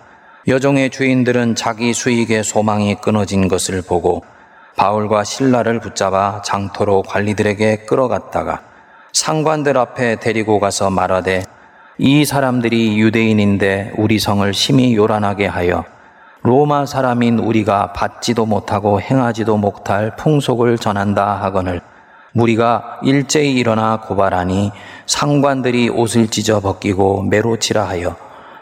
여종의 0.47 0.89
주인들은 0.89 1.55
자기 1.55 1.93
수익의 1.93 2.45
소망이 2.45 2.95
끊어진 2.95 3.49
것을 3.49 3.81
보고 3.81 4.23
바울과 4.77 5.25
신라를 5.25 5.81
붙잡아 5.81 6.43
장터로 6.43 7.01
관리들에게 7.01 7.85
끌어갔다가 7.87 8.61
상관들 9.11 9.77
앞에 9.77 10.17
데리고 10.17 10.61
가서 10.61 10.89
말하되 10.89 11.43
이 11.97 12.23
사람들이 12.23 12.97
유대인인데 12.99 13.93
우리 13.97 14.17
성을 14.17 14.53
심히 14.53 14.95
요란하게 14.95 15.47
하여 15.47 15.83
로마 16.43 16.85
사람인 16.85 17.39
우리가 17.39 17.91
받지도 17.91 18.45
못하고 18.45 19.01
행하지도 19.01 19.57
못할 19.57 20.15
풍속을 20.15 20.77
전한다 20.77 21.41
하거늘 21.41 21.81
무리가 22.35 22.99
일제히 23.01 23.53
일어나 23.53 24.01
고발하니 24.01 24.73
상관들이 25.05 25.87
옷을 25.87 26.27
찢어 26.27 26.59
벗기고 26.59 27.23
매로 27.23 27.57
치라 27.57 27.87
하여 27.87 28.17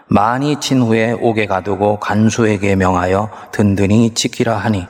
많이 0.07 0.59
친 0.59 0.79
후에 0.79 1.13
옥에 1.13 1.47
가두고 1.47 1.99
간수에게 1.99 2.75
명하여 2.75 3.29
든든히 3.51 4.13
지키라 4.13 4.55
하니 4.57 4.85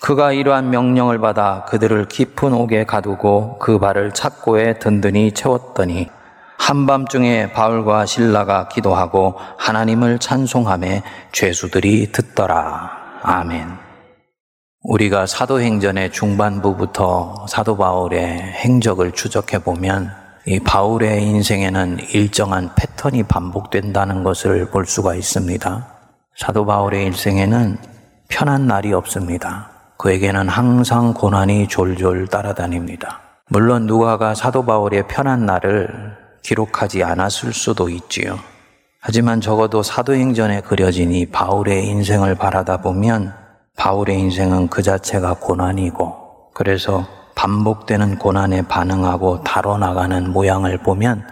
그가 0.00 0.32
이러한 0.32 0.70
명령을 0.70 1.18
받아 1.18 1.64
그들을 1.64 2.06
깊은 2.06 2.52
옥에 2.52 2.84
가두고 2.84 3.58
그 3.58 3.80
발을 3.80 4.12
착고에 4.12 4.78
든든히 4.78 5.32
채웠더니 5.32 6.08
한밤중에 6.56 7.52
바울과 7.52 8.06
신라가 8.06 8.68
기도하고 8.68 9.34
하나님을 9.58 10.20
찬송함에 10.20 11.02
죄수들이 11.32 12.12
듣더라. 12.12 12.92
아멘. 13.22 13.89
우리가 14.82 15.26
사도행전의 15.26 16.10
중반부부터 16.10 17.46
사도 17.48 17.76
바울의 17.76 18.40
행적을 18.40 19.12
추적해 19.12 19.58
보면 19.58 20.10
이 20.46 20.58
바울의 20.58 21.22
인생에는 21.22 21.98
일정한 22.14 22.70
패턴이 22.74 23.24
반복된다는 23.24 24.24
것을 24.24 24.70
볼 24.70 24.86
수가 24.86 25.14
있습니다. 25.14 25.86
사도 26.34 26.64
바울의 26.64 27.04
인생에는 27.06 27.76
편한 28.28 28.66
날이 28.66 28.94
없습니다. 28.94 29.68
그에게는 29.98 30.48
항상 30.48 31.12
고난이 31.12 31.68
졸졸 31.68 32.28
따라다닙니다. 32.28 33.20
물론 33.50 33.86
누가가 33.86 34.34
사도 34.34 34.64
바울의 34.64 35.08
편한 35.08 35.44
날을 35.44 36.16
기록하지 36.42 37.04
않았을 37.04 37.52
수도 37.52 37.90
있지요. 37.90 38.38
하지만 39.02 39.42
적어도 39.42 39.82
사도행전에 39.82 40.62
그려진 40.62 41.12
이 41.12 41.26
바울의 41.26 41.86
인생을 41.86 42.34
바라다 42.34 42.78
보면 42.78 43.34
바울의 43.76 44.18
인생은 44.18 44.68
그 44.68 44.82
자체가 44.82 45.34
고난이고 45.34 46.52
그래서 46.54 47.06
반복되는 47.34 48.18
고난에 48.18 48.62
반응하고 48.62 49.42
다뤄나가는 49.44 50.30
모양을 50.30 50.78
보면 50.78 51.26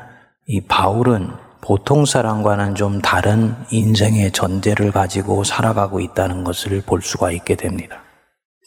이 0.46 0.62
바울은 0.62 1.30
보통 1.60 2.06
사람과는 2.06 2.76
좀 2.76 3.02
다른 3.02 3.54
인생의 3.70 4.32
전제를 4.32 4.90
가지고 4.90 5.44
살아가고 5.44 6.00
있다는 6.00 6.44
것을 6.44 6.82
볼 6.86 7.02
수가 7.02 7.30
있게 7.32 7.56
됩니다. 7.56 7.98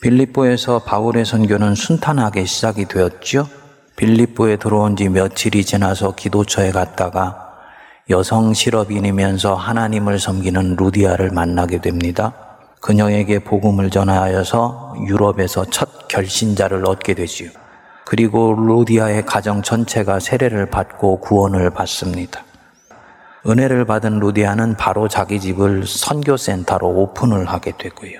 빌립보에서 0.01 0.79
바울의 0.79 1.25
선교는 1.25 1.73
순탄하게 1.73 2.45
시작이 2.45 2.85
되었죠. 2.85 3.47
빌립보에 3.95 4.57
들어온 4.57 4.95
지 4.95 5.09
며칠이 5.09 5.63
지나서 5.65 6.15
기도처에 6.15 6.71
갔다가 6.71 7.49
여성 8.09 8.53
실업인이면서 8.53 9.55
하나님을 9.55 10.19
섬기는 10.19 10.75
루디아를 10.75 11.31
만나게 11.31 11.81
됩니다. 11.81 12.50
그녀에게 12.81 13.39
복음을 13.39 13.89
전하여서 13.89 14.95
유럽에서 15.07 15.65
첫 15.65 16.07
결신자를 16.07 16.85
얻게 16.85 17.13
되지요. 17.13 17.51
그리고 18.05 18.53
루디아의 18.53 19.25
가정 19.25 19.61
전체가 19.61 20.19
세례를 20.19 20.65
받고 20.65 21.21
구원을 21.21 21.69
받습니다. 21.69 22.43
은혜를 23.47 23.85
받은 23.85 24.19
루디아는 24.19 24.75
바로 24.75 25.07
자기 25.07 25.39
집을 25.39 25.85
선교센터로 25.85 26.87
오픈을 26.87 27.45
하게 27.45 27.71
되고요. 27.77 28.19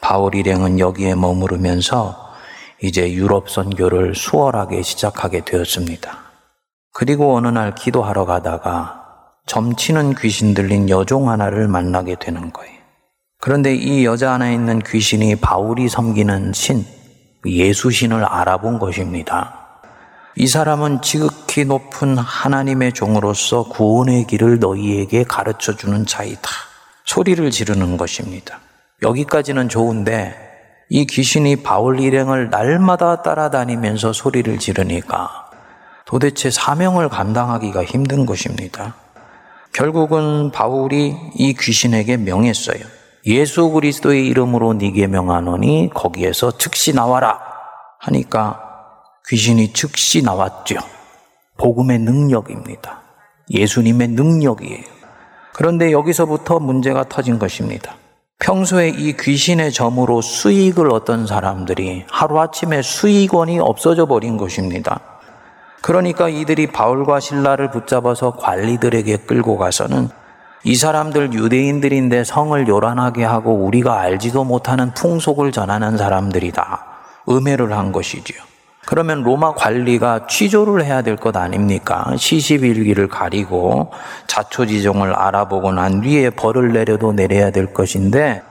바울 0.00 0.34
일행은 0.34 0.78
여기에 0.78 1.16
머무르면서 1.16 2.28
이제 2.82 3.12
유럽 3.12 3.50
선교를 3.50 4.14
수월하게 4.14 4.82
시작하게 4.82 5.44
되었습니다. 5.44 6.18
그리고 6.92 7.36
어느 7.36 7.48
날 7.48 7.74
기도하러 7.74 8.24
가다가 8.24 9.04
점치는 9.46 10.14
귀신 10.14 10.54
들린 10.54 10.88
여종 10.88 11.28
하나를 11.28 11.68
만나게 11.68 12.14
되는 12.14 12.52
거예요. 12.52 12.77
그런데 13.40 13.72
이 13.72 14.04
여자 14.04 14.32
안에 14.32 14.52
있는 14.52 14.80
귀신이 14.80 15.36
바울이 15.36 15.88
섬기는 15.88 16.52
신, 16.54 16.84
예수신을 17.46 18.24
알아본 18.24 18.80
것입니다. 18.80 19.54
이 20.34 20.48
사람은 20.48 21.02
지극히 21.02 21.64
높은 21.64 22.18
하나님의 22.18 22.92
종으로서 22.92 23.64
구원의 23.64 24.26
길을 24.26 24.58
너희에게 24.58 25.22
가르쳐 25.22 25.76
주는 25.76 26.04
자이다. 26.04 26.50
소리를 27.04 27.48
지르는 27.50 27.96
것입니다. 27.96 28.58
여기까지는 29.02 29.68
좋은데 29.68 30.34
이 30.90 31.06
귀신이 31.06 31.62
바울 31.62 32.00
일행을 32.00 32.50
날마다 32.50 33.22
따라다니면서 33.22 34.12
소리를 34.12 34.58
지르니까 34.58 35.50
도대체 36.06 36.50
사명을 36.50 37.08
감당하기가 37.08 37.84
힘든 37.84 38.26
것입니다. 38.26 38.96
결국은 39.72 40.50
바울이 40.50 41.14
이 41.36 41.54
귀신에게 41.54 42.16
명했어요. 42.16 42.97
예수 43.28 43.68
그리스도의 43.68 44.26
이름으로 44.26 44.72
네게 44.72 45.06
명하노니 45.06 45.90
거기에서 45.92 46.56
즉시 46.56 46.94
나와라 46.94 47.38
하니까 48.00 48.58
귀신이 49.28 49.74
즉시 49.74 50.22
나왔죠. 50.22 50.76
복음의 51.58 51.98
능력입니다. 51.98 53.02
예수님의 53.50 54.08
능력이에요. 54.08 54.84
그런데 55.52 55.92
여기서부터 55.92 56.58
문제가 56.58 57.04
터진 57.04 57.38
것입니다. 57.38 57.96
평소에 58.38 58.88
이 58.88 59.14
귀신의 59.14 59.72
점으로 59.72 60.22
수익을 60.22 60.90
얻던 60.90 61.26
사람들이 61.26 62.06
하루아침에 62.08 62.80
수익원이 62.80 63.58
없어져 63.58 64.06
버린 64.06 64.38
것입니다. 64.38 65.00
그러니까 65.82 66.30
이들이 66.30 66.68
바울과 66.68 67.20
신라를 67.20 67.70
붙잡아서 67.72 68.36
관리들에게 68.36 69.18
끌고 69.18 69.58
가서는 69.58 70.08
이 70.64 70.74
사람들 70.74 71.32
유대인들인데 71.32 72.24
성을 72.24 72.66
요란하게 72.66 73.24
하고 73.24 73.54
우리가 73.54 74.00
알지도 74.00 74.44
못하는 74.44 74.92
풍속을 74.94 75.52
전하는 75.52 75.96
사람들이다. 75.96 76.84
음해를 77.28 77.72
한 77.72 77.92
것이지요. 77.92 78.42
그러면 78.86 79.22
로마 79.22 79.52
관리가 79.52 80.26
취조를 80.28 80.82
해야 80.82 81.02
될 81.02 81.16
것 81.16 81.36
아닙니까? 81.36 82.14
시시일기를 82.16 83.08
가리고 83.08 83.90
자초지종을 84.26 85.12
알아보고 85.14 85.72
난 85.72 86.00
뒤에 86.00 86.30
벌을 86.30 86.72
내려도 86.72 87.12
내려야 87.12 87.50
될 87.50 87.74
것인데 87.74 88.42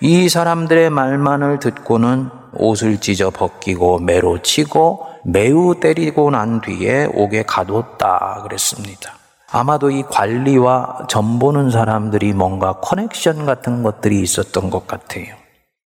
이 0.00 0.28
사람들의 0.28 0.90
말만을 0.90 1.60
듣고는 1.60 2.28
옷을 2.52 2.98
찢어 2.98 3.30
벗기고 3.30 4.00
매로 4.00 4.42
치고 4.42 5.06
매우 5.24 5.80
때리고 5.80 6.30
난 6.30 6.60
뒤에 6.60 7.08
옥에 7.14 7.44
가뒀다 7.44 8.42
그랬습니다. 8.42 9.15
아마도 9.50 9.90
이 9.90 10.02
관리와 10.02 11.06
점 11.08 11.38
보는 11.38 11.70
사람들이 11.70 12.32
뭔가 12.32 12.74
커넥션 12.80 13.46
같은 13.46 13.82
것들이 13.82 14.20
있었던 14.20 14.70
것 14.70 14.86
같아요. 14.86 15.26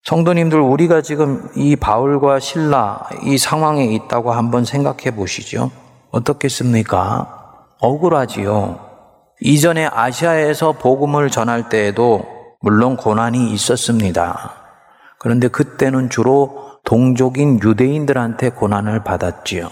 성도님들, 0.04 0.58
우리가 0.58 1.02
지금 1.02 1.50
이 1.54 1.76
바울과 1.76 2.40
신라 2.40 3.06
이 3.24 3.36
상황에 3.36 3.84
있다고 3.84 4.32
한번 4.32 4.64
생각해 4.64 5.14
보시죠. 5.14 5.70
어떻겠습니까? 6.10 7.66
억울하지요. 7.80 8.80
이전에 9.42 9.86
아시아에서 9.86 10.72
복음을 10.72 11.30
전할 11.30 11.68
때에도 11.68 12.24
물론 12.60 12.96
고난이 12.96 13.52
있었습니다. 13.52 14.52
그런데 15.18 15.48
그때는 15.48 16.08
주로 16.10 16.78
동족인 16.84 17.60
유대인들한테 17.62 18.50
고난을 18.50 19.04
받았지요. 19.04 19.70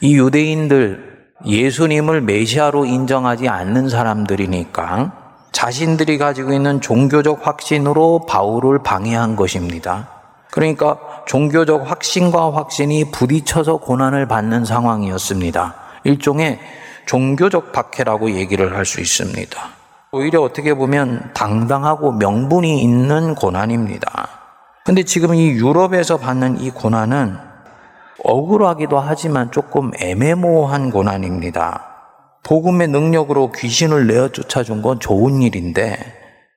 이 0.00 0.16
유대인들 0.16 1.09
예수님을 1.44 2.20
메시아로 2.22 2.84
인정하지 2.84 3.48
않는 3.48 3.88
사람들이니까 3.88 5.12
자신들이 5.52 6.18
가지고 6.18 6.52
있는 6.52 6.80
종교적 6.80 7.46
확신으로 7.46 8.26
바울을 8.26 8.82
방해한 8.82 9.36
것입니다. 9.36 10.08
그러니까 10.50 10.98
종교적 11.26 11.90
확신과 11.90 12.54
확신이 12.54 13.10
부딪혀서 13.10 13.78
고난을 13.78 14.26
받는 14.26 14.64
상황이었습니다. 14.64 15.74
일종의 16.04 16.58
종교적 17.06 17.72
박해라고 17.72 18.32
얘기를 18.32 18.76
할 18.76 18.84
수 18.84 19.00
있습니다. 19.00 19.60
오히려 20.12 20.42
어떻게 20.42 20.74
보면 20.74 21.30
당당하고 21.34 22.12
명분이 22.12 22.82
있는 22.82 23.34
고난입니다. 23.34 24.28
근데 24.84 25.04
지금 25.04 25.34
이 25.34 25.50
유럽에서 25.50 26.16
받는 26.16 26.60
이 26.60 26.70
고난은 26.70 27.36
억울하기도 28.24 28.98
하지만 28.98 29.50
조금 29.50 29.90
애매모호한 29.98 30.90
고난입니다. 30.90 31.86
복음의 32.42 32.88
능력으로 32.88 33.52
귀신을 33.52 34.06
내어 34.06 34.28
쫓아준 34.28 34.82
건 34.82 34.98
좋은 35.00 35.42
일인데 35.42 35.98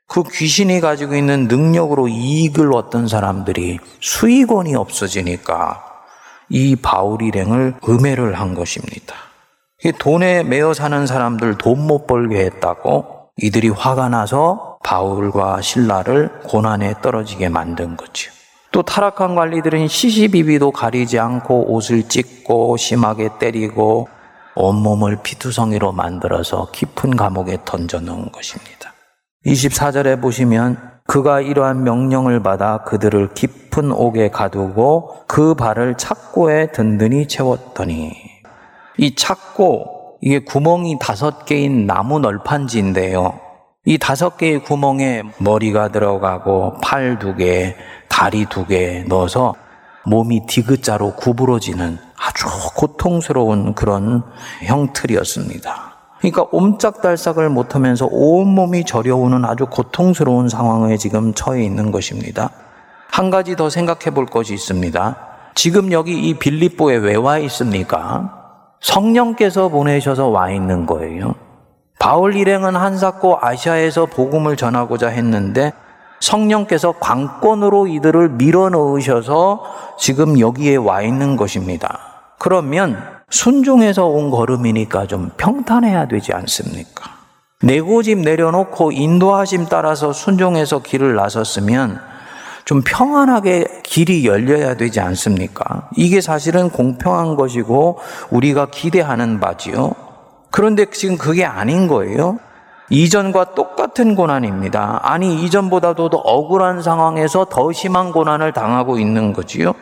그 0.08 0.24
귀신이 0.24 0.80
가지고 0.80 1.16
있는 1.16 1.48
능력으로 1.48 2.08
이익을 2.08 2.74
얻던 2.74 3.08
사람들이 3.08 3.80
수익원이 4.00 4.76
없어지니까 4.76 5.84
이 6.50 6.76
바울 6.76 7.22
일행을 7.22 7.76
음해를 7.88 8.40
한 8.40 8.54
것입니다. 8.54 9.16
돈에 10.00 10.44
매여 10.44 10.74
사는 10.74 11.06
사람들 11.08 11.58
돈 11.58 11.80
못 11.80 12.08
벌게 12.08 12.46
했다고 12.46 13.32
이들이 13.38 13.70
화가 13.70 14.10
나서 14.10 14.78
바울과 14.84 15.62
신라를 15.62 16.42
고난에 16.44 16.94
떨어지게 17.02 17.50
만든 17.50 17.98
거죠. 17.98 18.32
또 18.74 18.82
타락한 18.82 19.36
관리들은 19.36 19.88
시시비비도 19.88 20.72
가리지 20.72 21.20
않고 21.20 21.72
옷을 21.74 22.10
찢고 22.10 22.76
심하게 22.78 23.30
때리고 23.40 24.08
온몸을 24.56 25.20
피투성이로 25.22 25.92
만들어서 25.92 26.70
깊은 26.72 27.16
감옥에 27.16 27.60
던져 27.66 28.00
넣은 28.00 28.32
것입니다. 28.32 28.94
24절에 29.46 30.20
보시면 30.20 30.92
그가 31.06 31.40
이러한 31.40 31.84
명령을 31.84 32.42
받아 32.42 32.84
그들을 32.84 33.36
깊은 33.36 33.92
옥에 33.92 34.30
가두고 34.32 35.26
그 35.28 35.54
발을 35.54 35.96
착고에 35.96 36.72
든든히 36.72 37.28
채웠더니 37.28 38.12
이 38.98 39.16
착고 39.16 40.18
이게 40.22 40.40
구멍이 40.40 40.98
다섯 41.00 41.46
개인 41.46 41.86
나무 41.86 42.20
널판지인데요. 42.20 43.43
이 43.86 43.98
다섯 43.98 44.38
개의 44.38 44.64
구멍에 44.64 45.24
머리가 45.40 45.90
들어가고 45.90 46.78
팔 46.82 47.20
두 47.20 47.36
개, 47.36 47.76
다리 48.08 48.46
두 48.46 48.66
개 48.66 49.04
넣어서 49.10 49.56
몸이 50.06 50.46
디귿자로 50.48 51.16
구부러지는 51.16 51.98
아주 52.18 52.46
고통스러운 52.78 53.74
그런 53.74 54.24
형틀이었습니다. 54.62 55.94
그러니까 56.20 56.46
옴짝달싹을 56.52 57.50
못하면서 57.50 58.08
온몸이 58.10 58.86
저려오는 58.86 59.44
아주 59.44 59.66
고통스러운 59.66 60.48
상황에 60.48 60.96
지금 60.96 61.34
처해 61.34 61.64
있는 61.66 61.92
것입니다. 61.92 62.52
한 63.12 63.30
가지 63.30 63.58
더 63.58 63.70
생각해 63.70 64.12
볼 64.14 64.26
것이 64.26 64.54
있습니다. 64.54 65.18
지금 65.56 65.92
여기 65.92 66.18
이 66.30 66.34
빌립보에 66.36 66.96
왜 66.98 67.16
와 67.18 67.38
있습니까? 67.40 68.40
성령께서 68.80 69.68
보내셔서 69.68 70.30
와 70.30 70.50
있는 70.52 70.86
거예요. 70.86 71.36
바울 72.04 72.36
일행은 72.36 72.76
한사코 72.76 73.38
아시아에서 73.40 74.08
복음을 74.08 74.58
전하고자 74.58 75.08
했는데 75.08 75.72
성령께서 76.20 76.96
관건으로 77.00 77.88
이들을 77.88 78.28
밀어 78.32 78.68
넣으셔서 78.68 79.64
지금 79.98 80.38
여기에 80.38 80.76
와 80.76 81.02
있는 81.02 81.38
것입니다. 81.38 82.00
그러면 82.40 83.02
순종해서 83.30 84.06
온 84.06 84.32
걸음이니까 84.32 85.08
좀 85.08 85.32
평탄해야 85.38 86.10
되지 86.10 86.34
않습니까? 86.34 87.10
내 87.62 87.80
고집 87.80 88.20
내려놓고 88.20 88.92
인도하심 88.92 89.68
따라서 89.70 90.12
순종해서 90.12 90.80
길을 90.80 91.16
나섰으면 91.16 92.02
좀 92.66 92.82
평안하게 92.86 93.80
길이 93.84 94.26
열려야 94.26 94.76
되지 94.76 95.00
않습니까? 95.00 95.88
이게 95.96 96.20
사실은 96.20 96.70
공평한 96.70 97.38
것이고 97.38 98.00
우리가 98.30 98.66
기대하는 98.72 99.40
바지요. 99.40 100.13
그런데 100.54 100.86
지금 100.92 101.18
그게 101.18 101.44
아닌 101.46 101.88
거예요. 101.88 102.38
이전과 102.92 103.56
똑같은 103.56 104.14
고난입니다. 104.14 105.00
아니, 105.02 105.44
이전보다도 105.44 106.12
더 106.12 106.18
억울한 106.18 106.84
상황에서 106.84 107.46
더 107.46 107.72
심한 107.72 108.12
고난을 108.12 108.54
당하고 108.54 109.00
있는 109.00 109.34
거지요. 109.34 109.74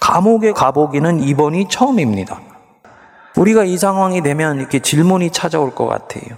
감옥에 0.00 0.50
가보기는 0.50 1.20
이번이 1.20 1.68
처음입니다. 1.68 2.40
우리가 3.36 3.62
이 3.62 3.78
상황이 3.78 4.20
되면 4.20 4.58
이렇게 4.58 4.80
질문이 4.80 5.30
찾아올 5.30 5.76
것 5.76 5.86
같아요. 5.86 6.36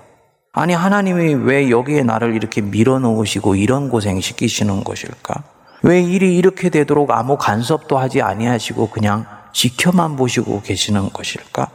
아니, 0.52 0.74
하나님이 0.74 1.32
왜 1.36 1.70
여기에 1.70 2.02
나를 2.02 2.34
이렇게 2.34 2.60
밀어 2.60 2.98
놓으시고 2.98 3.54
이런 3.54 3.88
고생 3.88 4.20
시키시는 4.20 4.84
것일까? 4.84 5.44
왜 5.82 6.02
일이 6.02 6.36
이렇게 6.36 6.68
되도록 6.68 7.10
아무 7.10 7.38
간섭도 7.38 7.96
하지 7.96 8.20
아니하시고 8.20 8.90
그냥 8.90 9.24
지켜만 9.54 10.16
보시고 10.16 10.60
계시는 10.60 11.08
것일까? 11.14 11.68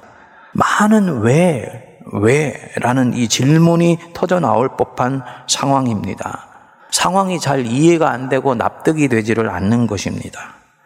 많은 0.53 1.21
왜, 1.21 1.86
왜 2.13 2.53
라는 2.77 3.13
이 3.13 3.27
질문이 3.27 3.99
터져 4.13 4.39
나올 4.39 4.69
법한 4.77 5.23
상황입니다. 5.47 6.47
상황이 6.91 7.39
잘 7.39 7.65
이해가 7.65 8.09
안 8.09 8.29
되고 8.29 8.55
납득이 8.55 9.07
되지를 9.07 9.49
않는 9.49 9.87
것입니다. 9.87 10.39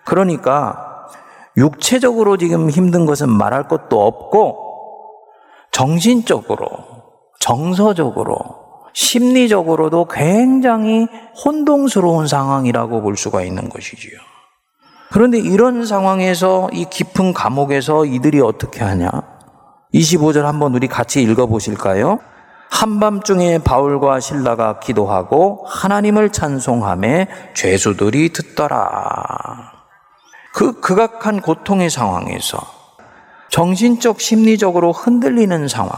그러니까 0.05 1.07
육체적으로 1.57 2.37
지금 2.37 2.69
힘든 2.69 3.05
것은 3.05 3.29
말할 3.29 3.67
것도 3.67 4.05
없고 4.05 4.71
정신적으로, 5.71 6.67
정서적으로, 7.39 8.37
심리적으로도 8.93 10.05
굉장히 10.05 11.07
혼동스러운 11.45 12.27
상황이라고 12.27 13.01
볼 13.01 13.15
수가 13.15 13.43
있는 13.43 13.69
것이지요. 13.69 14.19
그런데 15.11 15.39
이런 15.39 15.85
상황에서 15.85 16.69
이 16.71 16.85
깊은 16.89 17.33
감옥에서 17.33 18.05
이들이 18.05 18.41
어떻게 18.41 18.83
하냐? 18.83 19.09
25절 19.93 20.43
한번 20.43 20.73
우리 20.73 20.87
같이 20.87 21.21
읽어 21.21 21.45
보실까요? 21.47 22.19
한밤중에 22.69 23.59
바울과 23.59 24.21
신라가 24.21 24.79
기도하고 24.79 25.65
하나님을 25.67 26.31
찬송함에 26.31 27.27
죄수들이 27.53 28.29
듣더라. 28.29 29.73
그 30.53 30.79
극악한 30.79 31.41
고통의 31.41 31.89
상황에서 31.89 32.59
정신적 33.49 34.21
심리적으로 34.21 34.93
흔들리는 34.93 35.67
상황, 35.67 35.91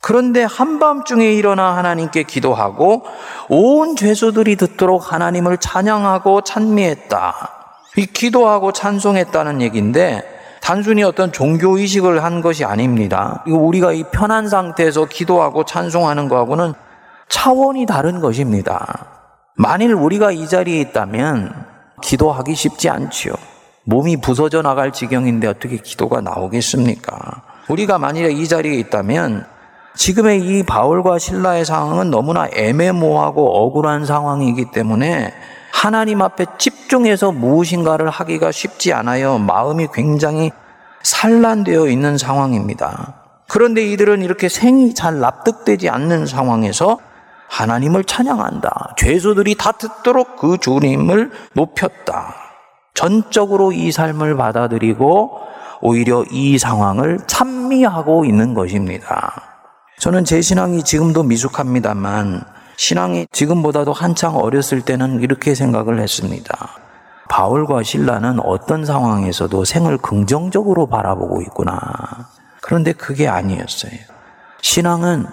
그런데 0.00 0.44
한밤중에 0.44 1.32
일어나 1.32 1.76
하나님께 1.76 2.22
기도하고 2.22 3.02
온 3.48 3.96
죄수들이 3.96 4.54
듣도록 4.54 5.12
하나님을 5.12 5.58
찬양하고 5.58 6.42
찬미했다. 6.42 7.50
이 7.96 8.06
기도하고 8.06 8.70
찬송했다는 8.72 9.60
얘기인데 9.60 10.37
단순히 10.68 11.02
어떤 11.02 11.32
종교 11.32 11.78
의식을 11.78 12.22
한 12.22 12.42
것이 12.42 12.62
아닙니다. 12.62 13.42
이거 13.46 13.56
우리가 13.56 13.94
이 13.94 14.04
편한 14.12 14.50
상태에서 14.50 15.06
기도하고 15.06 15.64
찬송하는 15.64 16.28
거하고는 16.28 16.74
차원이 17.30 17.86
다른 17.86 18.20
것입니다. 18.20 19.06
만일 19.56 19.94
우리가 19.94 20.30
이 20.30 20.46
자리에 20.46 20.78
있다면 20.80 21.54
기도하기 22.02 22.54
쉽지 22.54 22.90
않지요. 22.90 23.32
몸이 23.84 24.18
부서져 24.18 24.60
나갈 24.60 24.92
지경인데 24.92 25.46
어떻게 25.46 25.78
기도가 25.78 26.20
나오겠습니까? 26.20 27.16
우리가 27.70 27.96
만일에 27.96 28.30
이 28.30 28.46
자리에 28.46 28.74
있다면 28.74 29.46
지금의 29.94 30.40
이 30.42 30.62
바울과 30.64 31.18
신라의 31.18 31.64
상황은 31.64 32.10
너무나 32.10 32.46
애매모호하고 32.52 33.64
억울한 33.64 34.04
상황이기 34.04 34.66
때문에 34.72 35.32
하나님 35.70 36.22
앞에 36.22 36.46
집중해서 36.58 37.32
무엇인가를 37.32 38.10
하기가 38.10 38.52
쉽지 38.52 38.92
않아요. 38.92 39.38
마음이 39.38 39.88
굉장히 39.92 40.50
산란되어 41.02 41.88
있는 41.88 42.18
상황입니다. 42.18 43.14
그런데 43.48 43.82
이들은 43.82 44.22
이렇게 44.22 44.48
생이 44.48 44.94
잘 44.94 45.20
납득되지 45.20 45.88
않는 45.88 46.26
상황에서 46.26 46.98
하나님을 47.48 48.04
찬양한다. 48.04 48.94
죄수들이 48.98 49.54
다 49.54 49.72
듣도록 49.72 50.36
그 50.36 50.58
주님을 50.58 51.30
높였다. 51.54 52.34
전적으로 52.94 53.72
이 53.72 53.90
삶을 53.90 54.36
받아들이고 54.36 55.40
오히려 55.80 56.24
이 56.30 56.58
상황을 56.58 57.20
찬미하고 57.26 58.24
있는 58.24 58.52
것입니다. 58.52 59.42
저는 59.98 60.24
제 60.24 60.42
신앙이 60.42 60.82
지금도 60.82 61.22
미숙합니다만 61.22 62.44
신앙이 62.78 63.26
지금보다도 63.32 63.92
한창 63.92 64.36
어렸을 64.36 64.82
때는 64.82 65.20
이렇게 65.20 65.56
생각을 65.56 65.98
했습니다. 66.00 66.68
바울과 67.28 67.82
신라는 67.82 68.38
어떤 68.40 68.84
상황에서도 68.86 69.64
생을 69.64 69.98
긍정적으로 69.98 70.86
바라보고 70.86 71.42
있구나. 71.42 71.74
그런데 72.62 72.92
그게 72.92 73.26
아니었어요. 73.26 73.92
신앙은 74.62 75.26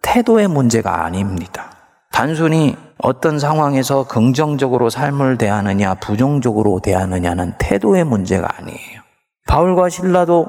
태도의 0.00 0.46
문제가 0.46 1.04
아닙니다. 1.04 1.72
단순히 2.12 2.76
어떤 2.98 3.40
상황에서 3.40 4.04
긍정적으로 4.04 4.88
삶을 4.88 5.38
대하느냐, 5.38 5.94
부정적으로 5.94 6.78
대하느냐는 6.78 7.54
태도의 7.58 8.04
문제가 8.04 8.48
아니에요. 8.58 9.02
바울과 9.48 9.88
신라도 9.88 10.46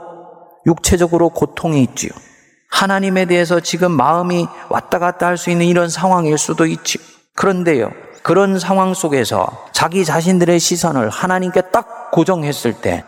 육체적으로 0.67 1.29
고통이 1.29 1.81
있지요. 1.81 2.11
하나님에 2.83 3.25
대해서 3.25 3.59
지금 3.59 3.91
마음이 3.91 4.47
왔다 4.67 4.97
갔다 4.97 5.27
할 5.27 5.37
수 5.37 5.51
있는 5.51 5.67
이런 5.67 5.89
상황일 5.89 6.37
수도 6.39 6.65
있지. 6.65 6.97
그런데요, 7.35 7.91
그런 8.23 8.57
상황 8.57 8.93
속에서 8.95 9.47
자기 9.71 10.03
자신들의 10.03 10.59
시선을 10.59 11.09
하나님께 11.09 11.61
딱 11.71 12.09
고정했을 12.11 12.73
때 12.73 13.03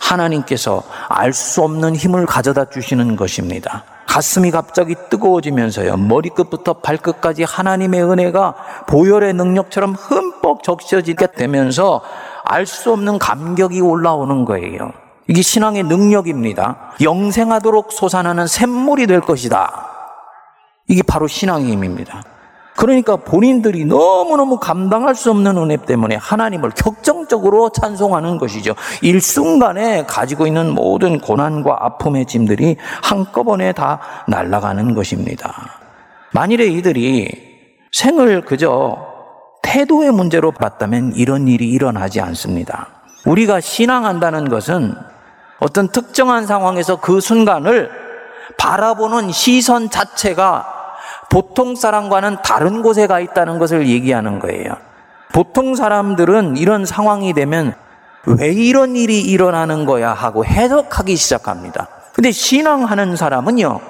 하나님께서 0.00 0.82
알 1.08 1.34
수 1.34 1.62
없는 1.62 1.96
힘을 1.96 2.24
가져다 2.24 2.64
주시는 2.70 3.16
것입니다. 3.16 3.84
가슴이 4.06 4.50
갑자기 4.50 4.96
뜨거워지면서요. 5.10 5.98
머리끝부터 5.98 6.80
발끝까지 6.80 7.44
하나님의 7.44 8.02
은혜가 8.02 8.54
보혈의 8.88 9.34
능력처럼 9.34 9.92
흠뻑 9.94 10.62
적셔지게 10.64 11.28
되면서 11.36 12.00
알 12.44 12.66
수 12.66 12.90
없는 12.92 13.18
감격이 13.18 13.80
올라오는 13.82 14.44
거예요. 14.46 14.92
이게 15.30 15.42
신앙의 15.42 15.84
능력입니다. 15.84 16.90
영생하도록 17.00 17.92
솟아나는 17.92 18.48
샘물이 18.48 19.06
될 19.06 19.20
것이다. 19.20 19.86
이게 20.88 21.04
바로 21.04 21.28
신앙의 21.28 21.70
힘입니다. 21.70 22.24
그러니까 22.76 23.14
본인들이 23.14 23.84
너무너무 23.84 24.58
감당할 24.58 25.14
수 25.14 25.30
없는 25.30 25.56
은혜 25.56 25.76
때문에 25.76 26.16
하나님을 26.16 26.70
격정적으로 26.70 27.70
찬송하는 27.70 28.38
것이죠. 28.38 28.74
일순간에 29.02 30.04
가지고 30.06 30.48
있는 30.48 30.74
모든 30.74 31.20
고난과 31.20 31.76
아픔의 31.78 32.26
짐들이 32.26 32.76
한꺼번에 33.00 33.70
다 33.72 34.00
날아가는 34.26 34.96
것입니다. 34.96 35.54
만일에 36.32 36.66
이들이 36.66 37.28
생을 37.92 38.40
그저 38.40 38.96
태도의 39.62 40.10
문제로 40.10 40.50
봤다면 40.50 41.12
이런 41.14 41.46
일이 41.46 41.70
일어나지 41.70 42.20
않습니다. 42.20 42.88
우리가 43.26 43.60
신앙한다는 43.60 44.48
것은 44.48 45.09
어떤 45.60 45.88
특정한 45.88 46.46
상황에서 46.46 46.96
그 46.96 47.20
순간을 47.20 47.90
바라보는 48.58 49.30
시선 49.30 49.90
자체가 49.90 50.66
보통 51.30 51.76
사람과는 51.76 52.38
다른 52.42 52.82
곳에 52.82 53.06
가 53.06 53.20
있다는 53.20 53.58
것을 53.58 53.86
얘기하는 53.86 54.40
거예요. 54.40 54.74
보통 55.32 55.74
사람들은 55.74 56.56
이런 56.56 56.84
상황이 56.84 57.32
되면 57.32 57.74
왜 58.26 58.48
이런 58.48 58.96
일이 58.96 59.20
일어나는 59.20 59.86
거야 59.86 60.12
하고 60.12 60.44
해석하기 60.44 61.16
시작합니다. 61.16 61.88
근데 62.12 62.32
신앙하는 62.32 63.16
사람은요, 63.16 63.80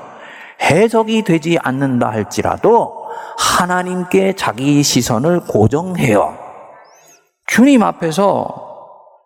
해석이 0.61 1.23
되지 1.23 1.59
않는다 1.61 2.11
할지라도 2.11 3.07
하나님께 3.39 4.35
자기 4.37 4.83
시선을 4.83 5.41
고정해요. 5.41 6.37
주님 7.47 7.83
앞에서 7.83 8.69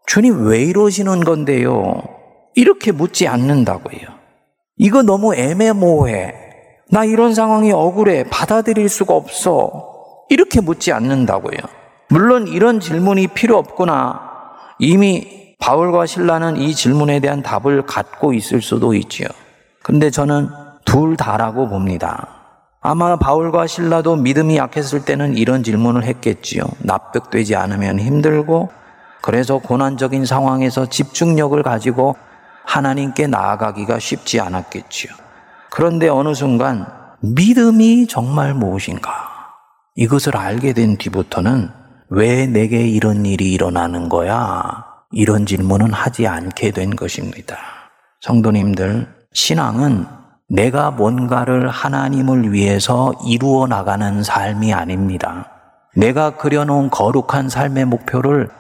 주님 0.07 0.47
왜 0.47 0.63
이러시는 0.63 1.25
건데요? 1.25 2.14
이렇게 2.55 2.93
묻지 2.93 3.27
않는다고요. 3.27 4.01
이거 4.77 5.03
너무 5.03 5.35
애매모호해. 5.35 6.35
나 6.91 7.05
이런 7.05 7.35
상황이 7.35 7.73
억울해. 7.73 8.25
받아들일 8.25 8.89
수가 8.89 9.15
없어. 9.15 9.93
이렇게 10.29 10.61
묻지 10.61 10.93
않는다고요. 10.93 11.59
물론 12.09 12.47
이런 12.49 12.81
질문이 12.81 13.29
필요 13.29 13.59
없구나. 13.59 14.21
이미 14.79 15.55
바울과 15.59 16.07
신라는 16.07 16.57
이 16.57 16.75
질문에 16.75 17.21
대한 17.21 17.43
답을 17.43 17.87
갖고 17.87 18.33
있을 18.35 18.61
수도 18.61 18.95
있지요. 18.95 19.29
근데 19.83 20.11
저는 20.11 20.49
둘 20.85 21.17
다라고 21.17 21.69
봅니다. 21.69 22.29
아마 22.81 23.17
바울과 23.17 23.67
신라도 23.67 24.17
믿음이 24.17 24.57
약했을 24.57 25.05
때는 25.05 25.37
이런 25.37 25.63
질문을 25.63 26.05
했겠지요. 26.05 26.65
납득되지 26.81 27.57
않으면 27.57 27.99
힘들고 27.99 28.71
그래서 29.23 29.59
고난적인 29.59 30.27
상황에서 30.27 30.85
집중력을 30.87 31.63
가지고 31.63 32.17
하나님께 32.65 33.27
나아가기가 33.27 33.99
쉽지 33.99 34.41
않았겠지요. 34.41 35.13
그런데 35.71 36.09
어느 36.09 36.35
순간 36.35 36.87
믿음이 37.21 38.07
정말 38.07 38.55
무엇인가? 38.55 39.11
이것을 39.97 40.37
알게 40.37 40.73
된 40.73 40.97
뒤부터는 40.97 41.71
왜 42.11 42.47
내게 42.47 42.87
이런 42.87 43.25
일이 43.27 43.53
일어나는 43.53 44.09
거야? 44.09 44.85
이런 45.11 45.47
질문은 45.47 45.93
하지 45.93 46.27
않게 46.27 46.73
된 46.73 46.95
것입니다. 46.97 47.57
성도님들, 48.21 49.09
신앙은 49.33 50.07
내가 50.49 50.91
뭔가를 50.91 51.69
하나님을 51.69 52.53
위해서 52.53 53.13
이루어 53.27 53.67
나가는 53.67 54.23
삶이 54.23 54.73
아닙니다. 54.75 55.51
내가 55.97 56.37
그려놓은 56.37 56.91
거룩한 56.91 57.49
삶의 57.49 57.87
목표를 57.87 58.51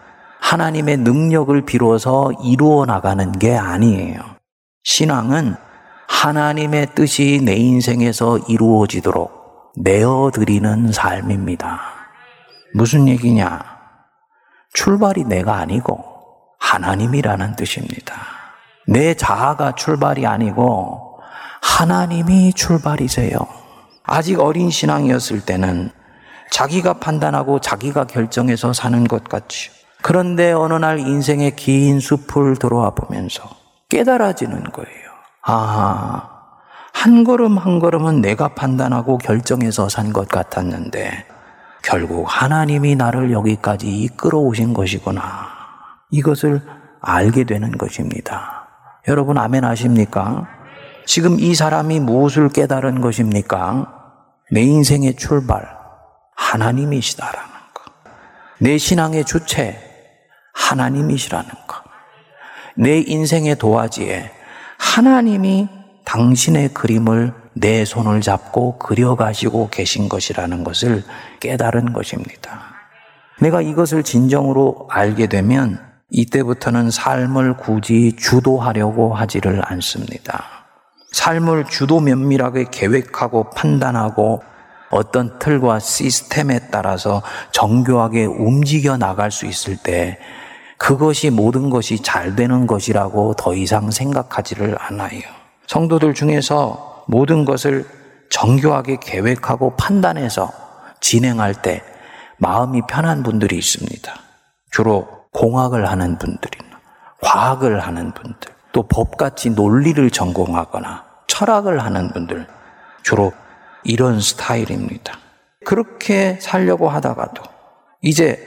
하나님의 0.44 0.98
능력을 0.98 1.58
비로소 1.62 2.30
이루어 2.44 2.84
나가는 2.84 3.32
게 3.32 3.56
아니에요. 3.56 4.20
신앙은 4.82 5.56
하나님의 6.06 6.88
뜻이 6.94 7.40
내 7.42 7.54
인생에서 7.54 8.38
이루어지도록 8.46 9.72
내어드리는 9.76 10.92
삶입니다. 10.92 11.80
무슨 12.74 13.08
얘기냐? 13.08 13.58
출발이 14.74 15.24
내가 15.24 15.56
아니고 15.56 16.04
하나님이라는 16.60 17.56
뜻입니다. 17.56 18.14
내 18.86 19.14
자아가 19.14 19.74
출발이 19.74 20.26
아니고 20.26 21.20
하나님이 21.62 22.52
출발이세요. 22.52 23.38
아직 24.02 24.40
어린 24.40 24.70
신앙이었을 24.70 25.46
때는 25.46 25.90
자기가 26.50 27.00
판단하고 27.00 27.60
자기가 27.60 28.04
결정해서 28.04 28.74
사는 28.74 29.04
것 29.04 29.24
같지요. 29.24 29.83
그런데 30.06 30.52
어느 30.52 30.74
날 30.74 30.98
인생의 30.98 31.56
긴 31.56 31.98
숲을 31.98 32.56
돌아와 32.56 32.90
보면서 32.90 33.48
깨달아지는 33.88 34.64
거예요. 34.64 35.10
아, 35.46 36.28
한 36.92 37.24
걸음 37.24 37.56
한 37.56 37.78
걸음은 37.78 38.20
내가 38.20 38.48
판단하고 38.48 39.16
결정해서 39.16 39.88
산 39.88 40.12
것 40.12 40.28
같았는데 40.28 41.24
결국 41.82 42.26
하나님이 42.28 42.96
나를 42.96 43.32
여기까지 43.32 43.88
이끌어 44.02 44.40
오신 44.40 44.74
것이구나. 44.74 45.22
이것을 46.10 46.60
알게 47.00 47.44
되는 47.44 47.72
것입니다. 47.72 48.68
여러분 49.08 49.38
아멘 49.38 49.64
하십니까? 49.64 50.46
지금 51.06 51.40
이 51.40 51.54
사람이 51.54 52.00
무엇을 52.00 52.50
깨달은 52.50 53.00
것입니까? 53.00 53.86
내 54.52 54.60
인생의 54.60 55.16
출발, 55.16 55.66
하나님이시다라는 56.36 57.48
것. 57.72 57.84
내 58.58 58.76
신앙의 58.76 59.24
주체, 59.24 59.93
하나님이시라는 60.54 61.50
것. 61.66 61.84
내 62.76 63.00
인생의 63.00 63.56
도화지에 63.56 64.30
하나님이 64.78 65.68
당신의 66.04 66.74
그림을 66.74 67.32
내 67.54 67.84
손을 67.84 68.20
잡고 68.20 68.78
그려가시고 68.78 69.68
계신 69.70 70.08
것이라는 70.08 70.64
것을 70.64 71.04
깨달은 71.40 71.92
것입니다. 71.92 72.74
내가 73.40 73.60
이것을 73.60 74.02
진정으로 74.02 74.88
알게 74.90 75.26
되면 75.26 75.80
이때부터는 76.10 76.90
삶을 76.90 77.56
굳이 77.56 78.16
주도하려고 78.16 79.14
하지를 79.14 79.62
않습니다. 79.64 80.44
삶을 81.12 81.66
주도 81.66 82.00
면밀하게 82.00 82.66
계획하고 82.70 83.50
판단하고 83.50 84.42
어떤 84.90 85.38
틀과 85.38 85.80
시스템에 85.80 86.68
따라서 86.70 87.22
정교하게 87.52 88.26
움직여 88.26 88.96
나갈 88.96 89.30
수 89.30 89.46
있을 89.46 89.76
때 89.76 90.18
그것이 90.84 91.30
모든 91.30 91.70
것이 91.70 92.02
잘 92.02 92.36
되는 92.36 92.66
것이라고 92.66 93.32
더 93.38 93.54
이상 93.54 93.90
생각하지를 93.90 94.76
않아요. 94.78 95.22
성도들 95.66 96.12
중에서 96.12 97.06
모든 97.08 97.46
것을 97.46 97.86
정교하게 98.28 98.98
계획하고 99.00 99.76
판단해서 99.76 100.52
진행할 101.00 101.54
때 101.54 101.82
마음이 102.36 102.82
편한 102.86 103.22
분들이 103.22 103.56
있습니다. 103.56 104.12
주로 104.70 105.08
공학을 105.32 105.88
하는 105.88 106.18
분들이나 106.18 106.78
과학을 107.22 107.80
하는 107.80 108.12
분들, 108.12 108.52
또 108.72 108.82
법같이 108.82 109.52
논리를 109.52 110.10
전공하거나 110.10 111.02
철학을 111.28 111.82
하는 111.82 112.12
분들 112.12 112.46
주로 113.02 113.32
이런 113.84 114.20
스타일입니다. 114.20 115.18
그렇게 115.64 116.38
살려고 116.42 116.90
하다가도 116.90 117.42
이제 118.02 118.38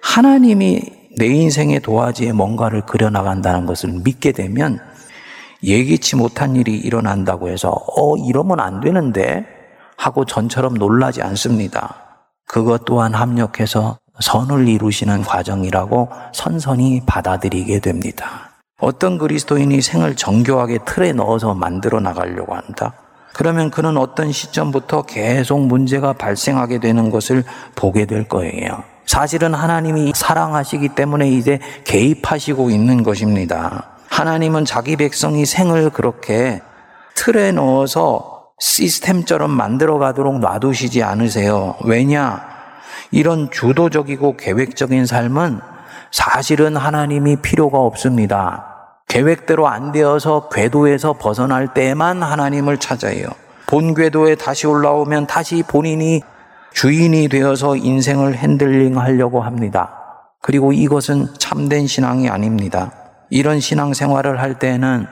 하나님이 0.00 1.01
내 1.18 1.26
인생의 1.26 1.80
도화지에 1.80 2.32
뭔가를 2.32 2.82
그려나간다는 2.82 3.66
것을 3.66 3.90
믿게 4.04 4.32
되면 4.32 4.78
예기치 5.62 6.16
못한 6.16 6.56
일이 6.56 6.76
일어난다고 6.76 7.48
해서 7.48 7.70
어 7.70 8.16
이러면 8.16 8.60
안 8.60 8.80
되는데 8.80 9.44
하고 9.96 10.24
전처럼 10.24 10.74
놀라지 10.74 11.22
않습니다. 11.22 11.96
그것 12.46 12.84
또한 12.84 13.14
합력해서 13.14 13.98
선을 14.20 14.68
이루시는 14.68 15.22
과정이라고 15.22 16.08
선선히 16.32 17.02
받아들이게 17.06 17.78
됩니다. 17.80 18.50
어떤 18.80 19.16
그리스도인이 19.16 19.80
생을 19.80 20.16
정교하게 20.16 20.80
틀에 20.84 21.12
넣어서 21.12 21.54
만들어 21.54 22.00
나가려고 22.00 22.54
한다? 22.54 22.94
그러면 23.32 23.70
그는 23.70 23.96
어떤 23.96 24.32
시점부터 24.32 25.02
계속 25.02 25.60
문제가 25.60 26.12
발생하게 26.12 26.80
되는 26.80 27.10
것을 27.10 27.44
보게 27.74 28.04
될 28.04 28.28
거예요. 28.28 28.82
사실은 29.06 29.54
하나님이 29.54 30.12
사랑하시기 30.14 30.90
때문에 30.90 31.28
이제 31.28 31.58
개입하시고 31.84 32.70
있는 32.70 33.02
것입니다. 33.02 33.90
하나님은 34.08 34.64
자기 34.64 34.96
백성이 34.96 35.46
생을 35.46 35.90
그렇게 35.90 36.60
틀에 37.14 37.52
넣어서 37.52 38.48
시스템처럼 38.60 39.50
만들어 39.50 39.98
가도록 39.98 40.38
놔두시지 40.38 41.02
않으세요. 41.02 41.76
왜냐? 41.84 42.46
이런 43.10 43.50
주도적이고 43.50 44.36
계획적인 44.36 45.06
삶은 45.06 45.60
사실은 46.10 46.76
하나님이 46.76 47.36
필요가 47.36 47.78
없습니다. 47.78 48.72
계획대로 49.08 49.66
안 49.68 49.92
되어서 49.92 50.48
궤도에서 50.48 51.14
벗어날 51.14 51.74
때만 51.74 52.22
하나님을 52.22 52.78
찾아요. 52.78 53.26
본 53.66 53.94
궤도에 53.94 54.36
다시 54.36 54.66
올라오면 54.66 55.26
다시 55.26 55.62
본인이 55.62 56.22
주인이 56.74 57.28
되어서 57.28 57.76
인생을 57.76 58.36
핸들링 58.36 58.98
하려고 58.98 59.42
합니다. 59.42 59.90
그리고 60.40 60.72
이것은 60.72 61.28
참된 61.38 61.86
신앙이 61.86 62.28
아닙니다. 62.28 62.92
이런 63.30 63.60
신앙 63.60 63.94
생활을 63.94 64.40
할 64.40 64.58
때에는 64.58 65.06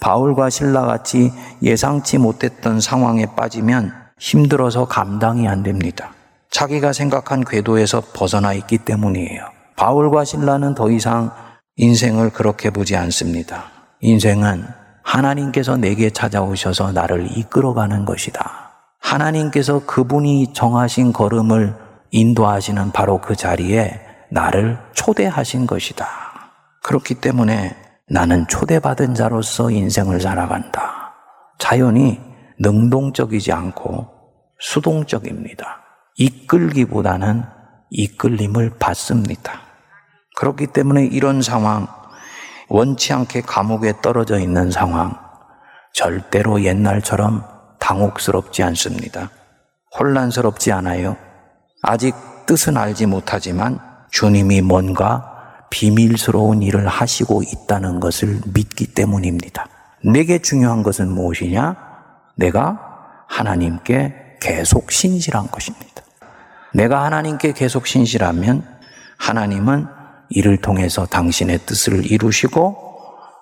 바울과 0.00 0.50
신라 0.50 0.82
같이 0.82 1.32
예상치 1.62 2.18
못했던 2.18 2.80
상황에 2.80 3.26
빠지면 3.36 3.92
힘들어서 4.18 4.86
감당이 4.86 5.48
안 5.48 5.62
됩니다. 5.62 6.10
자기가 6.50 6.92
생각한 6.92 7.44
궤도에서 7.44 8.02
벗어나 8.14 8.52
있기 8.52 8.78
때문이에요. 8.78 9.42
바울과 9.76 10.24
신라는 10.24 10.74
더 10.74 10.90
이상 10.90 11.30
인생을 11.76 12.30
그렇게 12.30 12.70
보지 12.70 12.96
않습니다. 12.96 13.64
인생은 14.00 14.64
하나님께서 15.02 15.76
내게 15.76 16.10
찾아오셔서 16.10 16.92
나를 16.92 17.36
이끌어가는 17.36 18.04
것이다. 18.04 18.63
하나님께서 19.04 19.84
그분이 19.84 20.54
정하신 20.54 21.12
걸음을 21.12 21.76
인도하시는 22.10 22.90
바로 22.92 23.20
그 23.20 23.36
자리에 23.36 24.00
나를 24.30 24.78
초대하신 24.94 25.66
것이다. 25.66 26.06
그렇기 26.82 27.16
때문에 27.16 27.76
나는 28.08 28.46
초대받은 28.48 29.14
자로서 29.14 29.70
인생을 29.70 30.20
살아간다. 30.20 31.12
자연이 31.58 32.20
능동적이지 32.58 33.52
않고 33.52 34.08
수동적입니다. 34.58 35.82
이끌기보다는 36.16 37.44
이끌림을 37.90 38.78
받습니다. 38.78 39.60
그렇기 40.36 40.68
때문에 40.68 41.04
이런 41.04 41.42
상황, 41.42 41.86
원치 42.68 43.12
않게 43.12 43.42
감옥에 43.42 43.92
떨어져 44.02 44.38
있는 44.38 44.70
상황, 44.70 45.16
절대로 45.92 46.64
옛날처럼 46.64 47.53
당혹스럽지 47.84 48.62
않습니다. 48.62 49.30
혼란스럽지 49.98 50.72
않아요. 50.72 51.16
아직 51.82 52.14
뜻은 52.46 52.78
알지 52.78 53.06
못하지만 53.06 53.78
주님이 54.10 54.62
뭔가 54.62 55.66
비밀스러운 55.70 56.62
일을 56.62 56.88
하시고 56.88 57.42
있다는 57.42 58.00
것을 58.00 58.40
믿기 58.54 58.86
때문입니다. 58.86 59.66
내게 60.02 60.38
중요한 60.38 60.82
것은 60.82 61.10
무엇이냐? 61.10 61.76
내가 62.36 63.26
하나님께 63.28 64.38
계속 64.40 64.90
신실한 64.90 65.50
것입니다. 65.50 66.02
내가 66.72 67.04
하나님께 67.04 67.52
계속 67.52 67.86
신실하면 67.86 68.66
하나님은 69.18 69.86
이를 70.30 70.56
통해서 70.56 71.06
당신의 71.06 71.60
뜻을 71.66 72.10
이루시고 72.10 72.76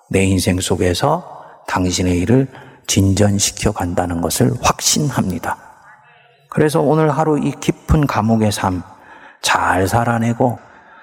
내 0.09 0.23
인생 0.23 0.59
속에서 0.59 1.63
당신의 1.67 2.19
일을 2.19 2.47
진전시켜 2.87 3.71
간다는 3.71 4.21
것을 4.21 4.51
확신합니다. 4.61 5.57
그래서 6.49 6.81
오늘 6.81 7.09
하루 7.09 7.39
이 7.39 7.51
깊은 7.51 8.07
감옥의 8.07 8.51
삶 8.51 8.83
잘 9.43 9.87
살아내고 9.87 10.57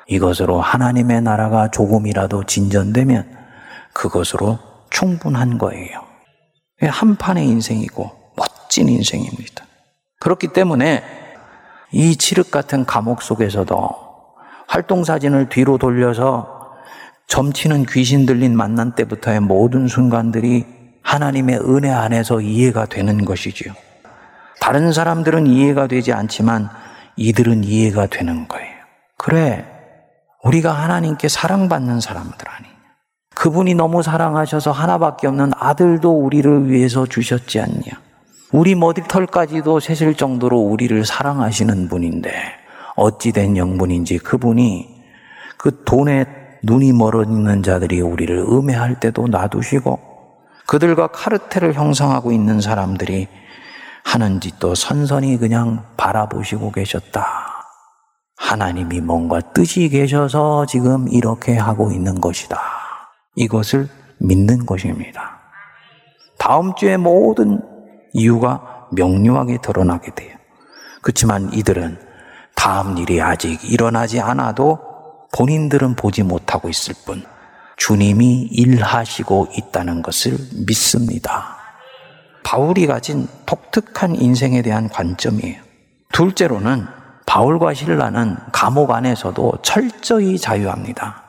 이것으로 0.08 0.60
하나님의 0.60 1.22
나라가 1.22 1.70
조금이라도 1.70 2.44
진전되면 2.44 3.30
그것으로 3.92 4.58
충분한 4.90 5.58
거예요. 5.58 6.02
한 6.82 7.14
판의 7.14 7.46
인생이고 7.46 8.10
멋진 8.34 8.88
인생입니다. 8.88 9.64
그렇기 10.18 10.48
때문에 10.48 11.04
이 11.92 12.16
칠흑 12.16 12.50
같은 12.50 12.84
감옥 12.84 13.22
속에서도 13.22 13.90
활동 14.66 15.04
사진을 15.04 15.48
뒤로 15.48 15.78
돌려서 15.78 16.58
점치는 17.28 17.86
귀신 17.86 18.26
들린 18.26 18.56
만난 18.56 18.94
때부터의 18.94 19.40
모든 19.40 19.86
순간들이 19.86 20.66
하나님의 21.02 21.60
은혜 21.60 21.90
안에서 21.90 22.40
이해가 22.40 22.86
되는 22.86 23.24
것이지요. 23.24 23.72
다른 24.60 24.92
사람들은 24.92 25.46
이해가 25.46 25.86
되지 25.86 26.12
않지만 26.12 26.68
이들은 27.16 27.64
이해가 27.64 28.06
되는 28.06 28.46
거예요. 28.46 28.74
그래, 29.16 29.66
우리가 30.44 30.72
하나님께 30.72 31.28
사랑받는 31.28 32.00
사람들 32.00 32.48
아니냐. 32.48 32.70
그분이 33.34 33.74
너무 33.74 34.02
사랑하셔서 34.02 34.70
하나밖에 34.70 35.26
없는 35.26 35.52
아들도 35.56 36.10
우리를 36.10 36.70
위해서 36.70 37.06
주셨지 37.06 37.60
않냐. 37.60 38.00
우리 38.52 38.74
머리털까지도 38.74 39.80
세실 39.80 40.14
정도로 40.14 40.58
우리를 40.58 41.04
사랑하시는 41.04 41.88
분인데 41.88 42.32
어찌된 42.96 43.56
영분인지 43.56 44.18
그분이 44.18 44.88
그 45.56 45.84
돈에 45.84 46.26
눈이 46.62 46.92
멀어 46.92 47.22
있는 47.22 47.62
자들이 47.62 48.00
우리를 48.00 48.36
음해할 48.36 48.98
때도 48.98 49.28
놔두시고 49.28 50.09
그들과 50.70 51.08
카르텔을 51.08 51.74
형성하고 51.74 52.30
있는 52.30 52.60
사람들이 52.60 53.26
하는 54.04 54.40
짓도 54.40 54.76
선선히 54.76 55.36
그냥 55.36 55.84
바라보시고 55.96 56.70
계셨다. 56.70 57.64
하나님이 58.36 59.00
뭔가 59.00 59.40
뜻이 59.40 59.88
계셔서 59.88 60.66
지금 60.66 61.08
이렇게 61.08 61.56
하고 61.56 61.90
있는 61.90 62.20
것이다. 62.20 62.60
이것을 63.34 63.88
믿는 64.20 64.64
것입니다. 64.64 65.40
다음 66.38 66.72
주에 66.76 66.96
모든 66.96 67.60
이유가 68.12 68.86
명료하게 68.92 69.58
드러나게 69.62 70.14
돼요. 70.14 70.36
그렇지만 71.02 71.52
이들은 71.52 71.98
다음 72.54 72.96
일이 72.96 73.20
아직 73.20 73.58
일어나지 73.68 74.20
않아도 74.20 74.78
본인들은 75.36 75.96
보지 75.96 76.22
못하고 76.22 76.68
있을 76.68 76.94
뿐 77.04 77.24
주님이 77.80 78.42
일하시고 78.52 79.48
있다는 79.56 80.02
것을 80.02 80.36
믿습니다. 80.66 81.56
바울이 82.44 82.86
가진 82.86 83.26
독특한 83.46 84.14
인생에 84.14 84.60
대한 84.60 84.90
관점이에요. 84.90 85.62
둘째로는 86.12 86.86
바울과 87.24 87.72
신라는 87.72 88.36
감옥 88.52 88.90
안에서도 88.90 89.60
철저히 89.62 90.38
자유합니다. 90.38 91.22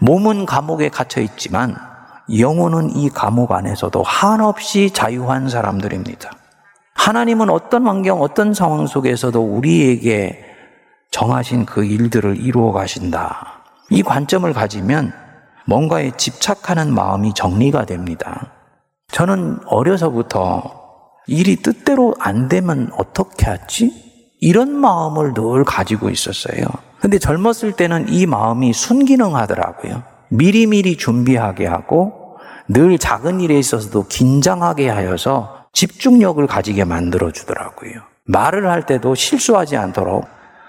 몸은 0.00 0.46
감옥에 0.46 0.88
갇혀 0.88 1.20
있지만 1.20 1.76
영혼은 2.36 2.96
이 2.96 3.08
감옥 3.08 3.52
안에서도 3.52 4.02
한없이 4.02 4.90
자유한 4.90 5.48
사람들입니다. 5.48 6.30
하나님은 6.94 7.50
어떤 7.50 7.86
환경, 7.86 8.20
어떤 8.20 8.52
상황 8.52 8.88
속에서도 8.88 9.40
우리에게 9.40 10.44
정하신 11.12 11.66
그 11.66 11.84
일들을 11.84 12.40
이루어 12.40 12.72
가신다. 12.72 13.62
이 13.90 14.02
관점을 14.02 14.52
가지면 14.52 15.23
뭔가에 15.66 16.12
집착하는 16.16 16.92
마음이 16.94 17.34
정리가 17.34 17.86
됩니다. 17.86 18.52
저는 19.08 19.60
어려서부터 19.66 20.82
일이 21.26 21.56
뜻대로 21.56 22.14
안 22.18 22.48
되면 22.48 22.90
어떻게 22.98 23.46
하지? 23.46 23.92
이런 24.40 24.74
마음을 24.74 25.32
늘 25.32 25.64
가지고 25.64 26.10
있었어요. 26.10 26.66
근데 27.00 27.18
젊었을 27.18 27.72
때는 27.72 28.08
이 28.08 28.26
마음이 28.26 28.72
순기능하더라고요. 28.72 30.02
미리미리 30.28 30.96
준비하게 30.96 31.66
하고 31.66 32.38
늘 32.68 32.98
작은 32.98 33.40
일에 33.40 33.58
있어서도 33.58 34.06
긴장하게 34.08 34.88
하여서 34.88 35.66
집중력을 35.72 36.46
가지게 36.46 36.84
만들어 36.84 37.30
주더라고요. 37.30 37.92
말을 38.26 38.70
할 38.70 38.86
때도 38.86 39.14
실수하지 39.14 39.76
않도록 39.76 40.26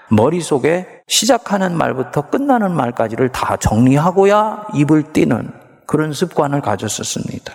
머릿속에 0.08 1.02
시작하는 1.08 1.76
말부터 1.76 2.30
끝나는 2.30 2.72
말까지를 2.72 3.30
다 3.30 3.56
정리하고야 3.56 4.68
입을 4.74 5.12
띄는 5.12 5.52
그런 5.86 6.12
습관을 6.12 6.60
가졌었습니다. 6.60 7.54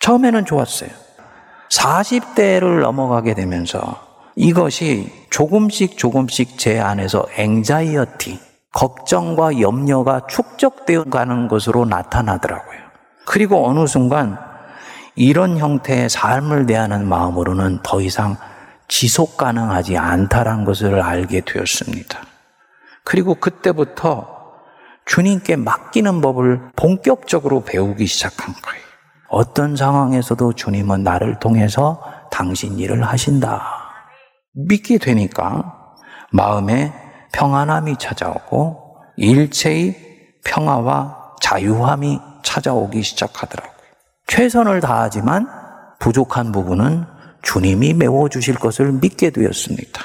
처음에는 0.00 0.44
좋았어요. 0.44 0.90
40대를 1.70 2.80
넘어가게 2.80 3.34
되면서 3.34 4.06
이것이 4.36 5.10
조금씩 5.30 5.96
조금씩 5.96 6.58
제 6.58 6.78
안에서 6.78 7.26
앵자이어티, 7.36 8.38
걱정과 8.72 9.60
염려가 9.60 10.26
축적되어 10.26 11.04
가는 11.04 11.48
것으로 11.48 11.86
나타나더라고요. 11.86 12.78
그리고 13.24 13.66
어느 13.66 13.86
순간 13.86 14.38
이런 15.14 15.56
형태의 15.56 16.10
삶을 16.10 16.66
대하는 16.66 17.08
마음으로는 17.08 17.80
더 17.82 18.02
이상 18.02 18.36
지속 18.88 19.36
가능하지 19.36 19.96
않다란 19.96 20.64
것을 20.64 21.00
알게 21.00 21.42
되었습니다. 21.42 22.20
그리고 23.04 23.34
그때부터 23.34 24.36
주님께 25.04 25.56
맡기는 25.56 26.20
법을 26.20 26.72
본격적으로 26.76 27.62
배우기 27.64 28.06
시작한 28.06 28.54
거예요. 28.54 28.84
어떤 29.28 29.76
상황에서도 29.76 30.52
주님은 30.52 31.02
나를 31.02 31.38
통해서 31.38 32.02
당신 32.30 32.78
일을 32.78 33.04
하신다. 33.04 33.62
믿게 34.52 34.98
되니까 34.98 35.94
마음에 36.32 36.92
평안함이 37.32 37.96
찾아오고 37.98 38.96
일체의 39.16 39.96
평화와 40.44 41.34
자유함이 41.40 42.20
찾아오기 42.42 43.02
시작하더라고요. 43.02 43.76
최선을 44.26 44.80
다하지만 44.80 45.48
부족한 45.98 46.52
부분은 46.52 47.04
주님이 47.46 47.94
메워주실 47.94 48.56
것을 48.56 48.92
믿게 48.92 49.30
되었습니다. 49.30 50.02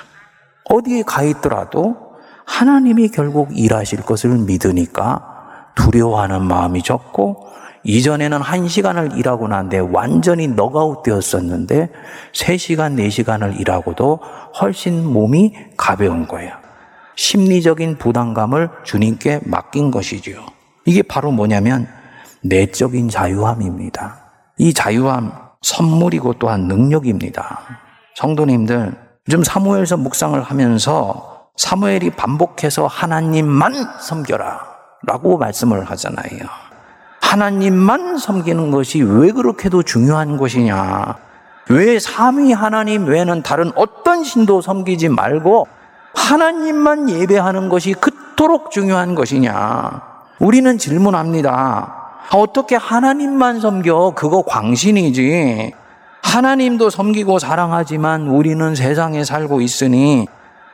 어디에 0.69 1.01
가 1.01 1.23
있더라도 1.23 1.97
하나님이 2.45 3.09
결국 3.09 3.57
일하실 3.57 4.03
것을 4.03 4.37
믿으니까 4.37 5.71
두려워하는 5.75 6.43
마음이 6.43 6.83
적고 6.83 7.47
이전에는 7.83 8.41
한 8.41 8.67
시간을 8.67 9.17
일하고 9.17 9.47
난데 9.47 9.79
완전히 9.79 10.47
넉아웃 10.47 11.01
되었었는데 11.01 11.89
세 12.31 12.57
시간, 12.57 12.95
네 12.95 13.09
시간을 13.09 13.59
일하고도 13.59 14.19
훨씬 14.61 15.03
몸이 15.03 15.55
가벼운 15.77 16.27
거예요. 16.27 16.53
심리적인 17.15 17.97
부담감을 17.97 18.69
주님께 18.83 19.41
맡긴 19.45 19.89
것이지요. 19.89 20.45
이게 20.85 21.01
바로 21.01 21.31
뭐냐면 21.31 21.87
내적인 22.43 23.09
자유함입니다. 23.09 24.31
이 24.59 24.73
자유함 24.75 25.40
선물이고 25.61 26.33
또한 26.33 26.67
능력입니다. 26.67 27.59
성도님들, 28.15 28.93
좀 29.29 29.43
사무엘서 29.43 29.97
묵상을 29.97 30.41
하면서 30.41 31.49
사무엘이 31.55 32.11
반복해서 32.11 32.87
하나님만 32.87 33.73
섬겨라 34.01 34.61
라고 35.03 35.37
말씀을 35.37 35.83
하잖아요. 35.91 36.39
하나님만 37.21 38.17
섬기는 38.17 38.71
것이 38.71 39.01
왜 39.01 39.31
그렇게도 39.31 39.83
중요한 39.83 40.37
것이냐? 40.37 41.15
왜 41.69 41.99
삼위 41.99 42.51
하나님 42.51 43.05
외에는 43.05 43.43
다른 43.43 43.71
어떤 43.75 44.23
신도 44.23 44.61
섬기지 44.61 45.09
말고 45.09 45.67
하나님만 46.15 47.09
예배하는 47.09 47.69
것이 47.69 47.93
그토록 47.93 48.71
중요한 48.71 49.15
것이냐? 49.15 50.01
우리는 50.39 50.77
질문합니다. 50.77 52.00
어떻게 52.33 52.75
하나님만 52.75 53.59
섬겨? 53.59 54.13
그거 54.15 54.41
광신이지. 54.43 55.73
하나님도 56.23 56.89
섬기고 56.89 57.39
사랑하지만 57.39 58.27
우리는 58.27 58.73
세상에 58.73 59.23
살고 59.23 59.59
있으니 59.61 60.27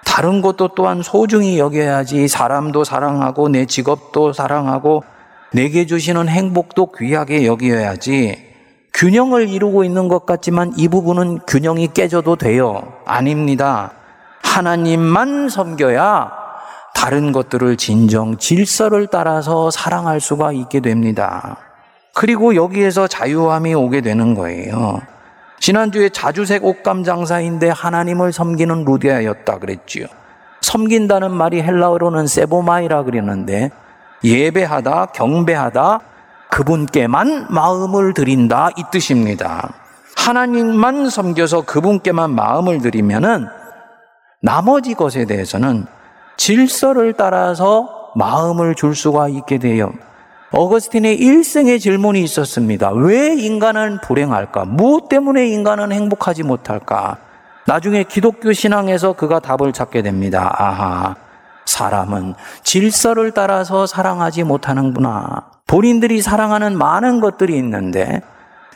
다른 0.06 0.42
것도 0.42 0.70
또한 0.76 1.02
소중히 1.02 1.58
여겨야지 1.58 2.28
사람도 2.28 2.84
사랑하고 2.84 3.50
내 3.50 3.66
직업도 3.66 4.34
사랑하고 4.34 5.04
내게 5.54 5.86
주시는 5.86 6.28
행복도 6.28 6.92
귀하게 6.92 7.46
여겨야지 7.46 8.46
균형을 8.94 9.50
이루고 9.50 9.84
있는 9.84 10.08
것 10.08 10.26
같지만 10.26 10.74
이 10.76 10.88
부분은 10.88 11.40
균형이 11.48 11.90
깨져도 11.94 12.36
돼요. 12.36 12.94
아닙니다. 13.06 13.94
하나님만 14.44 15.50
섬겨야 15.50 16.47
다른 16.98 17.32
것들을 17.32 17.78
진정 17.78 18.38
질서를 18.38 19.06
따라서 19.06 19.70
사랑할 19.70 20.20
수가 20.20 20.52
있게 20.52 20.80
됩니다. 20.80 21.58
그리고 22.16 22.56
여기에서 22.56 23.08
자유함이 23.08 23.76
오게 23.76 24.02
되는 24.02 24.34
거예요. 24.34 25.00
지난주에 25.60 26.10
자주색 26.10 26.66
옷감 26.66 27.04
장사인데 27.04 27.70
하나님을 27.70 28.34
섬기는 28.34 28.84
루디아였다 28.84 29.60
그랬지요. 29.60 30.08
섬긴다는 30.62 31.32
말이 31.32 31.62
헬라어로는 31.62 32.26
세보마이라 32.26 33.04
그랬는데 33.04 33.70
예배하다, 34.24 35.06
경배하다, 35.14 36.00
그분께만 36.50 37.46
마음을 37.52 38.16
드린다 38.16 38.72
이 38.76 38.84
뜻입니다. 38.92 39.72
하나님만 40.16 41.12
섬겨서 41.12 41.62
그분께만 41.62 42.32
마음을 42.32 42.82
들이면은 42.82 43.46
나머지 44.42 44.96
것에 44.96 45.26
대해서는 45.26 45.86
질서를 46.38 47.14
따라서 47.14 48.12
마음을 48.16 48.76
줄 48.76 48.96
수가 48.96 49.28
있게 49.28 49.58
돼요. 49.58 49.92
어거스틴의 50.52 51.18
일생의 51.18 51.80
질문이 51.80 52.22
있었습니다. 52.24 52.92
왜 52.92 53.36
인간은 53.36 54.00
불행할까? 54.02 54.66
무엇 54.66 55.10
때문에 55.10 55.48
인간은 55.50 55.92
행복하지 55.92 56.44
못할까? 56.44 57.18
나중에 57.66 58.04
기독교 58.04 58.54
신앙에서 58.54 59.12
그가 59.14 59.40
답을 59.40 59.74
찾게 59.74 60.02
됩니다. 60.04 60.56
아하, 60.58 61.16
사람은 61.66 62.36
질서를 62.64 63.32
따라서 63.32 63.86
사랑하지 63.86 64.44
못하는구나. 64.44 65.48
본인들이 65.68 66.22
사랑하는 66.22 66.78
많은 66.78 67.20
것들이 67.20 67.58
있는데 67.58 68.22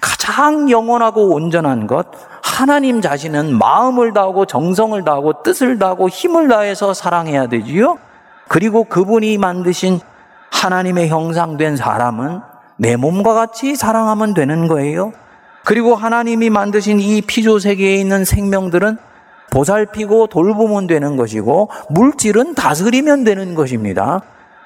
가장 0.01 0.69
영원하고 0.69 1.33
온전한 1.33 1.87
것, 1.87 2.07
하나님 2.43 3.01
자신은 3.01 3.57
마음을 3.57 4.13
다하고 4.13 4.45
정성을 4.45 5.03
다하고 5.03 5.43
뜻을 5.43 5.79
다하고 5.79 6.09
힘을 6.09 6.47
다해서 6.47 6.93
사랑해야 6.93 7.47
되지요. 7.47 7.97
그리고 8.47 8.83
그분이 8.83 9.37
만드신 9.37 9.99
하나님의 10.51 11.07
형상된 11.09 11.77
사람은 11.77 12.41
내 12.77 12.95
몸과 12.95 13.33
같이 13.33 13.75
사랑하면 13.75 14.33
되는 14.33 14.67
거예요. 14.67 15.13
그리고 15.63 15.95
하나님이 15.95 16.49
만드신 16.49 16.99
이 16.99 17.21
피조 17.21 17.59
세계에 17.59 17.95
있는 17.95 18.25
생명들은 18.25 18.97
보살피고 19.51 20.27
돌보면 20.27 20.87
되는 20.87 21.17
것이고 21.17 21.69
물질은 21.89 22.55
다스리면 22.55 23.23
되는 23.23 23.53
것입니다. 23.53 24.21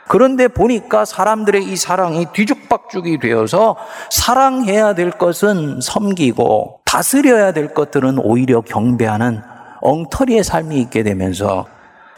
그런데 0.07 0.47
보니까 0.47 1.03
사람들의 1.05 1.63
이 1.63 1.75
사랑이 1.75 2.27
뒤죽박죽이 2.33 3.19
되어서 3.19 3.75
사랑해야 4.11 4.93
될 4.93 5.11
것은 5.11 5.79
섬기고 5.81 6.81
다스려야 6.85 7.53
될 7.53 7.73
것들은 7.73 8.19
오히려 8.19 8.61
경배하는 8.61 9.41
엉터리의 9.81 10.43
삶이 10.43 10.79
있게 10.81 11.03
되면서 11.03 11.65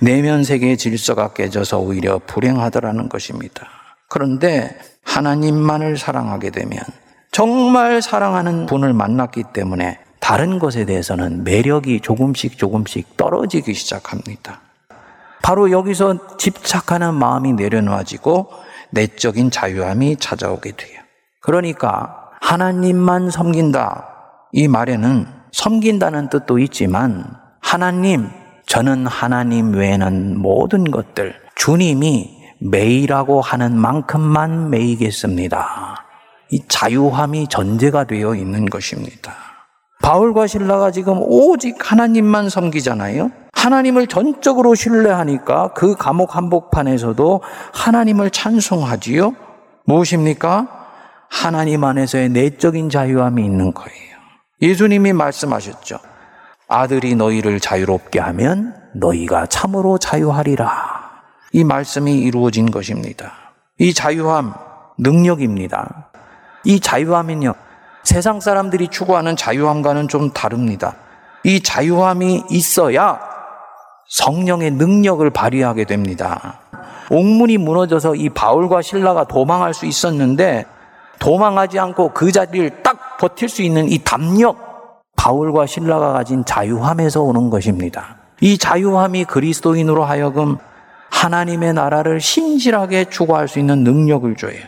내면 0.01 0.43
세계의 0.43 0.77
질서가 0.77 1.33
깨져서 1.33 1.79
오히려 1.79 2.19
불행하더라는 2.25 3.09
것입니다. 3.09 3.67
그런데 4.09 4.77
하나님만을 5.03 5.97
사랑하게 5.97 6.51
되면 6.51 6.79
정말 7.31 8.01
사랑하는 8.01 8.65
분을 8.65 8.93
만났기 8.93 9.45
때문에 9.53 9.99
다른 10.19 10.59
것에 10.59 10.85
대해서는 10.85 11.43
매력이 11.43 12.01
조금씩 12.01 12.57
조금씩 12.57 13.15
떨어지기 13.17 13.73
시작합니다. 13.73 14.66
바로 15.41 15.71
여기서 15.71 16.38
집착하는 16.38 17.13
마음이 17.13 17.53
내려놓아지고 17.53 18.49
내적인 18.91 19.51
자유함이 19.51 20.17
찾아오게 20.17 20.71
돼요. 20.71 21.01
그러니까 21.41 22.31
하나님만 22.41 23.29
섬긴다. 23.29 24.07
이 24.53 24.67
말에는 24.67 25.27
섬긴다는 25.51 26.29
뜻도 26.29 26.59
있지만 26.59 27.25
하나님, 27.61 28.29
저는 28.65 29.07
하나님 29.07 29.73
외에는 29.73 30.39
모든 30.39 30.91
것들 30.91 31.35
주님이 31.55 32.38
매이라고 32.59 33.41
하는 33.41 33.77
만큼만 33.77 34.69
매이겠습니다. 34.69 36.05
이 36.51 36.63
자유함이 36.67 37.47
전제가 37.47 38.05
되어 38.05 38.35
있는 38.35 38.65
것입니다. 38.65 39.33
바울과 40.01 40.47
신라가 40.47 40.91
지금 40.91 41.19
오직 41.21 41.91
하나님만 41.91 42.49
섬기잖아요. 42.49 43.31
하나님을 43.58 44.05
전적으로 44.05 44.76
신뢰하니까 44.76 45.74
그 45.74 45.95
감옥 45.95 46.36
한복판에서도 46.36 47.41
하나님을 47.74 48.30
찬송하지요. 48.30 49.34
무엇입니까? 49.86 50.68
하나님 51.28 51.84
안에서의 51.84 52.30
내적인 52.30 52.89
자유함이 52.89 53.43
있는 53.43 53.74
거예요. 53.74 54.18
예수님이 54.62 55.12
말씀하셨죠. 55.14 55.97
아들이 56.68 57.16
너희를 57.16 57.60
자유롭게 57.60 58.20
하면 58.20 58.76
너희가 58.93 59.47
참으로 59.47 59.97
자유하리라. 59.97 61.08
이 61.53 61.64
말씀이 61.64 62.14
이루어진 62.14 62.70
것입니다. 62.70 63.34
이 63.80 63.93
자유함, 63.93 64.53
능력입니다. 64.99 66.12
이 66.64 66.80
자유함은요, 66.80 67.53
세상 68.03 68.39
사람들이 68.39 68.89
추구하는 68.89 69.36
자유함과는 69.36 70.10
좀 70.10 70.32
다릅니다. 70.32 70.95
이 71.43 71.62
자유함이 71.62 72.43
있어야 72.51 73.36
성령의 74.10 74.72
능력을 74.72 75.30
발휘하게 75.30 75.86
됩니다. 75.86 76.60
옥문이 77.10 77.58
무너져서 77.58 78.16
이 78.16 78.30
바울과 78.30 78.82
신라가 78.82 79.26
도망할 79.26 79.74
수 79.74 79.86
있었는데 79.86 80.66
도망하지 81.20 81.80
않고 81.80 82.14
그 82.14 82.32
자리를 82.32 82.84
딱 82.84 83.18
버틸 83.18 83.49
수 83.49 83.62
있는 83.62 83.89
이 83.89 83.99
담력, 83.99 85.03
바울과 85.16 85.66
신라가 85.66 86.14
가진 86.14 86.45
자유함에서 86.45 87.22
오는 87.22 87.49
것입니다. 87.49 88.18
이 88.41 88.58
자유함이 88.58 89.26
그리스도인으로 89.26 90.03
하여금 90.03 90.58
하나님의 91.10 91.74
나라를 91.74 92.22
신실하게 92.22 93.05
추구할 93.05 93.47
수 93.47 93.60
있는 93.60 93.84
능력을 93.84 94.36
줘요. 94.36 94.60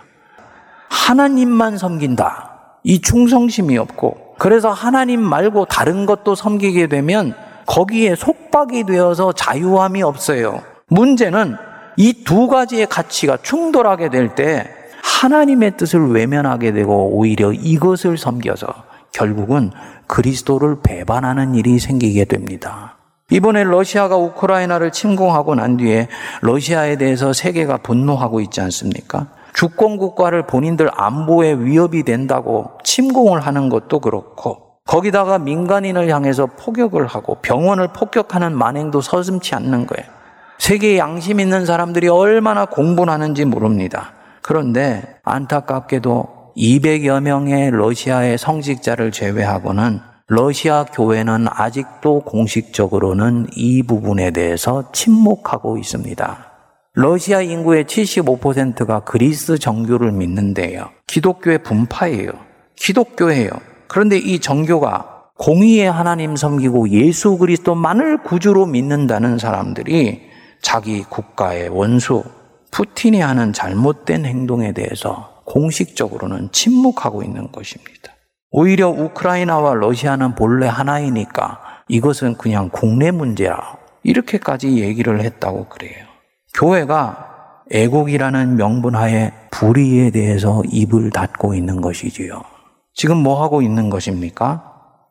하나님만 0.90 1.78
섬긴다. 1.78 2.50
이 2.84 3.02
충성심이 3.02 3.78
없고, 3.78 4.36
그래서 4.40 4.72
하나님 4.72 5.22
말고 5.22 5.66
다른 5.66 6.06
것도 6.06 6.34
섬기게 6.34 6.88
되면 6.88 7.36
거기에 7.70 8.15
속박이 8.15 8.86
되어서 8.86 9.32
자유함이 9.32 10.01
없어요. 10.01 10.63
문제는 10.88 11.55
이 11.97 12.24
두 12.24 12.47
가지의 12.47 12.88
가치가 12.88 13.38
충돌하게 13.38 14.09
될 14.09 14.34
때 14.34 14.67
하나님의 15.03 15.78
뜻을 15.78 16.09
외면하게 16.11 16.72
되고 16.72 17.09
오히려 17.15 17.53
이것을 17.53 18.17
섬겨서 18.17 18.67
결국은 19.11 19.72
그리스도를 20.07 20.78
배반하는 20.82 21.53
일이 21.55 21.78
생기게 21.78 22.26
됩니다. 22.26 22.97
이번에 23.30 23.63
러시아가 23.63 24.17
우크라이나를 24.17 24.91
침공하고 24.91 25.53
난 25.55 25.78
뒤에 25.78 26.07
러시아에 26.41 26.95
대해서 26.97 27.34
세계가 27.34 27.78
분노하고 27.78 28.39
있지 28.41 28.61
않습니까? 28.61 29.28
주권 29.53 29.97
국가를 29.97 30.47
본인들 30.47 30.89
안보에 30.93 31.53
위협이 31.53 32.01
된다고 32.03 32.72
침공을 32.84 33.41
하는 33.41 33.70
것도 33.70 33.99
그렇고 33.99 34.68
거기다가 34.90 35.38
민간인을 35.38 36.10
향해서 36.10 36.48
폭격을 36.48 37.06
하고 37.06 37.36
병원을 37.44 37.90
폭격하는 37.90 38.58
만행도 38.58 39.02
서슴치 39.02 39.54
않는 39.54 39.86
거예요. 39.86 40.10
세계에 40.58 40.98
양심 40.98 41.40
있는 41.40 41.68
사람들이 41.68 42.08
얼마나 42.08 42.66
공분하는지 42.66 43.46
모릅니다. 43.46 44.14
그런데 44.42 45.04
안타깝게도 45.24 46.54
200여 46.58 47.22
명의 47.22 47.70
러시아의 47.70 48.40
성직자를 48.40 49.12
제외하고는 49.12 50.00
러시아 50.28 50.86
교회는 50.86 51.46
아직도 51.48 52.22
공식적으로는 52.22 53.46
이 53.56 53.84
부분에 53.84 54.32
대해서 54.32 54.92
침묵하고 54.92 55.78
있습니다. 55.78 56.46
러시아 56.94 57.42
인구의 57.42 57.86
75%가 57.86 59.02
그리스 59.02 59.60
정교를 59.60 60.12
믿는데요. 60.14 60.90
기독교의 61.06 61.60
분파예요. 61.60 62.32
기독교예요. 62.76 63.68
그런데 63.90 64.18
이 64.18 64.40
정교가 64.40 65.24
공의의 65.38 65.92
하나님 65.92 66.36
섬기고 66.36 66.90
예수 66.90 67.38
그리스도만을 67.38 68.24
구주로 68.24 68.66
믿는다는 68.66 69.38
사람들이 69.40 70.22
자기 70.62 71.04
국가의 71.04 71.70
원수 71.70 72.24
푸틴이 72.72 73.20
하는 73.20 73.52
잘못된 73.52 74.26
행동에 74.26 74.74
대해서 74.74 75.42
공식적으로는 75.46 76.50
침묵하고 76.52 77.24
있는 77.24 77.52
것입니다. 77.52 78.14
오히려 78.52 78.90
우크라이나와 78.90 79.74
러시아는 79.74 80.36
본래 80.36 80.68
하나이니까 80.68 81.60
이것은 81.88 82.36
그냥 82.38 82.70
국내 82.72 83.10
문제라 83.10 83.78
이렇게까지 84.04 84.78
얘기를 84.78 85.22
했다고 85.22 85.66
그래요. 85.66 86.06
교회가 86.54 87.64
애국이라는 87.72 88.56
명분하에 88.56 89.32
불의에 89.52 90.12
대해서 90.12 90.62
입을 90.70 91.10
닫고 91.12 91.56
있는 91.56 91.82
것이지요. 91.82 92.59
지금 93.00 93.16
뭐 93.16 93.41
하고 93.41 93.62
있는 93.62 93.89
것입니까? 93.89 94.62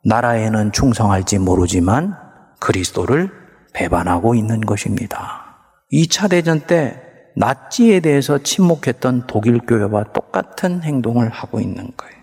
나라에는 0.04 0.72
충성할지 0.72 1.38
모르지만 1.38 2.14
그리스도를 2.60 3.32
배반하고 3.72 4.34
있는 4.34 4.60
것입니다. 4.60 5.56
2차 5.90 6.28
대전 6.28 6.60
때 6.60 7.00
나치에 7.34 8.00
대해서 8.00 8.42
침묵했던 8.42 9.24
독일 9.26 9.60
교회와 9.60 10.12
똑같은 10.12 10.82
행동을 10.82 11.30
하고 11.30 11.60
있는 11.60 11.90
거예요. 11.96 12.14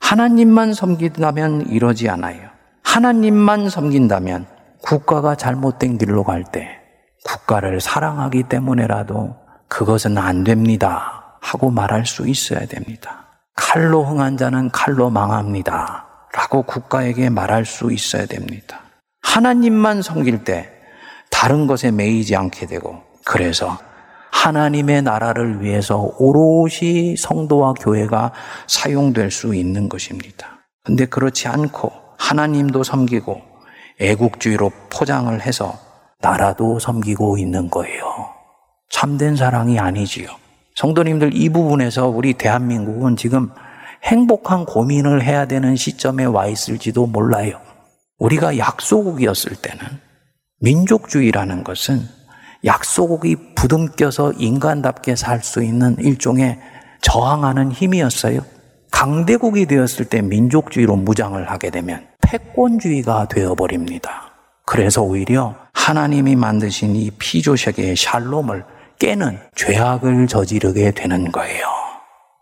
하나님만 0.00 0.74
섬긴다면 0.74 1.68
이러지 1.68 2.08
않아요. 2.08 2.40
하나님만 2.82 3.68
섬긴다면 3.68 4.46
국가가 4.82 5.36
잘못된 5.36 5.98
길로 5.98 6.24
갈 6.24 6.42
때 6.42 6.80
국가를 7.24 7.80
사랑하기 7.80 8.42
때문에라도 8.48 9.36
그것은 9.68 10.18
안 10.18 10.42
됩니다. 10.42 11.36
하고 11.40 11.70
말할 11.70 12.06
수 12.06 12.26
있어야 12.26 12.66
됩니다. 12.66 13.31
칼로 13.54 14.04
흥한 14.04 14.36
자는 14.36 14.70
칼로 14.70 15.10
망합니다. 15.10 16.06
라고 16.32 16.62
국가에게 16.62 17.28
말할 17.28 17.64
수 17.64 17.92
있어야 17.92 18.26
됩니다. 18.26 18.80
하나님만 19.22 20.02
섬길 20.02 20.44
때 20.44 20.70
다른 21.30 21.66
것에 21.66 21.90
매이지 21.90 22.36
않게 22.36 22.66
되고 22.66 23.02
그래서 23.24 23.78
하나님의 24.32 25.02
나라를 25.02 25.60
위해서 25.60 26.12
오롯이 26.18 27.16
성도와 27.16 27.74
교회가 27.74 28.32
사용될 28.66 29.30
수 29.30 29.54
있는 29.54 29.88
것입니다. 29.88 30.66
근데 30.84 31.06
그렇지 31.06 31.48
않고 31.48 31.92
하나님도 32.18 32.82
섬기고 32.82 33.40
애국주의로 34.00 34.72
포장을 34.90 35.40
해서 35.40 35.78
나라도 36.20 36.78
섬기고 36.78 37.38
있는 37.38 37.68
거예요. 37.70 38.02
참된 38.90 39.36
사랑이 39.36 39.78
아니지요. 39.78 40.41
성도님들 40.82 41.36
이 41.36 41.48
부분에서 41.48 42.08
우리 42.08 42.32
대한민국은 42.32 43.14
지금 43.14 43.50
행복한 44.02 44.64
고민을 44.64 45.22
해야 45.22 45.46
되는 45.46 45.76
시점에 45.76 46.24
와 46.24 46.48
있을지도 46.48 47.06
몰라요. 47.06 47.60
우리가 48.18 48.58
약소국이었을 48.58 49.54
때는 49.62 49.78
민족주의라는 50.58 51.62
것은 51.62 52.00
약소국이 52.64 53.54
부둥껴서 53.54 54.32
인간답게 54.32 55.14
살 55.14 55.40
수 55.44 55.62
있는 55.62 55.96
일종의 56.00 56.58
저항하는 57.00 57.70
힘이었어요. 57.70 58.40
강대국이 58.90 59.66
되었을 59.66 60.06
때 60.06 60.20
민족주의로 60.20 60.96
무장을 60.96 61.48
하게 61.48 61.70
되면 61.70 62.08
패권주의가 62.22 63.28
되어버립니다. 63.28 64.32
그래서 64.66 65.02
오히려 65.02 65.54
하나님이 65.74 66.34
만드신 66.34 66.96
이 66.96 67.12
피조세계의 67.12 67.94
샬롬을 67.94 68.64
깨는 69.02 69.36
죄악을 69.56 70.28
저지르게 70.28 70.92
되는 70.92 71.32
거예요. 71.32 71.66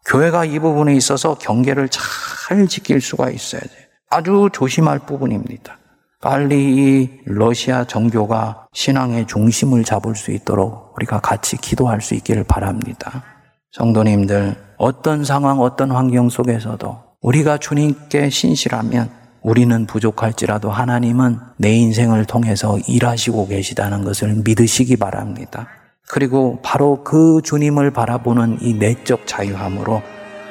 교회가 0.04 0.44
이 0.44 0.58
부분에 0.58 0.94
있어서 0.94 1.32
경계를 1.38 1.88
잘 1.88 2.68
지킬 2.68 3.00
수가 3.00 3.30
있어야 3.30 3.62
돼요. 3.62 3.86
아주 4.10 4.50
조심할 4.52 4.98
부분입니다. 4.98 5.78
빨리 6.20 6.56
이 6.76 7.10
러시아 7.24 7.84
정교가 7.84 8.66
신앙의 8.74 9.26
중심을 9.26 9.84
잡을 9.84 10.14
수 10.14 10.32
있도록 10.32 10.92
우리가 10.96 11.20
같이 11.20 11.56
기도할 11.56 12.02
수 12.02 12.14
있기를 12.14 12.44
바랍니다. 12.44 13.24
성도님들, 13.72 14.54
어떤 14.76 15.24
상황, 15.24 15.60
어떤 15.60 15.90
환경 15.92 16.28
속에서도 16.28 16.98
우리가 17.22 17.56
주님께 17.56 18.28
신실하면 18.28 19.10
우리는 19.40 19.86
부족할지라도 19.86 20.70
하나님은 20.70 21.38
내 21.56 21.72
인생을 21.72 22.26
통해서 22.26 22.78
일하시고 22.86 23.48
계시다는 23.48 24.04
것을 24.04 24.42
믿으시기 24.44 24.98
바랍니다. 24.98 25.79
그리고 26.12 26.58
바로 26.62 27.04
그 27.04 27.40
주님을 27.44 27.92
바라보는 27.92 28.58
이 28.60 28.74
내적 28.74 29.26
자유함으로 29.26 30.02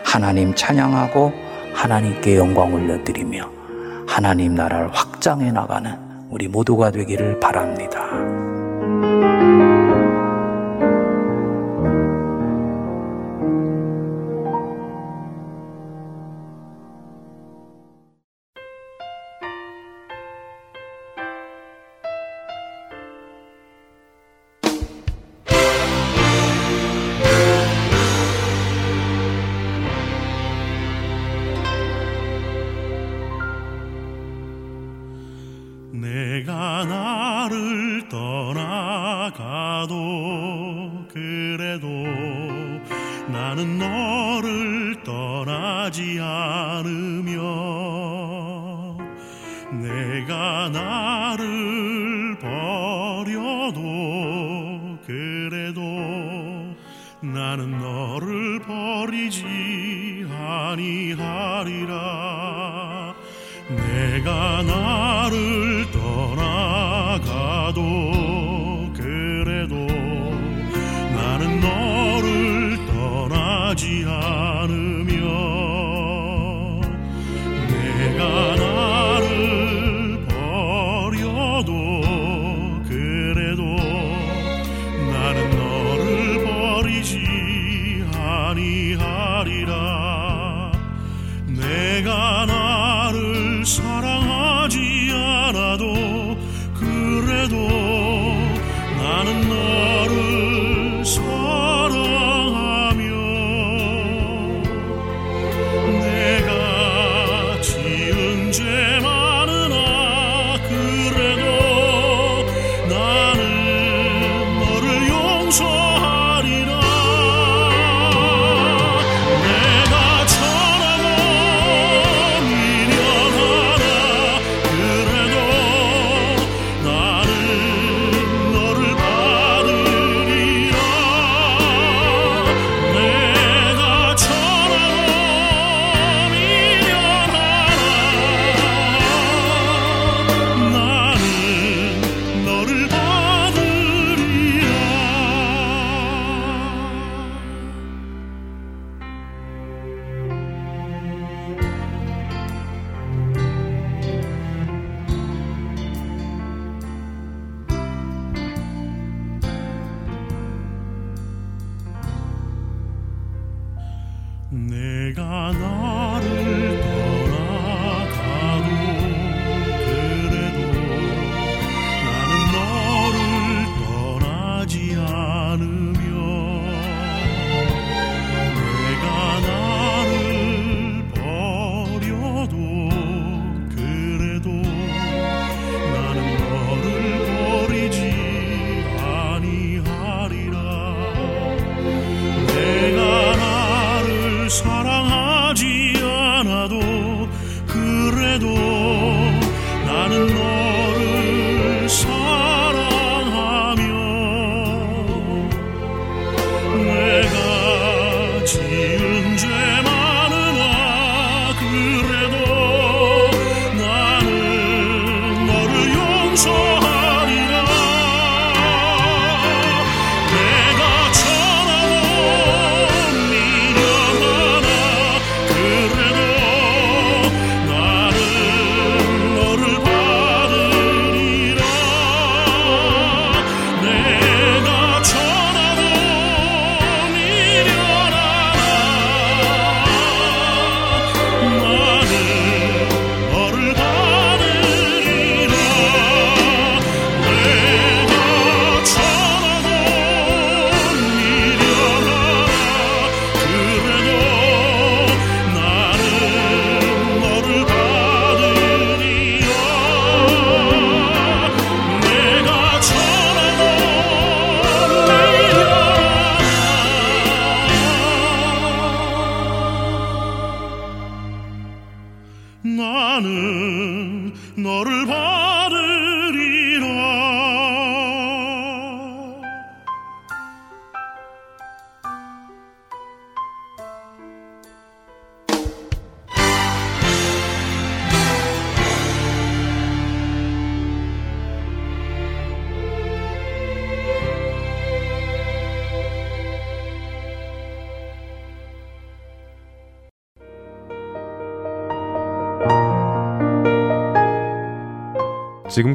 하나님 0.05 0.55
찬양하고 0.55 1.33
하나님께 1.73 2.37
영광 2.37 2.73
올려드리며 2.73 3.49
하나님 4.07 4.55
나라를 4.55 4.89
확장해 4.93 5.51
나가는 5.51 5.97
우리 6.29 6.47
모두가 6.47 6.91
되기를 6.91 7.39
바랍니다. 7.39 8.48